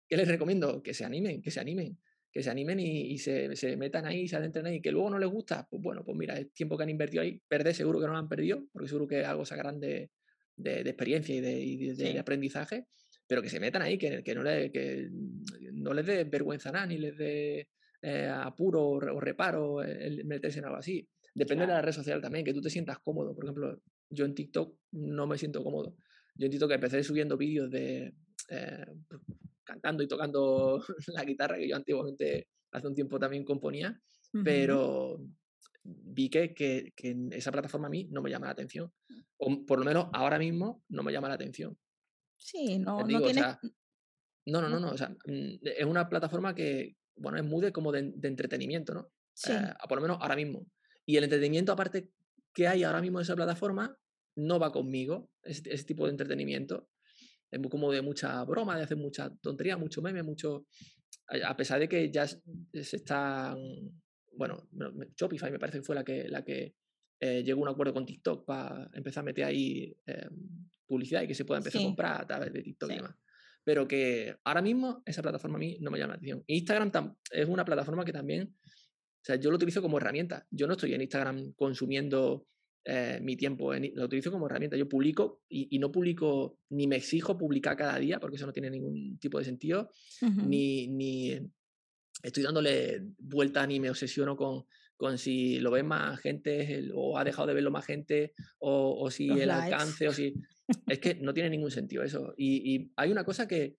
¿qué 0.09 0.17
les 0.17 0.29
recomiendo? 0.29 0.83
Que 0.83 0.93
se 0.93 1.05
animen, 1.05 1.41
que 1.41 1.51
se 1.51 1.61
animen, 1.61 1.99
que 2.31 2.43
se 2.43 2.51
animen 2.51 2.79
y, 2.81 3.19
se, 3.19 3.57
se, 3.57 3.77
metan 3.77 4.05
ahí, 4.05 4.29
se 4.29 4.37
adentren 4.37 4.67
ahí. 4.67 4.83
Que 4.83 4.93
luego 4.93 5.11
no 5.11 5.19
les 5.19 5.31
gusta, 5.31 5.67
pues 5.69 5.83
bueno, 5.83 6.05
pues 6.05 6.17
mira, 6.17 6.37
el 6.37 6.51
tiempo 6.51 6.77
que 6.77 6.83
han 6.83 6.91
invertido 6.91 7.23
ahí, 7.23 7.41
perder 7.49 7.75
seguro 7.75 8.01
que 8.01 8.07
no 8.07 8.13
lo 8.13 8.19
han 8.19 8.29
perdido, 8.29 8.67
porque 8.73 8.89
seguro 8.89 9.09
que 9.09 9.25
algo 9.25 9.47
sacarán 9.47 9.81
de, 9.81 10.11
de, 10.57 10.81
experiencia 10.81 11.35
y 11.35 11.41
de, 11.41 11.95
de 11.95 12.19
aprendizaje 12.19 12.87
pero 13.27 13.43
que 13.43 13.51
se 13.51 13.61
metan 13.61 13.83
ahí, 13.83 13.99
que, 13.99 14.23
que, 14.23 14.35
no, 14.35 14.43
le, 14.43 14.71
que 14.71 15.09
no 15.73 15.93
les 15.93 16.07
dé 16.07 16.25
vergüenza 16.25 16.71
nada, 16.71 16.87
ni 16.87 16.99
les 16.99 17.17
dé 17.17 17.69
eh, 18.03 18.29
apuro 18.29 18.83
o 18.83 19.21
reparo 19.21 19.83
el 19.83 20.25
meterse 20.25 20.61
en 20.61 20.67
algo 20.67 20.77
así. 20.77 21.09
Depende 21.37 21.67
de 21.67 21.73
la 21.75 21.83
red 21.83 21.93
social 21.93 22.23
también, 22.23 22.47
que 22.47 22.55
tú 22.55 22.63
te 22.63 22.71
sientas 22.71 22.99
cómodo. 23.01 23.35
Por 23.35 23.45
ejemplo, 23.45 23.79
yo 24.09 24.25
en 24.25 24.35
TikTok 24.35 24.75
no 24.93 25.27
me 25.27 25.37
siento 25.37 25.63
cómodo. 25.63 25.95
Yo 26.35 26.47
en 26.47 26.51
TikTok 26.51 26.73
empecé 26.73 27.05
subiendo 27.05 27.37
vídeos 27.37 27.71
de 27.71 28.15
eh, 28.49 28.87
pues, 29.07 29.21
cantando 29.63 30.03
y 30.03 30.09
tocando 30.09 30.83
la 31.09 31.25
guitarra, 31.25 31.59
que 31.59 31.69
yo 31.69 31.77
antiguamente 31.77 32.49
hace 32.73 32.89
un 32.89 32.95
tiempo 32.95 33.19
también 33.19 33.45
componía, 33.45 34.01
pero 34.45 35.21
vi 35.85 36.31
que, 36.31 36.55
que, 36.55 36.95
que, 36.97 37.15
esa 37.33 37.53
plataforma 37.53 37.89
a 37.89 37.91
mí 37.91 38.09
no 38.11 38.23
me 38.23 38.31
llama 38.31 38.47
la 38.47 38.53
atención. 38.53 38.91
O 39.37 39.67
por 39.67 39.79
lo 39.79 39.85
menos 39.85 40.09
ahora 40.15 40.39
mismo 40.39 40.85
no 40.89 41.03
me 41.03 41.13
llama 41.13 41.29
la 41.29 41.35
atención. 41.35 41.77
Sí, 42.39 42.79
no, 42.79 43.01
no 43.01 43.21
tiene... 43.21 43.43
no, 44.47 44.63
no, 44.63 44.71
no, 44.71 44.81
no, 44.81 44.89
o 44.89 44.97
sea, 44.97 45.11
mm, 45.11 45.59
es 45.63 45.85
una 45.85 46.09
plataforma 46.09 46.55
que, 46.55 46.97
bueno, 47.15 47.37
es 47.37 47.45
muy 47.45 47.61
de 47.61 47.73
como 47.73 47.93
de, 47.93 48.15
entretenimiento, 48.23 48.95
¿no? 48.95 49.11
Sí. 49.35 49.53
Eh, 49.53 49.75
por 49.87 49.99
lo 49.99 50.03
menos 50.03 50.19
ahora 50.23 50.37
mismo. 50.37 50.67
Y 51.07 51.17
el 51.17 51.25
entretenimiento 51.25 51.73
aparte 51.73 52.11
que 52.53 52.69
hay 52.69 52.83
ahora 52.83 53.01
mismo 53.01 53.19
en 53.19 53.23
esa 53.23 53.37
plataforma 53.37 53.97
no 54.37 54.59
va 54.59 54.73
conmigo, 54.73 55.31
ese, 55.43 55.63
ese 55.73 55.85
tipo 55.85 56.05
de 56.05 56.11
entretenimiento. 56.11 56.91
Es 57.51 57.61
como 57.71 57.93
de 57.93 58.03
mucha 58.03 58.43
broma, 58.45 58.77
de 58.77 58.83
hacer 58.83 58.97
mucha 58.97 59.35
tontería, 59.37 59.77
mucho 59.77 60.03
meme, 60.03 60.23
mucho... 60.23 60.67
A 61.45 61.57
pesar 61.57 61.81
de 61.81 61.89
que 61.89 62.11
ya 62.11 62.27
se 62.27 62.41
están... 62.73 63.59
Bueno, 64.33 64.69
Shopify 65.17 65.51
me 65.51 65.59
parece 65.59 65.79
que 65.79 65.85
fue 65.85 65.95
la 65.95 66.05
que, 66.05 66.29
la 66.29 66.45
que 66.45 66.75
eh, 67.21 67.43
llegó 67.43 67.61
a 67.61 67.63
un 67.63 67.75
acuerdo 67.75 67.95
con 67.95 68.05
TikTok 68.05 68.45
para 68.45 68.91
empezar 68.93 69.23
a 69.23 69.25
meter 69.25 69.45
ahí 69.45 69.97
em, 70.05 70.69
publicidad 70.87 71.23
y 71.23 71.27
que 71.27 71.35
se 71.35 71.45
pueda 71.45 71.59
empezar 71.59 71.81
a 71.81 71.85
comprar 71.85 72.23
a 72.23 72.27
través 72.27 72.53
de 72.53 72.63
TikTok 72.63 72.91
y 72.91 72.95
demás. 72.97 73.15
Pero 73.65 73.89
que 73.89 74.37
ahora 74.45 74.63
mismo 74.63 75.03
esa 75.07 75.23
plataforma 75.23 75.57
a 75.57 75.61
mí 75.61 75.79
no 75.81 75.91
me 75.91 75.99
llama 75.99 76.13
la 76.13 76.17
atención. 76.17 76.45
Instagram 76.47 77.17
es 77.31 77.49
una 77.49 77.65
plataforma 77.65 78.05
que 78.05 78.13
también, 78.13 78.55
sea, 79.27 79.37
yo 79.37 79.51
lo 79.51 79.57
utilizo 79.57 79.83
como 79.83 79.99
herramienta. 79.99 80.47
Yo 80.51 80.67
no 80.67 80.75
estoy 80.75 80.95
en 80.95 81.03
Instagram 81.03 81.53
consumiendo 81.55 82.47
eh, 82.85 83.19
mi 83.21 83.37
tiempo, 83.37 83.75
en, 83.75 83.91
lo 83.95 84.05
utilizo 84.05 84.31
como 84.31 84.47
herramienta. 84.47 84.77
Yo 84.77 84.89
publico 84.89 85.43
y, 85.49 85.79
no 85.79 85.91
publico, 85.91 86.61
ni 86.71 86.87
me 86.87 86.97
exijo 86.97 87.37
publicar 87.37 87.77
cada 87.77 87.99
día, 87.99 88.21
porque 88.21 88.37
eso 88.37 88.47
no 88.47 88.53
tiene 88.53 88.71
ningún 88.71 89.19
tipo 89.19 89.39
de 89.39 89.45
sentido, 89.45 89.91
ni, 90.21 90.87
ni 90.89 91.39
estoy 92.23 92.43
dándole 92.43 93.03
vuelta 93.19 93.67
ni 93.67 93.81
me 93.81 93.91
obsesiono 93.91 94.37
con, 94.37 94.65
con 94.97 95.19
si 95.19 95.59
lo 95.61 95.71
ve 95.71 95.83
más 95.83 96.19
gente 96.21 96.89
o 96.95 97.19
ha 97.19 97.25
dejado 97.25 97.49
de 97.49 97.55
verlo 97.55 97.71
más 97.71 97.85
gente 97.85 98.35
o, 98.59 99.11
si 99.11 99.29
el 99.29 99.51
alcance 99.51 100.09
o 100.09 100.13
si... 100.13 100.35
Es 100.89 100.99
que 100.99 101.15
no 101.17 101.33
tiene 101.33 101.51
ningún 101.51 101.71
sentido 101.71 102.03
eso. 102.03 102.35
Y, 102.37 102.91
hay 102.97 103.11
una 103.11 103.25
cosa 103.25 103.47
que 103.47 103.77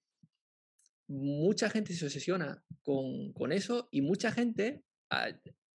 mucha 1.08 1.70
gente 1.70 1.94
se 1.94 2.06
obsesiona 2.06 2.64
con, 2.84 3.52
eso 3.52 3.90
y 3.92 4.02
mucha 4.02 4.32
gente 4.32 4.84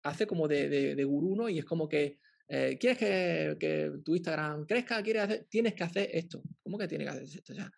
hace 0.03 0.27
como 0.27 0.49
de, 0.49 0.95
de, 0.95 1.05
gurú, 1.05 1.37
¿no? 1.37 1.49
Y 1.49 1.59
es 1.59 1.65
como 1.65 1.89
que, 1.89 2.19
eh, 2.49 2.77
¿quieres 2.79 2.99
que, 2.99 3.93
tu 4.05 4.15
Instagram 4.15 4.67
crezca? 4.67 5.03
¿Quieres 5.03 5.23
hacer? 5.23 5.47
Tienes 5.49 5.75
que 5.75 5.85
hacer 5.85 6.11
esto. 6.13 6.43
¿Cómo 6.63 6.79
que 6.79 6.89
tienes 6.89 7.07
que 7.07 7.13
hacer 7.13 7.25
esto? 7.25 7.53
O 7.53 7.57
sea, 7.57 7.71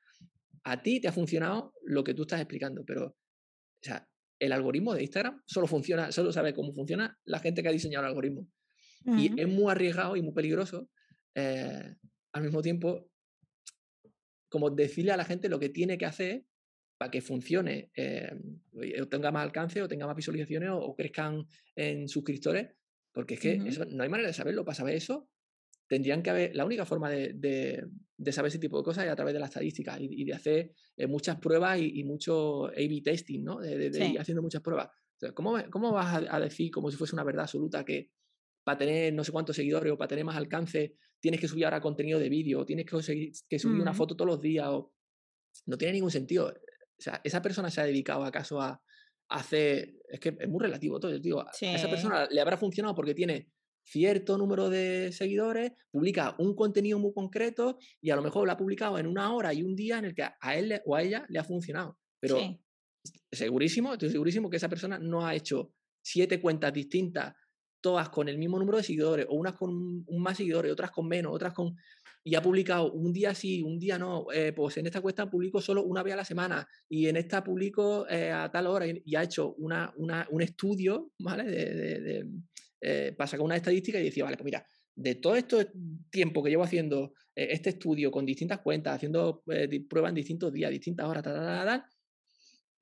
a 0.64 0.82
ti 0.82 1.00
te 1.00 1.08
ha 1.08 1.12
funcionado 1.12 1.74
lo 1.84 2.04
que 2.04 2.14
tú 2.14 2.22
estás 2.22 2.40
explicando, 2.40 2.84
pero, 2.84 3.06
o 3.06 3.16
sea, 3.82 4.08
el 4.38 4.52
algoritmo 4.52 4.94
de 4.94 5.02
Instagram 5.02 5.42
solo 5.46 5.66
funciona, 5.66 6.10
solo 6.10 6.32
sabe 6.32 6.52
cómo 6.54 6.72
funciona 6.72 7.18
la 7.24 7.38
gente 7.38 7.62
que 7.62 7.68
ha 7.68 7.72
diseñado 7.72 8.04
el 8.04 8.10
algoritmo. 8.10 8.48
Y 9.04 9.40
es 9.40 9.48
muy 9.48 9.70
arriesgado 9.70 10.14
y 10.14 10.22
muy 10.22 10.32
peligroso 10.32 10.88
eh, 11.34 11.96
al 12.32 12.42
mismo 12.42 12.62
tiempo 12.62 13.10
como 14.48 14.70
decirle 14.70 15.12
a 15.12 15.16
la 15.16 15.24
gente 15.24 15.48
lo 15.48 15.58
que 15.58 15.70
tiene 15.70 15.98
que 15.98 16.04
hacer 16.06 16.44
para 17.02 17.10
que 17.10 17.20
funcione, 17.20 17.90
eh, 17.96 18.30
o 19.02 19.08
tenga 19.08 19.32
más 19.32 19.42
alcance, 19.42 19.82
o 19.82 19.88
tenga 19.88 20.06
más 20.06 20.14
visualizaciones, 20.14 20.70
o, 20.72 20.94
crezcan 20.94 21.44
en 21.74 22.06
suscriptores, 22.06 22.68
porque 23.10 23.34
es 23.34 23.40
que 23.40 23.58
no 23.58 24.04
hay 24.04 24.08
manera 24.08 24.28
de 24.28 24.32
saberlo. 24.32 24.64
Para 24.64 24.76
saber 24.76 24.94
eso, 24.94 25.28
tendrían 25.88 26.22
que 26.22 26.30
haber, 26.30 26.54
la 26.54 26.64
única 26.64 26.86
forma 26.86 27.10
de, 27.10 27.84
saber 28.30 28.50
ese 28.50 28.60
tipo 28.60 28.78
de 28.78 28.84
cosas 28.84 29.06
es 29.06 29.10
a 29.10 29.16
través 29.16 29.34
de 29.34 29.40
la 29.40 29.46
estadística 29.46 29.96
y, 29.98 30.22
de 30.22 30.32
hacer 30.32 30.74
eh, 30.96 31.08
muchas 31.08 31.40
pruebas 31.40 31.80
y, 31.80 32.04
mucho 32.04 32.66
A-B 32.66 33.00
testing, 33.02 33.42
¿no? 33.42 33.58
De, 33.58 33.86
ir 33.88 34.20
haciendo 34.20 34.40
muchas 34.40 34.62
pruebas. 34.62 34.88
¿cómo, 35.34 35.58
¿cómo, 35.72 35.90
vas 35.90 36.24
a, 36.30 36.38
decir 36.38 36.70
como 36.70 36.88
si 36.88 36.96
fuese 36.96 37.16
una 37.16 37.24
verdad 37.24 37.46
absoluta 37.46 37.84
que 37.84 38.12
para 38.62 38.78
tener 38.78 39.12
no 39.12 39.24
sé 39.24 39.32
cuántos 39.32 39.56
seguidores 39.56 39.92
o 39.92 39.98
para 39.98 40.06
tener 40.06 40.24
más 40.24 40.36
alcance 40.36 40.94
tienes 41.18 41.40
que 41.40 41.48
subir 41.48 41.64
ahora 41.64 41.80
contenido 41.80 42.20
de 42.20 42.28
vídeo 42.28 42.60
o 42.60 42.64
tienes 42.64 42.86
que, 42.86 43.32
que 43.48 43.58
subir 43.58 43.80
una 43.80 43.92
foto 43.92 44.14
todos 44.14 44.30
los 44.30 44.40
días? 44.40 44.68
O... 44.68 44.94
No 45.66 45.76
tiene 45.76 45.94
ningún 45.94 46.10
sentido. 46.10 46.52
O 47.02 47.04
sea, 47.04 47.20
esa 47.24 47.42
persona 47.42 47.68
se 47.68 47.80
ha 47.80 47.84
dedicado 47.84 48.24
acaso 48.24 48.60
a, 48.60 48.80
hacer, 49.28 49.94
es 50.08 50.20
que 50.20 50.36
es 50.38 50.48
muy 50.48 50.60
relativo 50.60 51.00
todo, 51.00 51.18
digo, 51.18 51.40
a 51.40 51.50
esa 51.50 51.88
persona 51.88 52.26
le 52.30 52.40
habrá 52.40 52.58
funcionado 52.58 52.94
porque 52.94 53.14
tiene 53.14 53.48
cierto 53.82 54.36
número 54.36 54.68
de 54.68 55.10
seguidores, 55.10 55.72
publica 55.90 56.36
un 56.38 56.54
contenido 56.54 56.98
muy 56.98 57.12
concreto 57.14 57.78
y 58.00 58.10
a 58.10 58.16
lo 58.16 58.22
mejor 58.22 58.46
lo 58.46 58.52
ha 58.52 58.56
publicado 58.58 58.98
en 58.98 59.06
una 59.06 59.34
hora 59.34 59.54
y 59.54 59.62
un 59.62 59.74
día 59.74 59.98
en 59.98 60.04
el 60.04 60.14
que 60.14 60.22
a 60.22 60.56
él 60.56 60.80
o 60.84 60.94
a 60.94 61.02
ella 61.02 61.24
le 61.28 61.38
ha 61.38 61.44
funcionado. 61.44 61.98
Pero 62.20 62.38
segurísimo, 63.32 63.94
estoy 63.94 64.10
segurísimo 64.10 64.50
que 64.50 64.58
esa 64.58 64.68
persona 64.68 64.98
no 64.98 65.26
ha 65.26 65.34
hecho 65.34 65.72
siete 66.04 66.40
cuentas 66.40 66.72
distintas, 66.72 67.34
todas 67.80 68.10
con 68.10 68.28
el 68.28 68.38
mismo 68.38 68.58
número 68.58 68.78
de 68.78 68.84
seguidores, 68.84 69.26
o 69.28 69.34
unas 69.34 69.54
con 69.54 69.70
un 69.70 70.22
más 70.22 70.36
seguidores, 70.36 70.70
otras 70.70 70.90
con 70.90 71.08
menos, 71.08 71.32
otras 71.34 71.52
con... 71.52 71.74
Y 72.24 72.34
ha 72.34 72.42
publicado 72.42 72.92
un 72.92 73.12
día 73.12 73.34
sí, 73.34 73.62
un 73.62 73.78
día 73.78 73.98
no. 73.98 74.26
Eh, 74.32 74.52
pues 74.52 74.76
en 74.76 74.86
esta 74.86 75.00
cuesta 75.00 75.28
publico 75.28 75.60
solo 75.60 75.82
una 75.82 76.02
vez 76.02 76.14
a 76.14 76.18
la 76.18 76.24
semana 76.24 76.66
y 76.88 77.06
en 77.06 77.16
esta 77.16 77.42
publico 77.42 78.08
eh, 78.08 78.30
a 78.30 78.50
tal 78.50 78.68
hora 78.68 78.86
y, 78.86 79.14
ha 79.16 79.22
hecho 79.22 79.54
una, 79.54 79.92
un 79.96 80.42
estudio, 80.42 81.12
¿vale? 81.18 81.44
de, 81.44 82.26
eh, 82.80 83.14
para 83.16 83.26
sacar 83.26 83.44
una 83.44 83.56
estadística 83.56 83.98
y 83.98 84.04
decía, 84.04 84.24
vale, 84.24 84.36
pues 84.36 84.44
mira, 84.44 84.64
de 84.94 85.16
todo 85.16 85.34
este 85.36 85.72
tiempo 86.10 86.42
que 86.42 86.50
llevo 86.50 86.64
haciendo 86.64 87.14
este 87.34 87.70
estudio 87.70 88.10
con 88.10 88.26
distintas 88.26 88.60
cuentas, 88.60 88.94
haciendo 88.94 89.42
pruebas 89.88 90.10
en 90.10 90.16
distintos 90.16 90.52
días, 90.52 90.70
distintas 90.70 91.06
horas, 91.06 91.82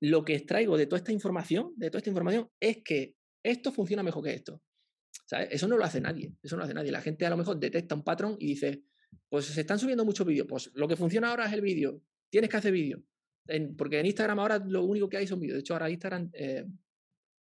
lo 0.00 0.24
que 0.24 0.34
extraigo 0.34 0.76
de 0.76 0.86
toda 0.86 0.98
esta 0.98 1.12
información, 1.12 1.72
de 1.76 1.88
toda 1.88 1.98
esta 1.98 2.10
información, 2.10 2.50
es 2.58 2.78
que 2.82 3.14
esto 3.42 3.70
funciona 3.72 4.02
mejor 4.02 4.24
que 4.24 4.34
esto. 4.34 4.60
Eso 5.50 5.68
no 5.68 5.76
lo 5.76 5.84
hace 5.84 6.00
nadie, 6.00 6.34
eso 6.42 6.56
no 6.56 6.60
lo 6.60 6.64
hace 6.64 6.74
nadie. 6.74 6.90
La 6.90 7.00
gente 7.00 7.24
a 7.24 7.30
lo 7.30 7.36
mejor 7.36 7.58
detecta 7.58 7.94
un 7.94 8.02
patrón 8.02 8.36
y 8.38 8.48
dice, 8.48 8.82
pues 9.28 9.46
se 9.46 9.60
están 9.60 9.78
subiendo 9.78 10.04
muchos 10.04 10.26
vídeos, 10.26 10.46
pues 10.48 10.70
lo 10.74 10.88
que 10.88 10.96
funciona 10.96 11.30
ahora 11.30 11.46
es 11.46 11.52
el 11.52 11.60
vídeo, 11.60 12.00
tienes 12.30 12.50
que 12.50 12.56
hacer 12.56 12.72
vídeo. 12.72 13.02
porque 13.76 13.98
en 13.98 14.06
Instagram 14.06 14.38
ahora 14.38 14.58
lo 14.58 14.84
único 14.84 15.08
que 15.08 15.16
hay 15.16 15.26
son 15.26 15.40
vídeos. 15.40 15.56
De 15.56 15.60
hecho, 15.60 15.74
ahora 15.74 15.90
Instagram 15.90 16.30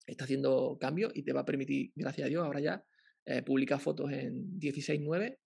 está 0.07 0.25
haciendo 0.25 0.79
cambios 0.81 1.13
y 1.15 1.23
te 1.23 1.33
va 1.33 1.41
a 1.41 1.45
permitir, 1.45 1.93
gracias 1.95 2.27
a 2.27 2.29
Dios, 2.29 2.45
ahora 2.45 2.61
ya 2.61 2.85
eh, 3.27 3.43
publicar 3.43 3.79
fotos 3.79 4.11
en 4.11 4.59
16.9. 4.59 5.39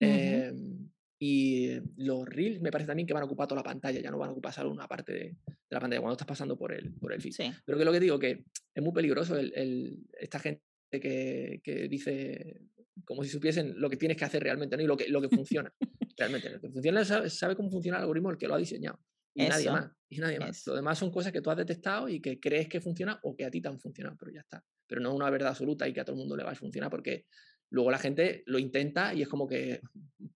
Em, 0.00 0.90
y 1.18 1.78
los 1.96 2.26
reels 2.26 2.60
me 2.60 2.70
parece 2.70 2.88
también 2.88 3.06
que 3.06 3.14
van 3.14 3.22
a 3.22 3.26
ocupar 3.26 3.46
toda 3.46 3.60
la 3.60 3.64
pantalla, 3.64 4.00
ya 4.00 4.10
no 4.10 4.18
van 4.18 4.30
a 4.30 4.32
ocupar 4.32 4.52
solo 4.52 4.70
una 4.70 4.88
parte 4.88 5.12
de, 5.12 5.36
la 5.70 5.80
pantalla 5.80 6.00
cuando 6.00 6.14
estás 6.14 6.26
pasando 6.26 6.58
por 6.58 6.72
el, 6.72 6.92
por 6.94 7.12
el 7.12 7.22
feed. 7.22 7.54
Pero 7.64 7.78
que 7.78 7.84
lo 7.84 7.92
que 7.92 8.00
digo, 8.00 8.18
que 8.18 8.44
es 8.74 8.82
muy 8.82 8.92
peligroso 8.92 9.38
el, 9.38 10.04
esta 10.18 10.40
gente 10.40 10.62
que, 10.90 11.60
que, 11.62 11.88
dice 11.88 12.60
como 13.04 13.22
si 13.24 13.30
supiesen 13.30 13.74
lo 13.80 13.88
que 13.90 13.96
tienes 13.96 14.16
que 14.16 14.24
hacer 14.24 14.42
realmente 14.42 14.76
¿no? 14.76 14.82
y 14.82 14.86
lo 14.86 14.96
que, 14.96 15.08
lo 15.08 15.20
que 15.20 15.28
funciona. 15.28 15.72
realmente, 16.16 16.50
lo 16.50 16.60
que 16.60 16.70
funciona 16.70 17.04
sabe, 17.04 17.30
sabe 17.30 17.56
cómo 17.56 17.70
funciona 17.70 17.98
el 17.98 18.02
algoritmo 18.02 18.30
el 18.30 18.38
que 18.38 18.46
lo 18.46 18.54
ha 18.54 18.58
diseñado. 18.58 18.98
Y 19.34 19.48
nadie 19.48 19.70
más. 19.70 19.90
Y 20.08 20.18
nadie 20.18 20.38
más. 20.38 20.66
Lo 20.66 20.74
demás 20.74 20.98
son 20.98 21.10
cosas 21.10 21.32
que 21.32 21.40
tú 21.40 21.50
has 21.50 21.56
detectado 21.56 22.08
y 22.08 22.20
que 22.20 22.38
crees 22.38 22.68
que 22.68 22.80
funcionan 22.80 23.18
o 23.22 23.34
que 23.34 23.44
a 23.44 23.50
ti 23.50 23.60
te 23.60 23.68
han 23.68 23.80
funcionado, 23.80 24.16
pero 24.18 24.30
ya 24.30 24.40
está. 24.40 24.62
Pero 24.86 25.00
no 25.00 25.10
es 25.10 25.16
una 25.16 25.30
verdad 25.30 25.50
absoluta 25.50 25.88
y 25.88 25.92
que 25.92 26.00
a 26.00 26.04
todo 26.04 26.14
el 26.14 26.20
mundo 26.20 26.36
le 26.36 26.44
va 26.44 26.50
a 26.50 26.54
funcionar 26.54 26.90
porque 26.90 27.26
luego 27.70 27.90
la 27.90 27.98
gente 27.98 28.42
lo 28.46 28.58
intenta 28.58 29.14
y 29.14 29.22
es 29.22 29.28
como 29.28 29.48
que 29.48 29.80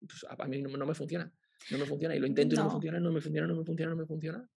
pues, 0.07 0.25
a 0.29 0.47
mí 0.47 0.63
no, 0.63 0.87
me 0.87 0.95
funciona. 0.95 1.31
No 1.71 1.79
me 1.79 1.85
funciona 1.85 2.17
y 2.17 2.19
lo 2.19 2.27
intento 2.27 2.55
y 2.55 2.59
no 2.59 2.65
me 2.65 2.71
funciona, 2.71 3.01
no 3.01 3.13
me 3.13 3.21
funciona, 3.21 3.47
no 3.47 3.57
me 3.57 3.65
funciona, 3.65 3.91
no 3.91 3.97
me 3.97 4.07
funciona. 4.07 4.49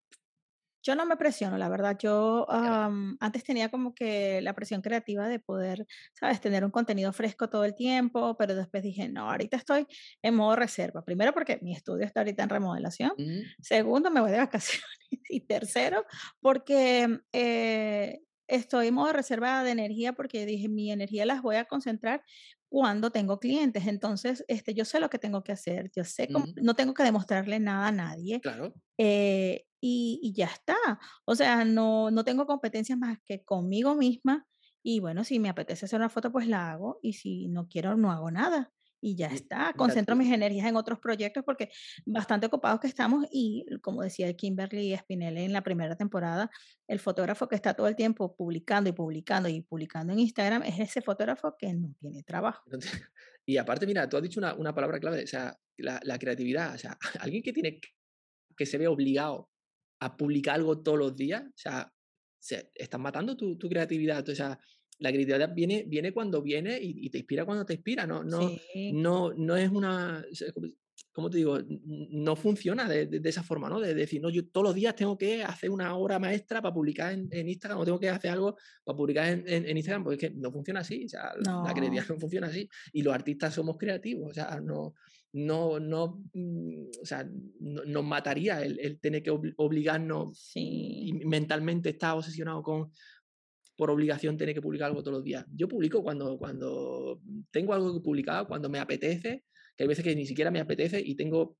Yo 0.89 0.95
no 0.95 1.05
me 1.05 1.17
presiono, 1.17 1.55
la 1.59 1.69
verdad. 1.69 1.95
Yo 1.99 2.47
antes 2.49 3.43
tenía 3.43 3.69
como 3.69 3.93
que 3.93 4.41
la 4.41 4.55
presión 4.55 4.81
creativa 4.81 5.27
de 5.27 5.37
poder, 5.37 5.85
¿sabes?, 6.13 6.41
tener 6.41 6.65
un 6.65 6.71
contenido 6.71 7.13
fresco 7.13 7.47
todo 7.47 7.63
el 7.63 7.75
tiempo, 7.75 8.35
pero 8.39 8.55
después 8.55 8.81
dije, 8.81 9.07
no, 9.07 9.29
ahorita 9.29 9.55
estoy 9.55 9.85
en 10.23 10.33
modo 10.33 10.55
reserva. 10.55 11.05
Primero 11.05 11.31
porque 11.31 11.59
mi 11.61 11.75
estudio 11.75 12.07
está 12.07 12.21
ahorita 12.21 12.41
en 12.41 12.49
remodelación. 12.49 13.11
Segundo, 13.61 14.09
me 14.09 14.19
voy 14.19 14.31
de 14.31 14.37
vacaciones. 14.49 14.83
Y 15.29 15.41
tercero, 15.41 16.05
porque 16.41 17.19
eh, 17.33 18.21
estoy 18.47 18.87
en 18.87 18.95
modo 18.95 19.13
reserva 19.13 19.63
de 19.63 19.69
energía 19.69 20.13
porque 20.13 20.47
dije, 20.47 20.69
mi 20.69 20.91
energía 20.91 21.23
las 21.27 21.43
voy 21.43 21.57
a 21.57 21.65
concentrar 21.65 22.23
cuando 22.67 23.11
tengo 23.11 23.39
clientes. 23.39 23.85
Entonces, 23.85 24.43
este, 24.47 24.73
yo 24.73 24.85
sé 24.85 24.99
lo 24.99 25.11
que 25.11 25.19
tengo 25.19 25.43
que 25.43 25.51
hacer, 25.51 25.91
yo 25.95 26.03
sé 26.03 26.29
cómo, 26.33 26.47
no 26.55 26.73
tengo 26.73 26.95
que 26.95 27.03
demostrarle 27.03 27.59
nada 27.59 27.89
a 27.89 27.91
nadie. 27.91 28.41
Claro. 28.41 28.73
Eh, 28.97 29.65
y, 29.81 30.33
ya 30.35 30.45
está. 30.45 30.77
O 31.25 31.35
sea, 31.35 31.65
no, 31.65 32.11
no 32.11 32.23
tengo 32.23 32.45
competencias 32.45 32.97
más 32.97 33.17
que 33.25 33.43
conmigo 33.43 33.95
misma. 33.95 34.45
Y 34.83 34.99
bueno, 34.99 35.23
si 35.23 35.39
me 35.39 35.49
apetece 35.49 35.85
hacer 35.85 35.99
una 35.99 36.09
foto, 36.09 36.31
pues 36.31 36.47
la 36.47 36.71
hago. 36.71 36.99
Y 37.01 37.13
si 37.13 37.47
no 37.47 37.67
quiero, 37.67 37.95
no 37.97 38.11
hago 38.11 38.31
nada. 38.31 38.71
Y 39.01 39.15
ya 39.15 39.27
está. 39.27 39.73
Concentro 39.77 40.15
mis 40.15 40.31
energías 40.31 40.67
en 40.67 40.75
otros 40.75 40.99
proyectos 40.99 41.43
porque 41.45 41.69
bastante 42.05 42.47
ocupados 42.47 42.81
que 42.81 42.87
estamos. 42.87 43.25
Y 43.31 43.65
como 43.81 44.01
decía 44.01 44.33
Kimberly 44.33 44.95
Spinelli 44.97 45.43
en 45.43 45.53
la 45.53 45.61
primera 45.61 45.95
temporada, 45.95 46.49
el 46.87 46.99
fotógrafo 46.99 47.47
que 47.47 47.55
está 47.55 47.73
todo 47.73 47.87
el 47.87 47.95
tiempo 47.95 48.35
publicando 48.35 48.89
y 48.89 48.93
publicando 48.93 49.47
y 49.47 49.61
publicando 49.61 50.11
en 50.11 50.19
Instagram 50.19 50.63
es 50.63 50.79
ese 50.79 51.01
fotógrafo 51.01 51.55
que 51.57 51.73
no 51.73 51.93
tiene 51.99 52.23
trabajo. 52.23 52.63
Y 53.45 53.57
aparte, 53.57 53.87
mira, 53.87 54.07
tú 54.07 54.15
has 54.15 54.21
dicho 54.21 54.39
una, 54.39 54.53
una 54.53 54.75
palabra 54.75 54.99
clave, 54.99 55.23
o 55.23 55.27
sea, 55.27 55.57
la, 55.77 55.99
la, 56.03 56.19
creatividad. 56.19 56.75
O 56.75 56.77
sea, 56.77 56.95
alguien 57.19 57.41
que 57.41 57.51
tiene 57.51 57.79
que 58.55 58.65
se 58.67 58.77
ve 58.77 58.87
obligado 58.87 59.49
a 59.99 60.15
publicar 60.15 60.55
algo 60.55 60.79
todos 60.81 60.97
los 60.97 61.15
días, 61.15 61.43
o 61.43 61.57
sea, 61.57 61.91
se, 62.39 62.71
estás 62.73 62.99
matando 62.99 63.35
tu, 63.35 63.57
tu, 63.57 63.69
creatividad. 63.69 64.27
O 64.27 64.35
sea, 64.35 64.57
la 64.99 65.11
creatividad 65.11 65.53
viene, 65.53 65.85
viene 65.87 66.11
cuando 66.11 66.41
viene 66.41 66.77
y, 66.81 67.09
te 67.09 67.19
inspira 67.19 67.45
cuando 67.45 67.65
te 67.65 67.73
inspira. 67.73 68.05
No, 68.05 68.23
no, 68.23 68.51
no, 68.93 69.33
no 69.33 69.57
es 69.57 69.69
una. 69.69 70.23
¿Cómo 71.13 71.29
te 71.29 71.37
digo? 71.37 71.57
No 71.67 72.35
funciona 72.35 72.87
de, 72.87 73.21
esa 73.23 73.43
forma, 73.43 73.69
¿no? 73.69 73.79
De 73.79 73.93
decir, 73.93 74.21
no, 74.21 74.29
yo 74.29 74.47
todos 74.47 74.67
los 74.67 74.75
días 74.75 74.95
tengo 74.95 75.17
que 75.17 75.43
hacer 75.43 75.69
una 75.69 75.95
obra 75.95 76.19
maestra 76.19 76.61
para 76.61 76.73
publicar 76.73 77.13
en, 77.13 77.49
Instagram 77.49 77.79
o 77.79 77.85
tengo 77.85 77.99
que 77.99 78.09
hacer 78.09 78.31
algo 78.31 78.55
para 78.83 78.97
publicar 78.97 79.27
en, 79.27 79.77
Instagram, 79.77 80.03
porque 80.03 80.25
es 80.25 80.31
que 80.31 80.37
no 80.37 80.51
funciona 80.51 80.81
así. 80.81 81.05
O 81.05 81.09
sea, 81.09 81.31
la 81.43 81.73
creatividad 81.73 82.07
no 82.09 82.19
funciona 82.19 82.47
así. 82.47 82.69
Y 82.91 83.01
los 83.01 83.13
artistas 83.13 83.53
somos 83.53 83.77
creativos. 83.77 84.31
O 84.31 84.33
sea, 84.33 84.59
no, 84.61 84.93
no, 85.33 85.79
no, 85.79 86.23
mm, 86.33 86.85
o 87.01 87.05
sea, 87.05 87.29
nos 87.59 88.03
mataría 88.03 88.61
el, 88.61 88.99
tener 88.99 89.21
que 89.21 89.31
obligarnos 89.57 90.51
y 90.55 91.13
mentalmente 91.25 91.89
estar 91.89 92.15
obsesionado 92.15 92.63
con 92.63 92.91
por 93.75 93.91
obligación 93.91 94.35
tener 94.35 94.53
que 94.53 94.61
publicar 94.61 94.89
algo 94.89 95.01
todos 95.01 95.19
los 95.19 95.23
días. 95.23 95.45
Yo 95.55 95.69
publico 95.69 96.03
cuando, 96.03 96.37
cuando 96.37 97.21
tengo 97.49 97.73
algo 97.73 97.93
que 97.93 98.03
publicar, 98.03 98.45
cuando 98.45 98.67
me 98.67 98.77
apetece, 98.77 99.45
que 99.77 99.83
hay 99.83 99.87
veces 99.87 100.03
que 100.03 100.13
ni 100.17 100.25
siquiera 100.25 100.51
me 100.51 100.59
apetece 100.59 100.99
y 100.99 101.15
tengo 101.15 101.55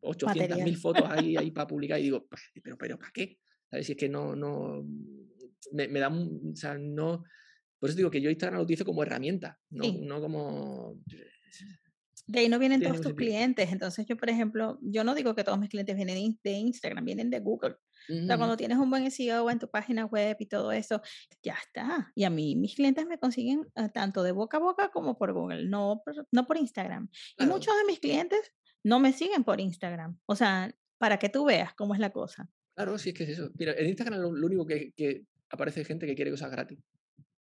800.000 0.00 0.76
fotos 0.76 1.04
ahí, 1.08 1.36
ahí 1.36 1.52
para 1.52 1.68
publicar 1.68 2.00
y 2.00 2.04
digo, 2.04 2.26
pero, 2.60 2.76
pero 2.76 2.98
¿para 2.98 3.12
qué? 3.12 3.38
¿Sabes? 3.70 3.86
Si 3.86 3.92
es 3.92 3.98
que 3.98 4.08
no, 4.08 4.34
no, 4.34 4.84
me, 5.70 5.86
me 5.86 6.00
da, 6.00 6.08
o 6.08 6.56
sea, 6.56 6.76
no, 6.76 7.22
por 7.78 7.88
eso 7.88 7.96
digo 7.96 8.10
que 8.10 8.20
yo 8.20 8.30
Instagram 8.30 8.58
lo 8.58 8.64
utilizo 8.64 8.84
como 8.84 9.04
herramienta, 9.04 9.60
no, 9.70 9.84
no 9.92 10.20
como 10.20 11.00
De 12.28 12.40
ahí 12.40 12.48
no 12.48 12.58
vienen 12.58 12.80
todos 12.82 13.00
tus 13.00 13.14
clientes. 13.14 13.72
Entonces 13.72 14.06
yo, 14.06 14.16
por 14.16 14.28
ejemplo, 14.30 14.78
yo 14.82 15.02
no 15.02 15.14
digo 15.14 15.34
que 15.34 15.42
todos 15.44 15.58
mis 15.58 15.68
clientes 15.70 15.96
vienen 15.96 16.14
de 16.14 16.20
in- 16.20 16.40
de 16.44 16.50
Instagram, 16.52 17.04
vienen 17.04 17.30
de 17.30 17.40
Google. 17.40 17.76
O 18.10 18.26
sea, 18.26 18.36
cuando 18.38 18.56
tienes 18.56 18.78
un 18.78 18.88
buen 18.90 19.10
SEO 19.10 19.50
en 19.50 19.58
tu 19.58 19.68
página 19.68 20.06
web 20.06 20.36
y 20.38 20.46
todo 20.46 20.70
eso, 20.72 21.02
ya 21.42 21.54
está. 21.54 22.12
Y 22.14 22.24
a 22.24 22.30
mí 22.30 22.54
mis 22.56 22.74
clientes 22.74 23.06
me 23.06 23.18
consiguen 23.18 23.66
eh, 23.76 23.88
tanto 23.92 24.22
de 24.22 24.32
boca 24.32 24.58
a 24.58 24.60
boca 24.60 24.90
como 24.90 25.18
por 25.18 25.32
Google, 25.32 25.66
no 25.68 26.00
por, 26.04 26.26
no 26.30 26.46
por 26.46 26.56
Instagram. 26.56 27.08
Y 27.32 27.36
Claro, 27.36 27.52
muchos 27.52 27.74
de 27.76 27.84
mis 27.86 27.98
clientes 28.00 28.52
no 28.84 29.00
me 29.00 29.12
siguen 29.12 29.42
por 29.44 29.60
Instagram. 29.60 30.18
O 30.26 30.36
sea, 30.36 30.74
para 30.98 31.18
que 31.18 31.28
tú 31.28 31.44
veas 31.44 31.74
cómo 31.74 31.92
es 31.94 32.00
la 32.00 32.10
cosa. 32.10 32.48
claro, 32.74 32.96
sí 32.98 33.10
es 33.10 33.14
que 33.14 33.24
es 33.24 33.30
eso. 33.30 33.50
Mira, 33.58 33.72
en 33.76 33.86
Instagram 33.88 34.20
lo, 34.20 34.32
lo 34.32 34.46
único 34.46 34.64
que, 34.66 34.92
que 34.96 35.24
aparece 35.50 35.84
gente 35.84 36.06
que 36.06 36.14
quiere 36.14 36.30
cosas 36.30 36.50
gratis. 36.50 36.78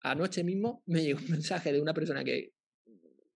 Anoche 0.01 0.43
mismo 0.43 0.81
me 0.85 1.03
llegó 1.03 1.19
un 1.19 1.29
mensaje 1.43 1.73
de 1.73 1.81
una 1.81 1.93
persona 1.93 2.23
que 2.23 2.53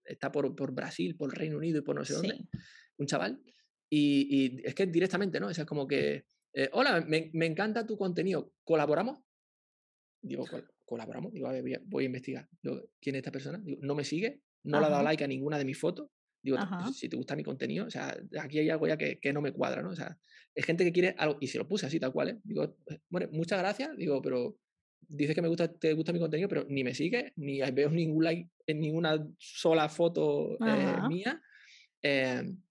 está 0.10 0.32
por, 0.32 0.56
por 0.56 0.74
Brasil, 0.74 1.16
por 1.16 1.36
Reino 1.38 1.58
Unido 1.58 1.80
y 1.80 1.82
por 1.84 1.96
no 1.96 2.06
sé 2.06 2.14
dónde, 2.14 2.36
Sí. 2.36 2.50
un 2.98 3.08
chaval, 3.08 3.42
y, 3.90 4.28
y 4.58 4.62
es 4.68 4.76
que 4.76 4.86
directamente, 4.88 5.40
¿no? 5.40 5.48
O 5.48 5.54
sea, 5.54 5.64
es 5.64 5.68
como 5.68 5.88
que, 5.88 6.26
eh, 6.54 6.70
hola, 6.74 7.02
me, 7.08 7.30
me 7.34 7.46
encanta 7.46 7.86
tu 7.88 7.98
contenido, 7.98 8.54
¿colaboramos? 8.64 9.20
Digo, 10.22 10.46
"Col- 10.48 10.68
¿colaboramos? 10.86 11.32
Digo, 11.34 11.48
a 11.48 11.52
ver, 11.54 11.62
voy 11.62 11.74
a, 11.74 11.82
voy 11.86 12.04
a 12.04 12.08
investigar. 12.08 12.50
Digo, 12.62 12.82
¿quién 13.00 13.16
es 13.16 13.20
esta 13.20 13.32
persona? 13.32 13.60
Digo, 13.64 13.80
no 13.82 13.96
me 13.96 14.04
sigue, 14.04 14.42
no 14.64 14.80
le 14.80 14.88
ha 14.88 14.90
dado 14.90 15.04
like 15.04 15.24
a 15.24 15.28
ninguna 15.28 15.58
de 15.58 15.66
mis 15.66 15.80
fotos. 15.80 16.10
Digo, 16.42 16.58
"T- 16.58 16.64
ajá. 16.64 16.78
pues, 16.78 16.98
si 16.98 17.10
te 17.10 17.16
gusta 17.18 17.36
mi 17.36 17.44
contenido, 17.44 17.86
o 17.86 17.90
sea, 17.90 18.18
aquí 18.42 18.60
hay 18.60 18.70
algo 18.70 18.88
ya 18.88 18.98
que, 18.98 19.20
que 19.20 19.34
no 19.34 19.42
me 19.42 19.54
cuadra, 19.54 19.82
¿no? 19.82 19.92
O 19.92 19.96
sea, 19.96 20.18
es 20.56 20.66
gente 20.66 20.84
que 20.84 20.92
quiere 20.92 21.16
algo, 21.18 21.38
y 21.42 21.48
se 21.48 21.58
lo 21.58 21.68
puse 21.68 21.86
así, 21.86 22.00
tal 22.00 22.12
cual, 22.12 22.30
¿eh? 22.30 22.40
Digo, 22.44 22.78
"Eh, 22.90 23.00
bueno, 23.10 23.28
muchas 23.32 23.60
gracias, 23.60 23.96
digo, 23.98 24.22
pero 24.22 24.58
dices 25.10 25.36
que 25.36 25.42
me 25.42 25.48
gusta, 25.48 25.68
te 25.68 25.94
gusta 25.94 26.14
mi 26.14 26.20
contenido, 26.20 26.48
pero 26.48 26.66
ni 26.70 26.84
me 26.84 26.94
sigue, 26.94 27.34
ni 27.36 27.60
veo 27.72 27.90
ningún 27.90 28.24
like 28.24 28.50
en 28.68 28.80
ninguna 28.80 29.28
sola 29.38 29.90
foto 29.90 30.58
eh, 30.66 31.08
mía. 31.10 31.42
em, 32.02 32.62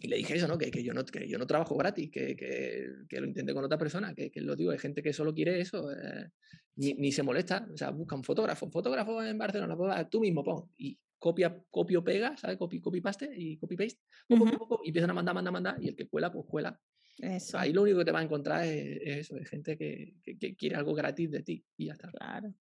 y 0.00 0.08
le 0.08 0.16
dije 0.16 0.34
eso, 0.34 0.48
¿no? 0.48 0.58
Que, 0.58 0.70
que 0.70 0.82
yo 0.82 0.92
no, 0.92 1.04
que 1.04 1.28
yo 1.28 1.38
no 1.38 1.46
trabajo 1.46 1.76
gratis, 1.76 2.10
que, 2.10 2.34
que, 2.34 2.88
que 3.08 3.20
lo 3.20 3.26
intenté 3.26 3.54
con 3.54 3.64
otra 3.64 3.78
persona, 3.78 4.14
que, 4.14 4.30
que 4.30 4.40
lo 4.40 4.56
digo, 4.56 4.72
hay 4.72 4.78
gente 4.78 5.02
que 5.02 5.12
solo 5.12 5.32
quiere 5.32 5.60
eso, 5.60 5.92
eh, 5.92 6.30
ni, 6.76 6.94
ni 6.94 7.12
se 7.12 7.22
molesta, 7.22 7.68
o 7.72 7.76
sea, 7.76 7.90
buscan 7.90 8.24
fotógrafos, 8.24 8.72
fotógrafos 8.72 9.24
en 9.24 9.38
Barcelona, 9.38 9.76
pues, 9.76 10.10
tú 10.10 10.20
mismo 10.20 10.42
pon, 10.42 10.68
y 10.76 10.98
copia, 11.18 11.56
copio, 11.70 12.02
pega, 12.02 12.36
¿sabes? 12.36 12.58
Copy, 12.58 12.80
copy 12.80 13.00
paste 13.00 13.30
y 13.34 13.56
copy 13.56 13.76
paste, 13.76 14.00
pum, 14.26 14.50
y 14.82 14.88
empiezan 14.88 15.10
a 15.10 15.14
mandar, 15.14 15.34
mandar, 15.34 15.52
mandar, 15.52 15.82
y 15.82 15.88
el 15.88 15.96
que 15.96 16.08
cuela, 16.08 16.32
pues 16.32 16.44
cuela. 16.46 16.78
Eso, 17.18 17.58
Ahí 17.58 17.72
lo 17.72 17.82
único 17.82 17.98
que 17.98 18.04
te 18.06 18.12
va 18.12 18.20
a 18.20 18.22
encontrar 18.24 18.64
es, 18.64 18.98
es 19.02 19.16
eso, 19.18 19.36
es 19.38 19.48
gente 19.48 19.76
que, 19.78 20.16
que- 20.22 20.38
que 20.38 20.56
quiere 20.56 20.76
algo 20.76 20.94
gratis 20.94 21.30
de 21.30 21.42
ti, 21.42 21.66
y 21.76 21.86
ya 21.86 21.92
está. 21.94 22.16
claro. 22.16 22.54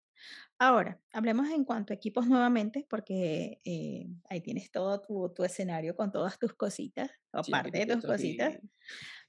Ahora, 0.59 1.03
hablemos 1.13 1.51
en 1.51 1.65
cuanto 1.65 1.93
a 1.93 1.97
equipos 1.97 2.29
nuevamente, 2.29 2.87
porque 2.91 3.61
eh, 3.65 4.09
ahí 4.31 4.43
tienes 4.43 4.71
todo 4.73 5.01
tu, 5.03 5.33
tu 5.35 5.45
escenario 5.45 5.97
con 5.97 6.13
todas 6.13 6.39
tus 6.39 6.55
cositas, 6.55 7.11
o 7.33 7.45
Sí, 7.45 7.51
parte 7.51 7.79
te 7.81 7.81
de 7.81 7.87
tus 7.87 8.03
cositas. 8.05 8.55
aquí 8.55 8.71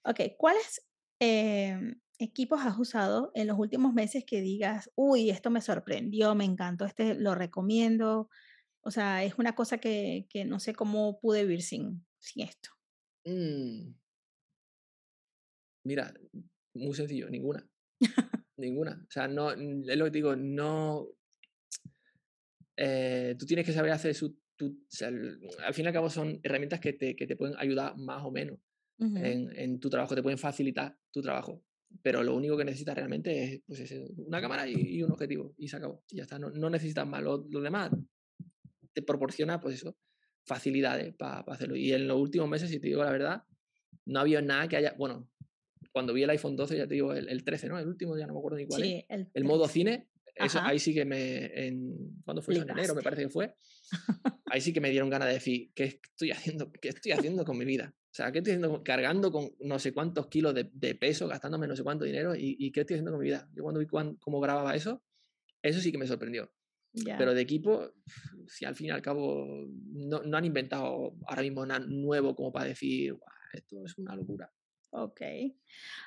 Ok, 0.06 0.22
¿cuáles 0.38 0.88
em, 1.20 2.02
equipos 2.20 2.62
has 2.64 2.78
usado 2.80 3.32
en 3.36 3.48
los 3.48 3.60
últimos 3.60 3.94
meses 3.94 4.26
que 4.26 4.42
digas, 4.42 4.92
uy, 4.96 5.30
esto 5.32 5.50
me 5.52 5.62
sorprendió, 5.62 6.36
me 6.36 6.46
encantó, 6.46 6.86
este 6.86 7.16
lo 7.16 7.36
recomiendo? 7.36 8.30
O 8.82 8.92
sea, 8.92 9.24
es 9.26 9.36
una 9.40 9.56
cosa 9.56 9.80
que, 9.80 10.28
que 10.30 10.46
no 10.46 10.60
sé 10.60 10.74
cómo 10.76 11.20
pude 11.22 11.44
vivir 11.44 11.64
sin, 11.64 12.06
sin 12.20 12.44
esto. 12.48 12.72
Mm, 13.26 13.94
mira, 15.84 16.14
muy 16.74 16.94
sencillo, 16.94 17.30
ninguna, 17.30 17.68
ninguna. 18.58 19.04
O 19.08 19.12
sea, 19.12 19.28
no, 19.28 19.52
es 19.52 19.98
lo 19.98 20.06
que 20.06 20.12
te 20.12 20.18
digo, 20.18 20.36
no, 20.36 21.08
eh, 22.78 23.36
tú 23.38 23.46
tienes 23.46 23.66
que 23.66 23.74
saber 23.74 23.92
hacer 23.92 24.16
su, 24.16 24.38
tu, 24.56 24.68
o 24.68 24.86
sea, 24.88 25.10
al 25.10 25.74
fin 25.74 25.86
y 25.86 25.88
al 25.88 25.94
cabo 25.94 26.10
son 26.10 26.40
herramientas 26.44 26.80
que 26.80 26.94
te, 26.94 27.16
que 27.16 27.28
te 27.28 27.36
pueden 27.36 27.56
ayudar 27.58 27.98
más 27.98 28.24
o 28.24 28.32
menos 28.32 28.60
en, 29.00 29.52
en 29.58 29.80
tu 29.80 29.90
trabajo, 29.90 30.14
te 30.14 30.22
pueden 30.22 30.38
facilitar 30.38 30.96
tu 31.12 31.22
trabajo. 31.22 31.64
Pero 32.04 32.24
lo 32.24 32.36
único 32.36 32.56
que 32.56 32.64
necesitas 32.64 32.96
realmente 32.96 33.44
es, 33.44 33.62
pues, 33.66 33.80
es 33.80 33.92
una 34.16 34.40
cámara 34.40 34.68
y, 34.68 34.74
y 34.74 35.04
un 35.04 35.12
objetivo 35.12 35.54
y 35.58 35.68
se 35.68 35.78
acabó. 35.78 36.04
Y 36.10 36.18
ya 36.18 36.24
está, 36.24 36.40
no, 36.40 36.52
no 36.52 36.70
necesitas 36.70 37.06
más. 37.06 37.22
Lo, 37.22 37.46
lo 37.50 37.62
demás 37.62 37.92
te 38.94 39.02
proporciona, 39.02 39.60
pues 39.60 39.76
eso, 39.76 39.98
facilidades 40.46 41.14
para 41.16 41.40
hacerlo. 41.48 41.76
Y 41.76 41.94
en 41.94 42.08
los 42.08 42.20
últimos 42.20 42.48
meses, 42.48 42.70
si 42.70 42.80
te 42.80 42.88
digo 42.88 43.04
la 43.04 43.12
verdad, 43.12 43.44
no 44.06 44.20
había 44.20 44.42
nada 44.42 44.68
que 44.68 44.78
haya, 44.78 44.94
bueno, 44.98 45.30
cuando 45.92 46.14
vi 46.14 46.24
el 46.24 46.30
iPhone 46.30 46.56
12, 46.56 46.78
ya 46.78 46.88
te 46.88 46.94
digo, 46.94 47.14
el, 47.14 47.28
el 47.30 47.44
13, 47.44 47.68
¿no? 47.68 47.78
El 47.80 47.88
último, 47.88 48.18
ya 48.18 48.26
no 48.28 48.34
me 48.34 48.40
acuerdo 48.40 48.58
ni 48.58 48.66
cuál 48.66 48.84
es. 48.84 48.88
Sí, 48.90 49.06
el 49.10 49.28
El 49.34 49.44
modo 49.44 49.64
13. 49.64 49.74
cine, 49.74 50.08
eso, 50.36 50.60
ahí 50.64 50.80
sí 50.80 50.94
que 50.94 51.06
me, 51.06 51.68
en, 51.68 52.22
¿cuándo 52.24 52.42
fue 52.42 52.54
eso? 52.54 52.64
En 52.64 52.70
enero 52.70 52.96
me 52.96 53.02
parece 53.04 53.24
que 53.24 53.30
fue. 53.30 53.54
Ahí 54.48 54.60
sí 54.62 54.74
que 54.74 54.82
me 54.82 54.90
dieron 54.90 55.10
ganas 55.10 55.28
de 55.30 55.36
decir, 55.36 55.72
¿qué 55.74 55.84
estoy 55.86 56.32
haciendo, 56.32 56.72
qué 56.72 56.90
estoy 56.90 57.12
haciendo 57.14 57.46
con 57.46 57.58
mi 57.58 57.64
vida? 57.66 57.94
O 57.96 58.14
sea, 58.14 58.32
¿qué 58.32 58.40
estoy 58.40 58.54
haciendo? 58.54 58.84
Cargando 58.84 59.32
con 59.32 59.52
no 59.60 59.80
sé 59.80 59.94
cuántos 59.94 60.28
kilos 60.28 60.54
de, 60.54 60.70
de 60.74 60.96
peso, 60.96 61.28
gastándome 61.28 61.68
no 61.68 61.76
sé 61.76 61.84
cuánto 61.84 62.04
dinero, 62.06 62.36
y, 62.36 62.56
y 62.60 62.72
¿qué 62.72 62.82
estoy 62.82 62.96
haciendo 62.96 63.12
con 63.12 63.20
mi 63.22 63.26
vida? 63.28 63.50
Yo 63.54 63.64
cuando 63.64 63.80
vi 63.80 63.86
cuán- 63.88 64.16
cómo 64.18 64.42
grababa 64.42 64.76
eso, 64.76 65.04
eso 65.62 65.80
sí 65.80 65.92
que 65.92 65.98
me 65.98 66.08
sorprendió. 66.08 66.52
Ya. 66.94 67.18
Pero 67.18 67.34
de 67.34 67.42
equipo, 67.42 67.94
si 68.48 68.66
al 68.66 68.76
fin 68.76 68.88
y 68.88 68.90
al 68.92 69.02
cabo 69.02 69.46
no, 69.94 70.22
no 70.24 70.38
han 70.38 70.44
inventado 70.46 71.14
ahora 71.28 71.42
mismo 71.42 71.66
nada 71.66 71.86
nuevo 71.88 72.36
como 72.36 72.52
para 72.52 72.66
decir, 72.66 73.14
"Guau, 73.14 73.32
esto 73.54 73.86
es 73.86 73.98
una 73.98 74.16
locura. 74.16 74.52
Ok. 74.92 75.22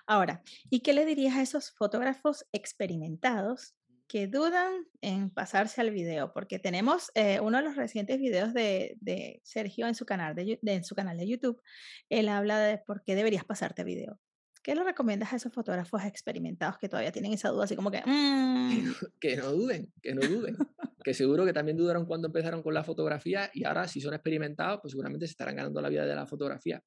Ahora, 0.06 0.42
¿y 0.70 0.80
qué 0.80 0.92
le 0.92 1.06
dirías 1.06 1.36
a 1.36 1.42
esos 1.42 1.72
fotógrafos 1.72 2.46
experimentados 2.52 3.74
que 4.06 4.26
dudan 4.26 4.86
en 5.00 5.30
pasarse 5.30 5.80
al 5.80 5.90
video? 5.90 6.32
Porque 6.34 6.58
tenemos 6.58 7.10
eh, 7.14 7.40
uno 7.40 7.58
de 7.58 7.64
los 7.64 7.76
recientes 7.76 8.18
videos 8.18 8.52
de, 8.52 8.96
de 9.00 9.40
Sergio 9.42 9.86
en 9.86 9.94
su, 9.94 10.04
canal 10.04 10.34
de, 10.34 10.58
en 10.62 10.84
su 10.84 10.94
canal 10.94 11.16
de 11.16 11.26
YouTube. 11.26 11.62
Él 12.10 12.28
habla 12.28 12.58
de 12.60 12.78
por 12.78 13.02
qué 13.04 13.14
deberías 13.14 13.44
pasarte 13.44 13.84
video. 13.84 14.20
¿Qué 14.64 14.74
le 14.74 14.82
recomiendas 14.82 15.30
a 15.30 15.36
esos 15.36 15.52
fotógrafos 15.52 16.02
experimentados 16.04 16.78
que 16.78 16.88
todavía 16.88 17.12
tienen 17.12 17.34
esa 17.34 17.50
duda 17.50 17.64
así 17.64 17.76
como 17.76 17.90
que, 17.90 18.00
"Mm, 18.04 18.70
Que 19.20 19.36
no 19.36 19.52
duden, 19.52 19.92
que 20.02 20.14
no 20.14 20.22
duden. 20.22 20.56
Que 21.04 21.12
seguro 21.12 21.44
que 21.44 21.52
también 21.52 21.76
dudaron 21.76 22.06
cuando 22.06 22.28
empezaron 22.28 22.62
con 22.62 22.72
la 22.72 22.82
fotografía 22.82 23.50
y 23.52 23.64
ahora 23.64 23.86
si 23.86 24.00
son 24.00 24.14
experimentados, 24.14 24.80
pues 24.80 24.92
seguramente 24.92 25.26
se 25.26 25.32
estarán 25.32 25.56
ganando 25.56 25.82
la 25.82 25.90
vida 25.90 26.06
de 26.06 26.14
la 26.14 26.26
fotografía. 26.26 26.82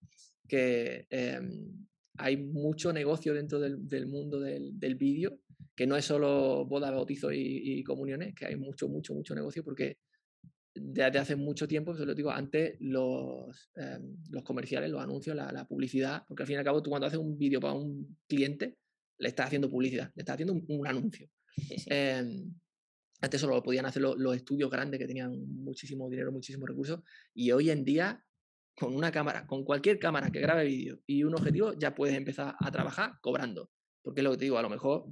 Que 0.48 1.06
em, 1.12 1.86
hay 2.18 2.38
mucho 2.38 2.92
negocio 2.92 3.36
dentro 3.36 3.60
del, 3.60 3.88
del 3.88 4.08
mundo 4.08 4.40
del, 4.40 4.80
del 4.80 4.96
vídeo, 4.96 5.38
que 5.76 5.86
no 5.86 5.96
es 5.96 6.06
solo 6.06 6.66
boda, 6.66 6.90
bautizo 6.90 7.32
y, 7.32 7.62
y 7.64 7.84
comuniones, 7.84 8.34
que 8.34 8.48
hay 8.48 8.56
mucho, 8.56 8.90
mucho, 8.90 9.14
mucho 9.14 9.36
negocio 9.36 9.64
porque 9.64 10.00
desde 10.82 11.20
hace 11.20 11.36
mucho 11.36 11.68
tiempo, 11.68 11.96
se 11.96 12.06
lo 12.06 12.14
digo, 12.16 12.32
antes 12.32 12.76
los, 12.80 13.70
em, 13.76 14.18
los 14.30 14.44
comerciales, 14.44 14.90
los 14.90 15.02
anuncios, 15.02 15.36
la, 15.36 15.52
la 15.52 15.66
publicidad, 15.68 16.24
porque 16.28 16.44
al 16.44 16.48
fin 16.48 16.56
y 16.56 16.58
al 16.60 16.64
cabo 16.66 16.82
tú 16.84 16.90
cuando 16.90 17.08
haces 17.08 17.20
un 17.20 17.38
vídeo 17.38 17.60
para 17.60 17.74
un 17.74 18.18
cliente, 18.28 18.78
le 19.20 19.28
estás 19.30 19.48
haciendo 19.48 19.70
publicidad, 19.70 20.12
le 20.16 20.22
estás 20.22 20.36
haciendo 20.36 20.54
un, 20.54 20.66
un 20.68 20.88
anuncio. 20.88 21.30
sí, 21.56 21.78
sí, 21.80 21.86
Em, 21.90 22.54
antes 23.22 23.42
solo 23.42 23.56
lo 23.56 23.64
podían 23.64 23.86
hacer 23.86 24.02
lo- 24.02 24.16
los 24.16 24.36
estudios 24.36 24.70
grandes 24.70 25.00
que 25.00 25.08
tenían 25.08 25.32
muchísimo 25.64 26.08
dinero, 26.10 26.32
muchísimos 26.32 26.70
recursos, 26.70 27.00
y 27.34 27.52
hoy 27.52 27.70
en 27.72 27.84
día 27.84 28.24
con 28.76 28.96
una 28.96 29.12
cámara, 29.12 29.48
con 29.48 29.64
cualquier 29.64 29.98
cámara 29.98 30.30
que 30.30 30.40
grabe 30.40 30.66
vídeo 30.66 31.00
y 31.08 31.24
un 31.24 31.34
objetivo, 31.34 31.74
ya 31.74 31.96
puedes 31.96 32.16
empezar 32.16 32.56
a 32.60 32.72
trabajar 32.72 33.14
cobrando. 33.22 33.72
Porque 34.04 34.22
es 34.22 34.24
lo 34.24 34.32
que 34.32 34.38
te 34.38 34.46
digo, 34.46 34.60
a 34.60 34.62
lo 34.62 34.70
mejor 34.70 35.12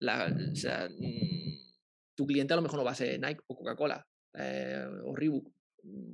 la, 0.00 0.34
o 0.52 0.56
sea, 0.56 0.88
mm, 0.88 2.16
tu 2.16 2.26
cliente 2.26 2.52
a 2.52 2.56
lo 2.56 2.62
mejor 2.62 2.78
no 2.80 2.84
va 2.84 2.90
a 2.90 2.94
ser 2.96 3.20
Nike 3.20 3.42
o 3.46 3.54
Coca-Cola 3.56 4.04
eh, 4.34 4.84
o 5.04 5.14
Reebok 5.14 5.52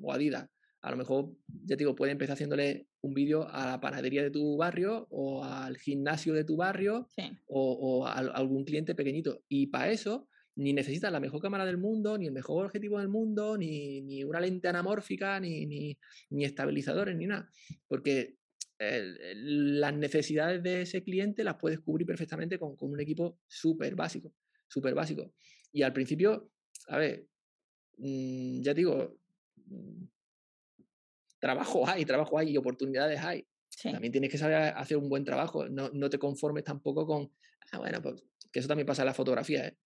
o 0.02 0.12
Adidas. 0.12 0.48
A 0.82 0.90
lo 0.90 0.96
mejor, 0.96 1.32
ya 1.48 1.76
te 1.76 1.78
digo, 1.78 1.96
puede 1.96 2.12
empezar 2.12 2.34
haciéndole 2.34 2.88
un 3.00 3.12
vídeo 3.12 3.48
a 3.48 3.72
la 3.72 3.80
panadería 3.80 4.22
de 4.22 4.30
tu 4.30 4.56
barrio 4.56 5.06
o 5.10 5.42
al 5.42 5.76
gimnasio 5.78 6.32
de 6.32 6.44
tu 6.44 6.56
barrio 6.56 7.08
sí, 7.16 7.22
o, 7.46 7.72
o 7.72 8.06
a, 8.06 8.12
algún 8.14 8.64
cliente 8.64 8.94
pequeñito. 8.94 9.42
Y 9.48 9.66
para 9.66 9.90
eso 9.90 10.28
ni 10.54 10.72
necesitas 10.72 11.10
la 11.12 11.20
mejor 11.20 11.42
cámara 11.42 11.66
del 11.66 11.76
mundo, 11.76 12.16
ni 12.16 12.26
el 12.26 12.32
mejor 12.32 12.64
objetivo 12.66 12.98
del 12.98 13.08
mundo, 13.08 13.58
ni, 13.58 14.00
ni 14.02 14.22
una 14.24 14.40
lente 14.40 14.68
anamórfica, 14.68 15.38
ni, 15.40 15.66
ni, 15.66 15.98
ni 16.30 16.44
estabilizadores, 16.44 17.16
ni 17.16 17.26
nada. 17.26 17.50
Porque 17.88 18.36
el- 18.78 19.20
el- 19.20 19.80
las 19.80 19.94
necesidades 19.94 20.62
de 20.62 20.82
ese 20.82 21.02
cliente 21.02 21.42
las 21.44 21.56
puedes 21.56 21.80
cubrir 21.80 22.06
perfectamente 22.06 22.58
con, 22.58 22.76
con 22.76 22.90
un 22.90 23.00
equipo 23.00 23.40
súper 23.48 23.96
básico, 23.96 24.32
súper 24.68 24.94
básico. 24.94 25.34
Y 25.72 25.82
al 25.82 25.92
principio, 25.92 26.52
a 26.88 26.98
ver, 26.98 27.26
ya 27.98 28.74
te 28.74 28.80
digo, 28.80 29.16
mm, 29.66 30.04
trabajo 31.38 31.88
hay, 31.88 32.04
trabajo 32.04 32.38
hay 32.38 32.50
y 32.50 32.56
oportunidades 32.56 33.20
hay. 33.20 33.46
sí, 33.68 33.90
También 33.90 34.12
tienes 34.12 34.30
que 34.30 34.38
saber 34.38 34.74
hacer 34.76 34.96
un 34.96 35.08
buen 35.08 35.24
trabajo, 35.24 35.68
no, 35.68 35.90
no 35.90 36.10
te 36.10 36.18
conformes 36.18 36.64
tampoco 36.64 37.06
con, 37.06 37.30
ah, 37.72 37.78
bueno, 37.78 38.00
pues 38.02 38.22
que 38.52 38.60
eso 38.60 38.68
también 38.68 38.86
pasa 38.86 39.02
en 39.02 39.06
la 39.06 39.14
fotografía, 39.14 39.68
¿eh? 39.68 39.76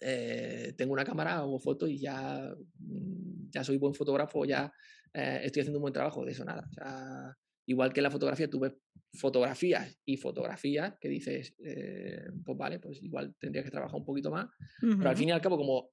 Eh, 0.00 0.74
tengo 0.76 0.92
una 0.92 1.04
cámara, 1.04 1.36
hago 1.36 1.58
fotos 1.58 1.88
y 1.88 1.98
ya, 1.98 2.54
mm, 2.78 3.50
ya 3.50 3.64
soy 3.64 3.78
buen 3.78 3.94
fotógrafo, 3.94 4.44
ya 4.44 4.72
eh, 5.12 5.40
estoy 5.44 5.60
haciendo 5.60 5.78
un 5.78 5.82
buen 5.82 5.94
trabajo, 5.94 6.24
de 6.24 6.32
eso 6.32 6.44
nada. 6.44 6.66
O 6.68 6.72
sea, 6.72 7.36
igual 7.66 7.92
que 7.92 8.00
en 8.00 8.04
la 8.04 8.10
fotografía, 8.10 8.50
tú 8.50 8.60
ves 8.60 8.74
fotografías 9.14 9.96
y 10.04 10.16
fotografías 10.16 10.94
que 11.00 11.08
dices, 11.08 11.54
eh, 11.64 12.26
pues 12.44 12.58
vale, 12.58 12.80
pues 12.80 13.00
igual 13.02 13.34
tendrías 13.38 13.64
que 13.64 13.70
trabajar 13.70 13.96
un 13.98 14.04
poquito 14.04 14.30
más, 14.30 14.48
pero 14.80 15.08
al 15.08 15.16
fin 15.16 15.28
y 15.28 15.32
al 15.32 15.40
cabo, 15.40 15.56
como 15.56 15.90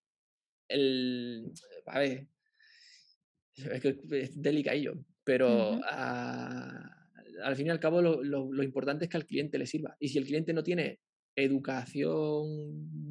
el, 0.67 1.51
a 1.85 1.99
ver, 1.99 2.27
es 3.55 3.81
que 3.81 3.97
es 4.11 4.41
delicadillo, 4.41 4.95
pero 5.23 5.79
al 7.43 7.55
fin 7.55 7.67
y 7.67 7.69
al 7.69 7.79
cabo 7.79 8.01
lo, 8.01 8.23
lo- 8.23 8.51
lo 8.51 8.63
importante 8.63 9.05
es 9.05 9.09
que 9.09 9.17
al 9.17 9.25
cliente 9.25 9.57
le 9.57 9.65
sirva. 9.65 9.95
Y 9.99 10.09
si 10.09 10.17
el 10.17 10.25
cliente 10.25 10.53
no 10.53 10.63
tiene 10.63 10.99
educación 11.35 12.45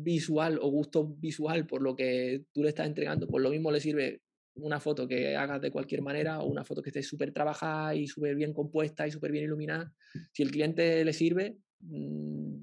visual 0.03 0.59
o 0.61 0.69
gusto 0.69 1.07
visual 1.19 1.67
por 1.67 1.83
lo 1.83 1.97
que 1.97 2.45
tú 2.53 2.63
le 2.63 2.69
estás 2.69 2.87
entregando, 2.87 3.27
pues 3.27 3.43
lo 3.43 3.51
mismo 3.51 3.71
le 3.71 3.81
sirve 3.81 4.23
una 4.55 4.81
foto 4.81 5.07
que 5.09 5.37
hagas 5.37 5.61
de 5.63 5.71
cualquier 5.71 6.03
manera 6.03 6.41
o 6.41 6.47
una 6.47 6.65
foto 6.65 6.83
que 6.83 6.91
esté 6.91 7.03
súper 7.03 7.33
trabajada 7.33 7.95
y 7.95 8.07
súper 8.07 8.35
bien 8.35 8.53
compuesta 8.53 9.07
y 9.07 9.11
súper 9.11 9.33
bien 9.33 9.45
iluminada. 9.45 9.95
Si 10.33 10.43
el 10.43 10.51
cliente 10.51 11.05
le 11.05 11.13
sirve, 11.13 11.57
mm, 11.81 12.57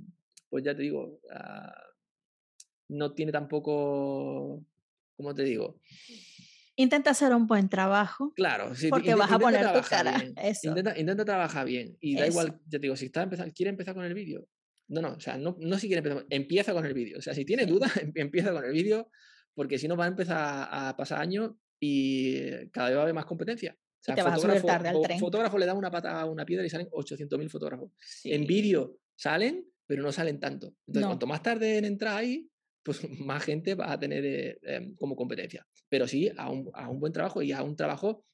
pues 0.49 0.63
ya 0.63 0.75
te 0.75 0.83
digo, 0.83 1.19
ah, 1.31 1.73
no 2.89 3.13
tiene 3.13 3.31
tampoco, 3.31 4.63
¿cómo 5.17 5.33
te 5.33 5.43
digo? 5.43 5.81
Intenta 6.75 7.09
hacer 7.11 7.33
un 7.33 7.47
buen 7.47 7.69
trabajo 7.69 8.33
Claro, 8.35 8.75
sí, 8.75 8.89
porque 8.89 9.15
vas 9.15 9.31
a 9.31 9.39
poner 9.39 9.65
tu 9.73 9.81
cara. 9.89 10.17
bien. 10.19 10.33
Eso, 10.37 10.69
Intenta, 10.69 10.97
intenta 10.97 11.25
trabajar 11.25 11.65
bien. 11.65 11.97
Y 11.99 12.15
da 12.15 12.21
eso. 12.25 12.31
igual, 12.31 12.59
ya 12.65 12.71
te 12.71 12.79
digo, 12.79 12.95
si 12.95 13.05
está 13.05 13.23
empezando, 13.23 13.51
quiere 13.53 13.71
empezar 13.71 13.95
con 13.95 14.05
el 14.05 14.13
vídeo. 14.13 14.47
No, 14.89 15.01
no, 15.01 15.13
o 15.13 15.19
sea, 15.19 15.37
no, 15.37 15.57
no 15.59 15.79
si 15.79 15.87
quiere 15.87 15.99
empezar, 16.07 16.25
empieza 16.29 16.73
con 16.73 16.85
el 16.85 16.93
vídeo. 16.93 17.17
O 17.17 17.21
sea, 17.21 17.33
si 17.33 17.43
tiene 17.45 17.63
Sí. 17.63 17.69
dudas, 17.69 17.97
em- 17.97 18.11
empieza 18.15 18.51
con 18.53 18.63
el 18.63 18.71
vídeo, 18.71 19.09
porque 19.55 19.79
si 19.79 19.87
no 19.87 19.97
va 19.97 20.05
a 20.05 20.09
empezar 20.09 20.37
a 20.71 20.95
pasar 20.95 21.19
años 21.19 21.51
y 21.79 22.69
cada 22.69 22.89
vez 22.89 22.95
va 22.97 23.01
a 23.01 23.03
haber 23.03 23.15
más 23.15 23.25
competencia. 23.25 23.71
O 23.75 23.99
Y 23.99 24.03
sea, 24.05 24.15
te 24.15 24.21
vas 24.21 24.33
a 24.35 24.37
subir 24.37 24.61
tarde 24.61 24.89
al 24.89 25.01
tren. 25.01 25.19
fotógrafo 25.19 25.57
le 25.57 25.65
da 25.65 25.73
una 25.73 25.89
pata 25.89 26.21
a 26.21 26.25
una 26.25 26.45
piedra 26.45 26.63
y 26.65 26.69
salen 26.69 26.87
800.000 26.91 27.49
fotógrafos. 27.49 27.91
En 28.23 28.45
vídeo 28.45 28.99
salen, 29.15 29.65
pero 29.87 30.03
no 30.03 30.11
salen 30.11 30.39
tanto. 30.39 30.75
Entonces, 30.85 31.01
No. 31.01 31.07
cuanto 31.07 31.25
más 31.27 31.41
tarde 31.41 31.79
en 31.79 31.85
entrar 31.85 32.17
ahí, 32.17 32.47
pues 32.87 33.01
más 33.19 33.43
gente 33.43 33.75
va 33.75 33.91
a 33.91 33.99
tener 33.99 34.25
eh, 34.25 34.57
em, 34.63 34.95
como 34.95 35.15
competencia. 35.15 35.67
Pero 35.89 36.07
sí, 36.07 36.31
a 36.37 36.49
un, 36.49 36.71
a 36.73 36.89
un 36.89 36.99
buen 36.99 37.13
trabajo 37.13 37.41
y 37.43 37.51
a 37.51 37.61
un 37.63 37.75
trabajo 37.75 38.25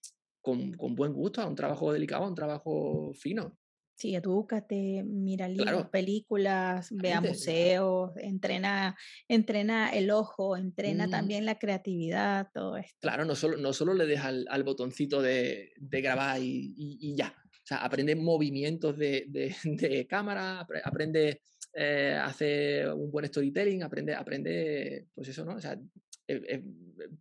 con, 0.42 0.74
con 0.74 0.96
buen 0.96 1.14
gusto, 1.14 1.42
a 1.42 1.48
un 1.48 1.56
trabajo 1.56 1.92
delicado, 1.94 2.26
a 2.26 2.30
un 2.30 2.36
trabajo 2.36 3.12
fino. 3.16 3.58
Sí, 3.96 4.16
edúcate, 4.16 5.04
mira 5.06 5.48
libros, 5.48 5.66
Claro, 5.66 5.92
películas, 5.92 6.90
ve 6.92 7.14
a 7.14 7.22
exactamente. 7.22 7.30
museos, 7.30 8.12
entrena, 8.18 8.98
entrena 9.30 9.94
el 9.94 10.12
ojo, 10.12 10.58
entrena 10.58 11.08
Mm, 11.08 11.12
también 11.12 11.46
la 11.46 11.58
creatividad, 11.60 12.50
todo 12.54 12.76
esto. 12.78 12.98
Claro, 13.02 13.24
no 13.26 13.36
solo, 13.36 13.58
no 13.58 13.72
solo 13.74 13.94
le 13.94 14.06
dejas 14.06 14.26
al, 14.28 14.46
al 14.50 14.64
botoncito 14.64 15.22
de, 15.22 15.74
de 15.78 16.02
grabar 16.02 16.42
y, 16.42 16.74
y- 16.76 16.98
y 17.12 17.16
ya. 17.16 17.34
O 17.38 17.66
sea, 17.66 17.78
aprende 17.86 18.16
movimientos 18.16 18.98
de, 18.98 19.26
de- 19.30 19.56
de 19.64 20.08
cámara, 20.08 20.66
apre- 20.66 20.82
aprende 20.84 21.42
eh, 21.74 22.16
a 22.20 22.26
hacer 22.26 22.90
un 22.94 23.12
buen 23.12 23.26
storytelling, 23.26 23.84
aprende, 23.84 24.14
aprende, 24.14 25.08
pues 25.14 25.30
eso, 25.30 25.44
¿no? 25.46 25.56
O 25.56 25.60
sea, 25.62 25.74
eh, 26.28 26.42
eh, 26.48 26.64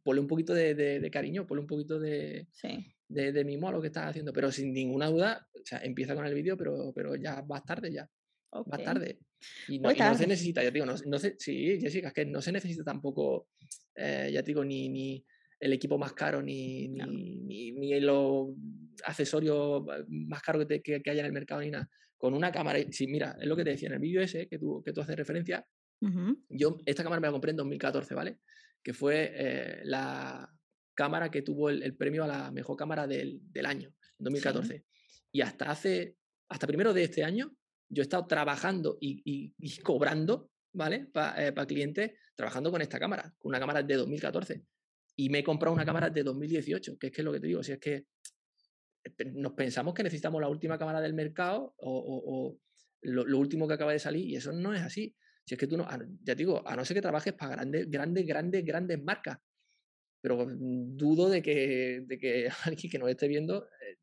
ponle 0.02 0.20
un 0.20 0.26
poquito 0.28 0.54
de, 0.54 0.74
de- 0.74 1.00
de 1.00 1.10
cariño, 1.10 1.46
ponle 1.46 1.62
un 1.62 1.66
poquito 1.66 1.98
de, 1.98 2.46
Sí, 2.52 2.94
de, 3.08 3.32
de 3.32 3.44
mimo 3.44 3.68
a 3.68 3.72
lo 3.72 3.80
que 3.80 3.88
estás 3.88 4.10
haciendo, 4.10 4.32
pero 4.32 4.50
sin 4.52 4.72
ninguna 4.72 5.08
duda, 5.08 5.48
o 5.54 5.64
sea, 5.64 5.80
empieza 5.82 6.14
con 6.14 6.26
el 6.26 6.34
vídeo, 6.34 6.56
pero, 6.56 6.92
pero 6.94 7.16
ya 7.16 7.40
vas 7.42 7.64
tarde 7.64 7.92
ya. 7.92 8.08
ok. 8.50 8.68
más 8.68 8.82
tarde. 8.84 9.18
Y 9.68 9.78
no, 9.80 9.92
no 9.92 10.14
se 10.14 10.26
necesita, 10.26 10.62
ya 10.62 10.68
te 10.68 10.74
digo, 10.74 10.86
no, 10.86 10.94
no 11.06 11.18
se, 11.18 11.34
sí, 11.38 11.80
Jessica, 11.80 12.08
es 12.08 12.14
que 12.14 12.24
no 12.26 12.40
se 12.40 12.52
necesita 12.52 12.84
tampoco, 12.84 13.48
eh, 13.96 14.30
ya 14.32 14.42
te 14.42 14.46
digo, 14.48 14.64
ni, 14.64 14.88
ni 14.88 15.24
el 15.58 15.72
equipo 15.72 15.98
más 15.98 16.12
caro, 16.12 16.42
ni, 16.42 16.88
No. 16.88 17.06
ni, 17.06 17.72
ni, 17.72 18.00
los 18.00 18.50
accesorios 19.04 19.82
más 20.08 20.42
caros 20.42 20.66
que, 20.66 20.80
que, 20.82 21.02
que 21.02 21.10
haya 21.10 21.20
en 21.20 21.26
el 21.26 21.32
mercado, 21.32 21.60
ni 21.60 21.70
nada. 21.70 21.88
Con 22.22 22.34
una 22.34 22.52
cámara, 22.52 22.78
sí, 22.92 23.08
mira, 23.08 23.36
es 23.40 23.46
lo 23.48 23.56
que 23.56 23.64
te 23.64 23.70
decía 23.70 23.88
en 23.88 23.94
el 23.94 23.98
vídeo 23.98 24.20
ese 24.22 24.46
que 24.46 24.56
tú, 24.56 24.80
que 24.84 24.92
tú 24.92 25.00
haces 25.00 25.16
referencia, 25.16 25.66
yo 26.48 26.78
esta 26.86 27.02
cámara 27.02 27.18
me 27.20 27.26
la 27.26 27.32
compré 27.32 27.50
en 27.50 27.56
2014, 27.56 28.14
¿vale? 28.14 28.38
Que 28.80 28.92
fue 28.92 29.32
eh, 29.34 29.80
la 29.84 30.48
cámara 30.94 31.30
que 31.32 31.42
tuvo 31.42 31.68
el, 31.68 31.82
el 31.82 31.96
premio 31.96 32.22
a 32.22 32.28
la 32.28 32.50
mejor 32.52 32.76
cámara 32.76 33.08
del, 33.08 33.40
del 33.50 33.66
año, 33.66 33.88
en 34.18 34.24
2014. 34.24 34.84
Y 35.32 35.40
hasta 35.40 35.70
hace, 35.70 36.16
hasta 36.48 36.66
primero 36.68 36.92
de 36.92 37.02
este 37.04 37.24
año, 37.24 37.56
yo 37.88 38.02
he 38.02 38.04
estado 38.04 38.24
trabajando 38.28 38.98
y, 39.00 39.20
y- 39.24 39.54
y 39.58 39.78
cobrando, 39.80 40.50
¿vale? 40.72 41.06
Para 41.12 41.66
clientes, 41.66 42.12
trabajando 42.36 42.70
con 42.70 42.82
esta 42.82 42.98
cámara, 43.00 43.34
con 43.38 43.50
una 43.50 43.58
cámara 43.58 43.82
de 43.82 43.94
2014. 43.96 44.62
Y 45.16 45.28
me 45.28 45.40
he 45.40 45.44
comprado 45.44 45.74
una 45.74 45.84
cámara 45.84 46.08
de 46.08 46.22
2018, 46.22 46.98
que 46.98 47.08
es 47.08 47.12
que 47.12 47.20
es 47.20 47.24
lo 47.24 47.32
que 47.32 47.40
te 47.40 47.48
digo, 47.48 47.62
si 47.64 47.72
es 47.72 47.78
que 47.80 48.06
nos 49.34 49.52
pensamos 49.52 49.94
que 49.94 50.02
necesitamos 50.02 50.40
la 50.40 50.48
última 50.48 50.78
cámara 50.78 51.00
del 51.00 51.14
mercado 51.14 51.74
o, 51.78 51.90
o- 51.98 52.22
o 52.48 52.58
lo, 53.02 53.24
lo 53.26 53.38
último 53.38 53.66
que 53.66 53.74
acaba 53.74 53.92
de 53.92 53.98
salir 53.98 54.26
y 54.28 54.36
eso 54.36 54.52
no 54.52 54.74
es 54.74 54.80
así. 54.82 55.14
Si 55.44 55.54
es 55.54 55.58
que 55.58 55.66
tú 55.66 55.76
no, 55.76 55.88
ya 56.22 56.34
te 56.34 56.36
digo, 56.36 56.62
a 56.66 56.76
no 56.76 56.84
ser 56.84 56.94
que 56.94 57.02
trabajes 57.02 57.32
para 57.32 57.52
grandes, 57.56 57.90
grandes, 57.90 58.24
grandes, 58.26 58.64
grandes 58.64 59.02
marcas, 59.02 59.38
pero 60.20 60.46
mm, 60.46 60.96
dudo 60.96 61.28
de 61.28 61.42
que, 61.42 62.04
de 62.06 62.18
que 62.18 62.48
alguien 62.64 62.90
que 62.90 62.98
nos 62.98 63.10
esté 63.10 63.26
viendo 63.28 63.64
eh, 63.66 63.98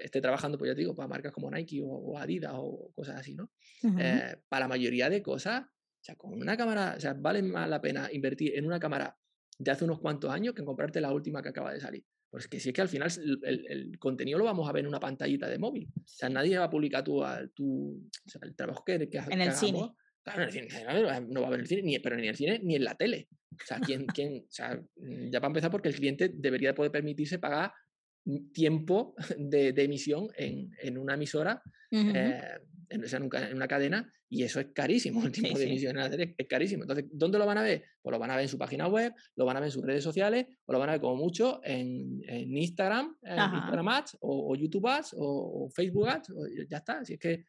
esté 0.00 0.20
trabajando, 0.20 0.56
pues 0.56 0.70
ya 0.70 0.74
te 0.74 0.82
digo, 0.82 0.94
para 0.94 1.08
marcas 1.08 1.32
como 1.32 1.50
Nike 1.50 1.82
o, 1.82 1.88
o 1.88 2.18
Adidas 2.18 2.52
o 2.54 2.92
cosas 2.94 3.16
así, 3.16 3.34
¿no? 3.34 3.50
Eh, 3.98 4.36
para 4.48 4.60
la 4.66 4.68
mayoría 4.68 5.10
de 5.10 5.20
cosas, 5.22 5.62
o 5.64 6.04
sea, 6.04 6.14
con 6.14 6.32
una 6.34 6.56
cámara, 6.56 6.94
o 6.96 7.00
sea, 7.00 7.14
vale 7.14 7.42
más 7.42 7.68
la 7.68 7.80
pena 7.80 8.08
invertir 8.12 8.56
en 8.56 8.64
una 8.66 8.78
cámara 8.78 9.18
de 9.58 9.70
hace 9.72 9.84
unos 9.84 9.98
cuantos 9.98 10.30
años 10.30 10.54
que 10.54 10.60
en 10.62 10.66
comprarte 10.66 11.00
la 11.00 11.12
última 11.12 11.42
que 11.42 11.48
acaba 11.48 11.72
de 11.72 11.80
salir. 11.80 12.04
Pues 12.30 12.46
que 12.46 12.60
si 12.60 12.68
es 12.68 12.74
que 12.74 12.82
al 12.82 12.88
final 12.88 13.10
el, 13.42 13.98
contenido 13.98 14.38
lo 14.38 14.44
vamos 14.44 14.68
a 14.68 14.72
ver 14.72 14.82
en 14.82 14.88
una 14.88 15.00
pantallita 15.00 15.48
de 15.48 15.58
móvil. 15.58 15.88
O 15.96 16.02
sea, 16.04 16.28
nadie 16.28 16.58
va 16.58 16.64
a 16.64 16.70
publicar 16.70 17.02
tu, 17.02 17.24
a- 17.24 17.46
tu- 17.48 18.06
o 18.26 18.28
sea, 18.28 18.40
el 18.44 18.54
trabajo 18.54 18.84
que, 18.84 19.08
que, 19.08 19.18
En 19.30 19.40
el 19.40 19.52
cine. 19.52 19.90
Claro, 20.22 20.42
en 20.42 20.48
el 20.48 20.52
cine, 20.52 20.68
no 20.84 21.20
no 21.20 21.40
va 21.40 21.46
a 21.46 21.48
haber 21.48 21.60
el 21.60 21.66
cine, 21.66 21.82
ni, 21.82 21.98
pero 22.00 22.16
ni 22.16 22.24
en 22.24 22.28
el 22.28 22.36
cine 22.36 22.60
ni 22.62 22.74
en 22.76 22.84
la 22.84 22.94
tele. 22.96 23.28
O 23.52 23.64
sea, 23.66 23.80
¿quién, 23.80 24.04
quién, 24.06 24.44
o 24.46 24.50
sea, 24.50 24.76
mm, 24.96 25.30
ya 25.30 25.40
para 25.40 25.48
empezar, 25.48 25.70
porque 25.70 25.88
el 25.88 25.94
cliente 25.94 26.30
debería 26.34 26.74
poder 26.74 26.92
permitirse 26.92 27.38
pagar 27.38 27.72
mm, 28.26 28.52
tiempo 28.52 29.14
de, 29.38 29.72
de 29.72 29.82
emisión 29.84 30.28
en, 30.36 30.70
en 30.82 30.98
una 30.98 31.14
emisora 31.14 31.62
eh, 32.14 32.42
en, 32.90 33.04
o 33.04 33.08
sea, 33.08 33.18
en 33.20 33.56
una 33.56 33.68
cadena 33.68 34.12
y 34.30 34.42
eso 34.42 34.60
es 34.60 34.68
carísimo, 34.74 35.20
el 35.26 35.32
tiempo 35.32 35.56
Sí, 35.56 35.60
de 35.60 35.64
sí. 35.64 35.70
emisión 35.70 35.96
en 35.96 36.02
la 36.02 36.10
tele 36.10 36.34
es, 36.36 36.46
carísimo. 36.48 36.84
Entonces, 36.84 37.06
¿dónde 37.12 37.38
lo 37.38 37.46
van 37.46 37.58
a 37.58 37.62
ver? 37.62 37.84
Pues 38.02 38.12
lo 38.12 38.18
van 38.18 38.30
a 38.30 38.36
ver 38.36 38.42
en 38.44 38.48
su 38.48 38.58
página 38.58 38.86
web, 38.88 39.12
lo 39.36 39.44
van 39.44 39.56
a 39.56 39.60
ver 39.60 39.68
en 39.68 39.72
sus 39.72 39.84
redes 39.84 40.04
sociales 40.04 40.46
o 40.66 40.72
lo 40.72 40.78
van 40.78 40.88
a 40.88 40.92
ver 40.92 41.00
como 41.00 41.16
mucho 41.16 41.60
en, 41.64 42.20
en 42.26 42.56
Instagram, 42.56 43.16
en 43.22 43.38
Ajá. 43.38 43.56
Instagram 43.56 43.88
Ads 43.88 44.16
o, 44.20 44.52
o 44.52 44.56
YouTube 44.56 44.86
Ads 44.86 45.14
o, 45.14 45.64
o 45.64 45.70
Facebook 45.70 46.08
Ads, 46.08 46.30
o 46.30 46.46
ya 46.68 46.78
está. 46.78 47.04
Si 47.04 47.14
es 47.14 47.18
que 47.18 47.44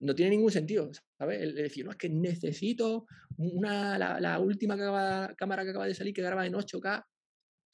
no 0.00 0.14
tiene 0.14 0.32
ningún 0.32 0.50
sentido, 0.50 0.90
¿sabes? 1.16 1.40
El 1.40 1.54
decir, 1.54 1.84
no, 1.84 1.92
es 1.92 1.96
que 1.96 2.10
necesito 2.10 3.06
una, 3.38 3.96
la, 3.98 4.20
la 4.20 4.38
última 4.38 4.76
que 4.76 4.82
acaba- 4.82 5.34
cámara 5.36 5.64
que 5.64 5.70
acaba 5.70 5.86
de 5.86 5.94
salir 5.94 6.12
que 6.12 6.20
graba 6.22 6.46
en 6.46 6.52
8K. 6.54 7.04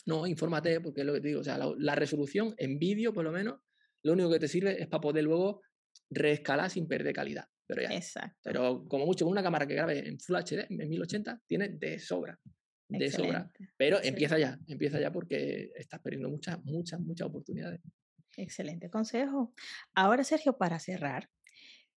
No, 0.07 0.27
infórmate, 0.27 0.81
porque 0.81 1.01
es 1.01 1.07
lo 1.07 1.13
que 1.15 1.21
te 1.21 1.29
digo. 1.29 1.41
O 1.41 1.45
sea, 1.45 1.59
la, 1.59 1.73
la 1.79 1.95
resolución 1.95 2.55
en 2.57 2.79
vídeo, 2.79 3.13
por 3.13 3.25
lo 3.25 3.33
menos, 3.33 3.59
lo 4.03 4.13
único 4.13 4.31
que 4.31 4.39
te 4.39 4.49
sirve 4.49 4.81
es 4.81 4.87
para 4.89 5.01
poder 5.01 5.25
luego 5.25 5.61
reescalar 6.11 6.71
sin 6.71 6.87
perder 6.89 7.15
calidad. 7.15 7.47
Pero 7.67 7.83
ya. 7.83 7.95
Exacto. 7.95 8.41
Pero 8.43 8.85
como 8.89 9.07
mucho, 9.07 9.25
con 9.25 9.33
una 9.33 9.43
cámara 9.43 9.67
que 9.67 9.75
grabe 9.75 10.07
en 10.09 10.19
Full 10.19 10.37
HD, 10.37 10.67
en 10.69 10.89
1080, 10.89 11.43
tiene 11.47 11.69
de 11.69 11.99
sobra. 11.99 12.39
De 12.89 13.11
sobra. 13.11 13.29
Excelente. 13.29 13.75
Pero 13.77 13.97
excelente. 13.97 14.09
empieza 14.09 14.39
ya, 14.39 14.59
empieza 14.67 15.01
ya 15.01 15.13
porque 15.13 15.71
estás 15.77 16.01
perdiendo 16.01 16.29
muchas, 16.29 16.63
muchas, 16.65 17.01
muchas 17.01 17.29
oportunidades. 17.29 17.81
Excelente 18.37 18.91
consejo. 18.91 19.55
Ahora, 19.95 20.25
Sergio, 20.25 20.57
para 20.57 20.79
cerrar, 20.79 21.31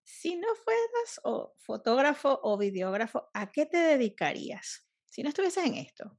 si 0.04 0.36
no 0.36 0.48
fueras 0.56 1.20
o 1.24 1.54
fotógrafo 1.58 2.40
o 2.42 2.58
videógrafo, 2.58 3.30
¿a 3.32 3.50
qué 3.50 3.66
te 3.66 3.78
dedicarías? 3.78 4.86
Si 5.06 5.22
no 5.22 5.28
estuvieses 5.28 5.64
en 5.64 5.74
esto. 5.74 6.18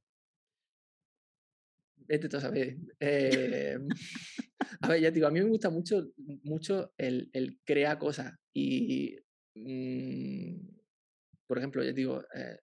Vete 1.96 2.28
tú 2.28 2.36
a 2.36 2.40
saber. 2.40 2.76
Eh, 3.00 3.78
a 4.80 4.88
ver, 4.88 5.00
ya 5.00 5.08
te 5.08 5.14
digo, 5.16 5.26
a 5.26 5.30
mí 5.30 5.40
me 5.40 5.48
gusta 5.48 5.70
mucho, 5.70 6.12
mucho 6.44 6.92
el, 6.96 7.30
el 7.32 7.60
crear 7.64 7.98
cosas. 7.98 8.34
Y, 8.52 9.16
mm, 9.54 10.68
por 11.46 11.58
ejemplo, 11.58 11.82
ya 11.82 11.90
te 11.90 12.00
digo, 12.00 12.22
eh, 12.34 12.58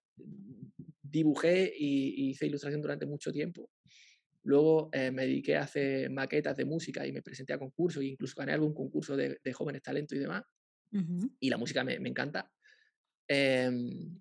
dibujé 1.02 1.72
y, 1.76 2.26
y 2.26 2.30
hice 2.30 2.46
ilustración 2.46 2.82
durante 2.82 3.06
mucho 3.06 3.32
tiempo. 3.32 3.70
Luego 4.44 4.90
eh, 4.92 5.10
me 5.10 5.22
dediqué 5.22 5.56
a 5.56 5.62
hacer 5.62 6.10
maquetas 6.10 6.56
de 6.56 6.64
música 6.64 7.06
y 7.06 7.12
me 7.12 7.22
presenté 7.22 7.52
a 7.52 7.58
concursos 7.58 8.02
e 8.02 8.06
incluso 8.06 8.34
gané 8.36 8.52
algún 8.52 8.74
concurso 8.74 9.16
de, 9.16 9.38
de 9.42 9.52
jóvenes 9.52 9.82
talentos 9.82 10.16
y 10.16 10.20
demás. 10.20 10.42
Y 11.40 11.48
la 11.48 11.56
música 11.56 11.84
me, 11.84 11.98
me 12.00 12.08
encanta. 12.10 12.50
Em, 13.28 14.20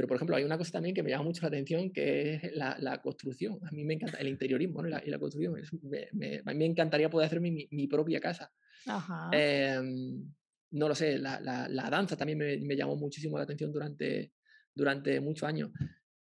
pero, 0.00 0.08
por 0.08 0.16
ejemplo, 0.16 0.34
hay 0.34 0.44
una 0.44 0.56
cosa 0.56 0.72
también 0.72 0.94
que 0.94 1.02
me 1.02 1.10
llama 1.10 1.24
mucho 1.24 1.42
la 1.42 1.48
atención, 1.48 1.92
que 1.92 2.36
es 2.36 2.52
la, 2.54 2.74
la 2.80 3.02
construcción. 3.02 3.58
A 3.66 3.70
mí 3.70 3.84
me 3.84 3.92
encanta 3.92 4.16
el 4.16 4.28
interiorismo 4.28 4.80
¿no? 4.80 4.88
y, 4.88 4.90
la, 4.92 5.02
y 5.04 5.10
la 5.10 5.18
construcción. 5.18 5.58
Es- 5.58 5.70
me- 5.82 6.08
me- 6.12 6.38
a 6.42 6.52
mí 6.52 6.58
me 6.58 6.64
encantaría 6.64 7.10
poder 7.10 7.26
hacerme 7.26 7.50
mi, 7.50 7.68
mi 7.70 7.86
propia 7.86 8.18
casa. 8.18 8.50
Ajá. 8.86 9.28
Em, 9.30 10.24
no 10.70 10.88
lo 10.88 10.94
sé, 10.94 11.18
la, 11.18 11.38
la- 11.38 11.90
danza 11.90 12.16
también 12.16 12.38
me, 12.38 12.56
me 12.60 12.76
llamó 12.76 12.96
muchísimo 12.96 13.36
la 13.36 13.44
atención 13.44 13.70
durante, 13.70 14.32
durante 14.74 15.20
muchos 15.20 15.46
años. 15.46 15.70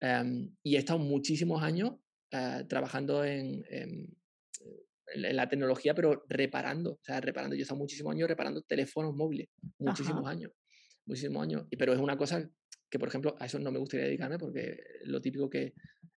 Em, 0.00 0.50
y 0.64 0.74
he 0.74 0.78
estado 0.78 0.98
muchísimos 0.98 1.62
años 1.62 1.92
eh, 2.32 2.64
trabajando 2.68 3.24
en, 3.24 3.64
en- 3.70 4.12
en 5.14 5.36
la- 5.36 5.48
tecnología, 5.48 5.94
pero 5.94 6.24
reparando. 6.28 6.94
O 6.94 7.00
sea, 7.04 7.20
reparando. 7.20 7.54
Yo 7.54 7.60
he 7.60 7.62
estado 7.62 7.78
muchísimos 7.78 8.12
años 8.12 8.28
reparando 8.28 8.60
teléfonos 8.62 9.14
móviles. 9.14 9.48
Muchísimos 9.78 10.22
Ajá. 10.22 10.30
años. 10.32 10.50
Muchísimos 11.06 11.42
años. 11.44 11.66
Pero 11.78 11.92
es 11.92 12.00
una 12.00 12.16
cosa 12.18 12.50
que, 12.88 12.98
por 12.98 13.08
ejemplo, 13.08 13.36
a 13.38 13.46
eso 13.46 13.58
no 13.58 13.70
me 13.70 13.78
gustaría 13.78 14.06
dedicarme 14.06 14.38
porque 14.38 14.78
lo 15.04 15.20
típico 15.20 15.48
que 15.48 15.74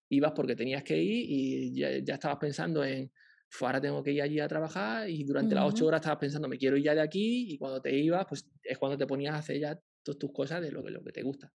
ibas 0.09 0.31
porque 0.33 0.55
tenías 0.55 0.83
que 0.83 0.97
ir 0.97 1.25
y 1.29 1.73
ya, 1.75 1.97
ya 1.99 2.15
estabas 2.15 2.37
pensando 2.37 2.83
en 2.83 3.11
ahora 3.59 3.81
tengo 3.81 4.01
que 4.01 4.11
ir 4.11 4.21
allí 4.21 4.39
a 4.39 4.47
trabajar 4.47 5.09
y 5.09 5.23
durante 5.23 5.55
las 5.55 5.65
ocho 5.65 5.85
horas 5.85 5.99
estabas 5.99 6.19
pensando, 6.19 6.47
me 6.47 6.57
quiero 6.57 6.77
ir 6.77 6.83
ya 6.83 6.95
de 6.95 7.01
aquí 7.01 7.53
y 7.53 7.57
cuando 7.57 7.81
te 7.81 7.95
ibas, 7.95 8.25
pues 8.27 8.49
es 8.63 8.77
cuando 8.77 8.97
te 8.97 9.05
ponías 9.05 9.35
a 9.35 9.39
hacer 9.39 9.59
ya 9.59 9.79
todas 10.03 10.17
tus 10.17 10.31
cosas 10.31 10.61
de 10.61 10.71
lo 10.71 10.83
que, 10.83 10.91
lo 10.91 11.03
que 11.03 11.11
te 11.11 11.21
gusta. 11.21 11.51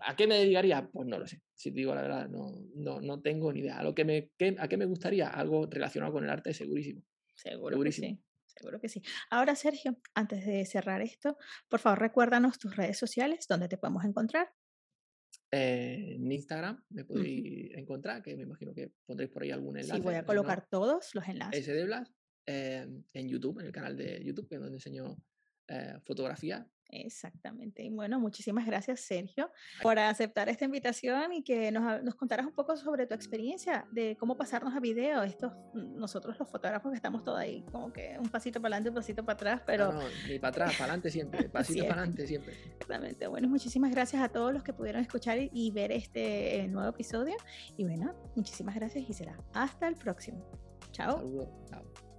¿A 0.00 0.14
qué 0.14 0.26
me 0.26 0.36
dedicaría? 0.36 0.88
Pues 0.92 1.08
no 1.08 1.18
lo 1.18 1.26
sé. 1.26 1.42
Si 1.54 1.70
te 1.70 1.76
digo 1.76 1.94
la 1.94 2.02
verdad, 2.02 2.28
no, 2.28 2.52
no, 2.74 3.00
no 3.00 3.20
tengo 3.20 3.52
ni 3.52 3.60
idea. 3.60 3.78
¿A, 3.78 3.82
lo 3.82 3.94
que 3.94 4.04
me, 4.04 4.30
¿A 4.58 4.68
qué 4.68 4.76
me 4.76 4.84
gustaría? 4.84 5.28
Algo 5.28 5.66
relacionado 5.66 6.12
con 6.12 6.24
el 6.24 6.30
arte, 6.30 6.52
segurísimo. 6.54 7.02
Seguro 7.34 7.74
segurísimo. 7.74 8.08
Que 8.08 8.14
sí. 8.14 8.22
Seguro 8.60 8.78
que 8.78 8.90
sí. 8.90 9.02
Ahora, 9.30 9.56
Sergio, 9.56 9.96
antes 10.14 10.44
de 10.44 10.66
cerrar 10.66 11.00
esto, 11.00 11.38
por 11.68 11.80
favor, 11.80 11.98
recuérdanos 11.98 12.58
tus 12.58 12.76
redes 12.76 12.98
sociales, 12.98 13.46
donde 13.48 13.68
te 13.68 13.78
podemos 13.78 14.04
encontrar. 14.04 14.52
Eh, 15.50 16.16
en 16.16 16.30
Instagram 16.30 16.84
me 16.90 17.06
podéis 17.06 17.74
encontrar, 17.74 18.22
que 18.22 18.36
me 18.36 18.42
imagino 18.42 18.74
que 18.74 18.92
pondréis 19.06 19.30
por 19.30 19.42
ahí 19.42 19.50
algún 19.50 19.78
enlace. 19.78 19.96
Sí, 19.96 20.02
voy 20.02 20.14
a 20.14 20.26
colocar 20.26 20.68
todos 20.68 21.14
los 21.14 21.26
enlaces. 21.26 21.60
S 21.60 21.72
de 21.72 21.84
Blas, 21.84 22.12
eh, 22.46 22.86
en 23.14 23.28
YouTube, 23.28 23.60
en 23.60 23.66
el 23.66 23.72
canal 23.72 23.96
de 23.96 24.22
YouTube, 24.22 24.46
que 24.46 24.56
es 24.56 24.60
donde 24.60 24.76
enseño 24.76 25.16
eh, 25.68 25.94
fotografía 26.04 26.70
Exactamente. 26.92 27.82
Y 27.82 27.90
bueno, 27.90 28.18
muchísimas 28.18 28.66
gracias, 28.66 29.00
Sergio, 29.00 29.50
por 29.82 29.98
aceptar 29.98 30.48
esta 30.48 30.64
invitación 30.64 31.32
y 31.32 31.42
que 31.42 31.70
nos, 31.70 32.02
nos, 32.02 32.14
contaras 32.14 32.46
un 32.46 32.52
poco 32.52 32.76
sobre 32.76 33.06
tu 33.06 33.14
experiencia 33.14 33.86
de 33.92 34.16
cómo 34.18 34.36
pasarnos 34.36 34.74
a 34.74 34.80
video. 34.80 35.22
Estos, 35.22 35.52
mm, 35.74 35.96
nosotros 35.96 36.38
los 36.38 36.48
fotógrafos 36.48 36.90
que 36.90 36.96
estamos 36.96 37.22
todos 37.22 37.38
ahí, 37.38 37.64
como 37.70 37.92
que 37.92 38.16
un 38.18 38.28
pasito 38.28 38.60
para 38.60 38.74
adelante, 38.74 38.90
un 38.90 38.96
pasito 38.96 39.24
para 39.24 39.34
atrás, 39.34 39.62
pero... 39.64 39.92
No, 39.92 40.00
ni 40.28 40.38
para 40.38 40.48
atrás, 40.50 40.72
para 40.72 40.84
adelante 40.84 41.10
siempre, 41.10 41.48
pasito 41.48 41.86
para 41.86 42.02
adelante 42.02 42.26
siempre. 42.26 42.54
Exactamente. 42.54 43.26
Bueno, 43.26 43.48
muchísimas 43.48 43.90
gracias 43.90 44.22
a 44.22 44.28
todos 44.28 44.52
los 44.52 44.62
que 44.62 44.72
pudieron 44.72 45.02
escuchar 45.02 45.38
y, 45.40 45.70
ver 45.70 45.92
este 45.92 46.56
eh, 46.56 46.68
nuevo 46.68 46.88
episodio. 46.88 47.36
Y 47.76 47.84
bueno, 47.84 48.14
muchísimas 48.34 48.74
gracias 48.74 49.08
y 49.08 49.12
será 49.12 49.38
hasta 49.54 49.86
el 49.86 49.94
próximo. 49.94 50.44
Chao. 50.90 51.18
Saludos. 51.18 51.48
Chao. 51.70 52.09